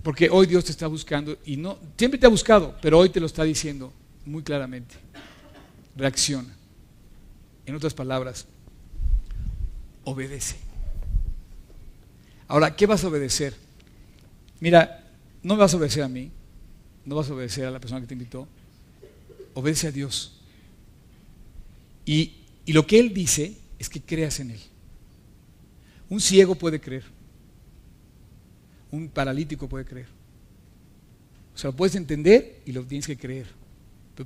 Porque 0.02 0.32
hoy 0.32 0.48
Dios 0.48 0.66
te 0.66 0.72
está 0.72 0.88
buscando 0.88 1.38
y 1.46 1.58
no, 1.58 1.78
siempre 1.96 2.20
te 2.20 2.26
ha 2.26 2.30
buscado, 2.30 2.76
pero 2.82 2.98
hoy 2.98 3.10
te 3.10 3.20
lo 3.20 3.28
está 3.28 3.44
diciendo 3.44 3.94
muy 4.26 4.42
claramente. 4.42 4.96
Reacciona. 5.96 6.50
En 7.68 7.76
otras 7.76 7.94
palabras, 7.94 8.48
obedece. 10.06 10.56
Ahora, 12.48 12.76
¿qué 12.76 12.88
vas 12.88 13.04
a 13.04 13.10
obedecer? 13.10 13.54
Mira, 14.60 15.08
no 15.44 15.56
vas 15.56 15.72
a 15.76 15.78
obedecer 15.78 16.02
a 16.02 16.10
mí, 16.10 16.32
no 17.06 17.14
vas 17.14 17.30
a 17.30 17.36
obedecer 17.36 17.68
a 17.68 17.70
la 17.70 17.80
persona 17.80 18.02
que 18.02 18.08
te 18.08 18.16
invitó, 18.16 18.48
obedece 19.54 19.90
a 19.90 19.92
Dios. 19.92 20.39
Y, 22.10 22.32
lo 22.74 22.88
que 22.88 22.98
Él 23.00 23.14
dice 23.14 23.56
es 23.78 23.88
que 23.88 24.02
creas 24.02 24.40
en 24.40 24.50
Él. 24.50 24.60
Un 26.10 26.20
ciego 26.20 26.56
puede 26.56 26.82
creer, 26.82 27.04
un 28.90 29.10
paralítico 29.10 29.70
puede 29.70 29.86
creer. 29.86 30.08
O 31.54 31.58
sea, 31.58 31.70
lo 31.70 31.76
puedes 31.76 31.94
entender 31.94 32.64
y 32.66 32.72
lo 32.72 32.84
tienes 32.84 33.06
que 33.06 33.16
creer, 33.16 33.46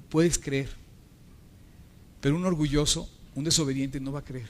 puedes 0.08 0.40
creer. 0.40 0.70
Pero 2.22 2.38
un 2.38 2.46
orgulloso, 2.46 3.10
un 3.36 3.44
desobediente 3.44 4.00
no 4.00 4.14
va 4.14 4.20
a 4.20 4.24
creer. 4.24 4.48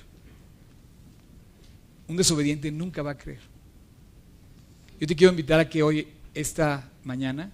Un 2.07 2.15
desobediente 2.15 2.71
nunca 2.71 3.01
va 3.01 3.11
a 3.11 3.17
creer. 3.17 3.41
Yo 4.99 5.07
te 5.07 5.15
quiero 5.15 5.31
invitar 5.31 5.59
a 5.59 5.67
que 5.67 5.81
hoy, 5.81 6.07
esta 6.35 6.87
mañana, 7.03 7.51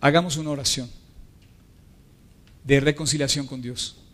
hagamos 0.00 0.36
una 0.36 0.50
oración 0.50 0.88
de 2.62 2.78
reconciliación 2.78 3.48
con 3.48 3.60
Dios. 3.60 4.05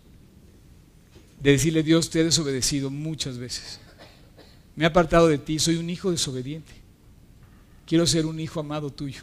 De 1.43 1.51
decirle, 1.51 1.83
Dios, 1.83 2.09
te 2.09 2.21
he 2.21 2.25
desobedecido 2.25 2.89
muchas 2.89 3.37
veces. 3.37 3.81
Me 4.77 4.85
he 4.85 4.87
apartado 4.87 5.27
de 5.27 5.39
ti, 5.39 5.59
soy 5.59 5.77
un 5.77 5.91
hijo 5.91 6.13
desobediente. 6.13 6.73
Quiero 7.85 8.07
ser 8.07 8.27
un 8.27 8.39
hijo 8.39 8.61
amado 8.61 8.91
tuyo. 8.91 9.23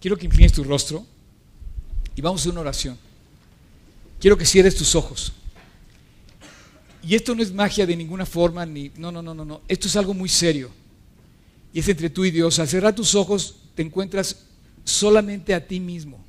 Quiero 0.00 0.16
que 0.16 0.26
inclines 0.26 0.52
tu 0.52 0.62
rostro 0.62 1.04
y 2.14 2.22
vamos 2.22 2.40
a 2.40 2.42
hacer 2.42 2.52
una 2.52 2.60
oración. 2.60 2.96
Quiero 4.20 4.38
que 4.38 4.46
cierres 4.46 4.76
tus 4.76 4.94
ojos. 4.94 5.32
Y 7.02 7.14
esto 7.16 7.34
no 7.34 7.42
es 7.42 7.52
magia 7.52 7.84
de 7.84 7.96
ninguna 7.96 8.26
forma, 8.26 8.64
ni. 8.64 8.92
No, 8.96 9.10
no, 9.10 9.22
no, 9.22 9.34
no, 9.34 9.44
no. 9.44 9.62
Esto 9.66 9.88
es 9.88 9.96
algo 9.96 10.14
muy 10.14 10.28
serio. 10.28 10.70
Y 11.72 11.80
es 11.80 11.88
entre 11.88 12.10
tú 12.10 12.24
y 12.24 12.30
Dios. 12.30 12.58
Al 12.58 12.68
cerrar 12.68 12.94
tus 12.94 13.14
ojos, 13.14 13.56
te 13.74 13.82
encuentras 13.82 14.44
solamente 14.84 15.52
a 15.52 15.66
ti 15.66 15.80
mismo. 15.80 16.24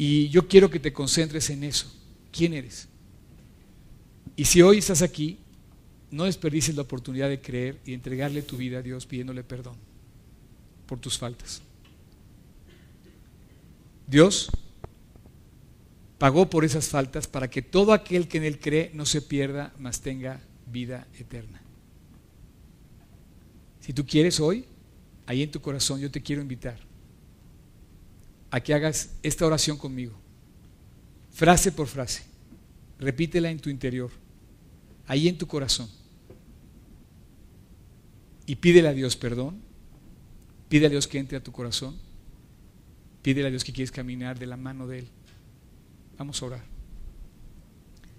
Y 0.00 0.28
yo 0.28 0.46
quiero 0.46 0.70
que 0.70 0.78
te 0.78 0.92
concentres 0.92 1.50
en 1.50 1.64
eso. 1.64 1.92
¿Quién 2.30 2.54
eres? 2.54 2.86
Y 4.36 4.44
si 4.44 4.62
hoy 4.62 4.78
estás 4.78 5.02
aquí, 5.02 5.38
no 6.12 6.22
desperdices 6.22 6.76
la 6.76 6.82
oportunidad 6.82 7.28
de 7.28 7.40
creer 7.40 7.80
y 7.84 7.94
entregarle 7.94 8.42
tu 8.42 8.56
vida 8.56 8.78
a 8.78 8.82
Dios 8.82 9.06
pidiéndole 9.06 9.42
perdón 9.42 9.74
por 10.86 11.00
tus 11.00 11.18
faltas. 11.18 11.62
Dios 14.06 14.52
pagó 16.16 16.48
por 16.48 16.64
esas 16.64 16.86
faltas 16.86 17.26
para 17.26 17.50
que 17.50 17.60
todo 17.60 17.92
aquel 17.92 18.28
que 18.28 18.38
en 18.38 18.44
Él 18.44 18.60
cree 18.60 18.92
no 18.94 19.04
se 19.04 19.20
pierda, 19.20 19.74
mas 19.80 20.00
tenga 20.00 20.40
vida 20.70 21.08
eterna. 21.18 21.60
Si 23.80 23.92
tú 23.92 24.06
quieres 24.06 24.38
hoy, 24.38 24.64
ahí 25.26 25.42
en 25.42 25.50
tu 25.50 25.60
corazón 25.60 25.98
yo 25.98 26.08
te 26.08 26.22
quiero 26.22 26.40
invitar 26.40 26.87
a 28.50 28.60
que 28.60 28.74
hagas 28.74 29.14
esta 29.22 29.46
oración 29.46 29.76
conmigo, 29.76 30.18
frase 31.30 31.72
por 31.72 31.86
frase, 31.86 32.24
repítela 32.98 33.50
en 33.50 33.60
tu 33.60 33.70
interior, 33.70 34.10
ahí 35.06 35.28
en 35.28 35.38
tu 35.38 35.46
corazón, 35.46 35.88
y 38.46 38.56
pídele 38.56 38.88
a 38.88 38.94
Dios 38.94 39.16
perdón, 39.16 39.60
pídele 40.68 40.86
a 40.86 40.90
Dios 40.90 41.06
que 41.06 41.18
entre 41.18 41.36
a 41.36 41.42
tu 41.42 41.52
corazón, 41.52 41.96
pídele 43.22 43.48
a 43.48 43.50
Dios 43.50 43.62
que 43.64 43.72
quieres 43.72 43.92
caminar 43.92 44.38
de 44.38 44.46
la 44.46 44.56
mano 44.56 44.86
de 44.86 45.00
Él. 45.00 45.08
Vamos 46.16 46.42
a 46.42 46.46
orar. 46.46 46.64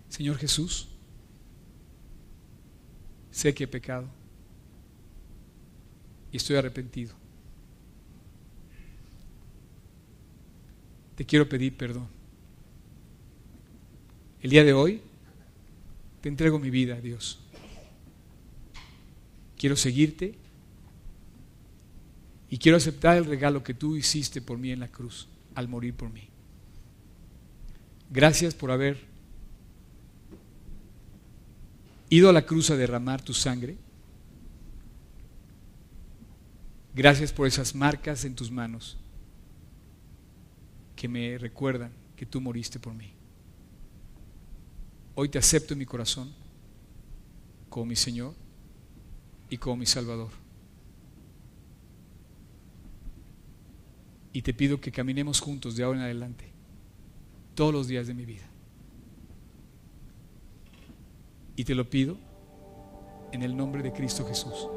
Señor 0.08 0.38
Jesús, 0.38 0.88
sé 3.32 3.54
que 3.54 3.64
he 3.64 3.68
pecado 3.68 4.08
y 6.32 6.38
estoy 6.38 6.58
arrepentido. 6.58 7.19
Te 11.20 11.26
quiero 11.26 11.50
pedir 11.50 11.76
perdón. 11.76 12.08
El 14.42 14.52
día 14.52 14.64
de 14.64 14.72
hoy 14.72 15.02
te 16.22 16.30
entrego 16.30 16.60
mi 16.60 16.70
vida 16.70 17.02
Dios. 17.02 17.42
Quiero 19.58 19.76
seguirte 19.76 20.36
y 22.50 22.58
quiero 22.58 22.78
aceptar 22.78 23.18
el 23.18 23.26
regalo 23.26 23.66
que 23.66 23.74
tú 23.74 23.98
hiciste 23.98 24.42
por 24.42 24.58
mí 24.58 24.72
en 24.72 24.80
la 24.80 24.88
cruz 24.88 25.28
al 25.56 25.68
morir 25.68 25.94
por 25.94 26.10
mí. 26.10 26.30
Gracias 28.10 28.56
por 28.56 28.72
haber 28.72 29.02
ido 32.10 32.30
a 32.30 32.34
la 32.34 32.46
cruz 32.46 32.70
a 32.70 32.78
derramar 32.78 33.22
tu 33.22 33.34
sangre. 33.34 33.76
Gracias 36.96 37.34
por 37.34 37.46
esas 37.46 37.76
marcas 37.76 38.24
en 38.24 38.36
tus 38.36 38.50
manos 38.50 38.99
que 41.00 41.08
me 41.08 41.38
recuerdan 41.38 41.94
que 42.18 42.26
tú 42.26 42.42
moriste 42.42 42.78
por 42.78 42.94
mí. 42.94 43.14
Hoy 45.16 45.30
te 45.30 45.38
acepto 45.38 45.74
en 45.74 45.80
mi 45.80 45.86
corazón 45.86 46.30
como 47.70 47.86
mi 47.86 47.96
Señor 47.96 48.34
y 49.50 49.58
como 49.58 49.78
mi 49.78 49.86
Salvador. 49.86 50.32
Y 54.34 54.42
te 54.42 54.54
pido 54.54 54.82
que 54.82 54.92
caminemos 54.92 55.40
juntos 55.40 55.78
de 55.78 55.86
ahora 55.86 56.00
en 56.00 56.04
adelante 56.04 56.52
todos 57.56 57.72
los 57.72 57.88
días 57.88 58.06
de 58.06 58.14
mi 58.14 58.26
vida. 58.26 58.50
Y 61.56 61.64
te 61.64 61.76
lo 61.76 61.90
pido 61.90 62.18
en 63.32 63.42
el 63.42 63.56
nombre 63.56 63.82
de 63.84 63.94
Cristo 63.94 64.28
Jesús. 64.28 64.68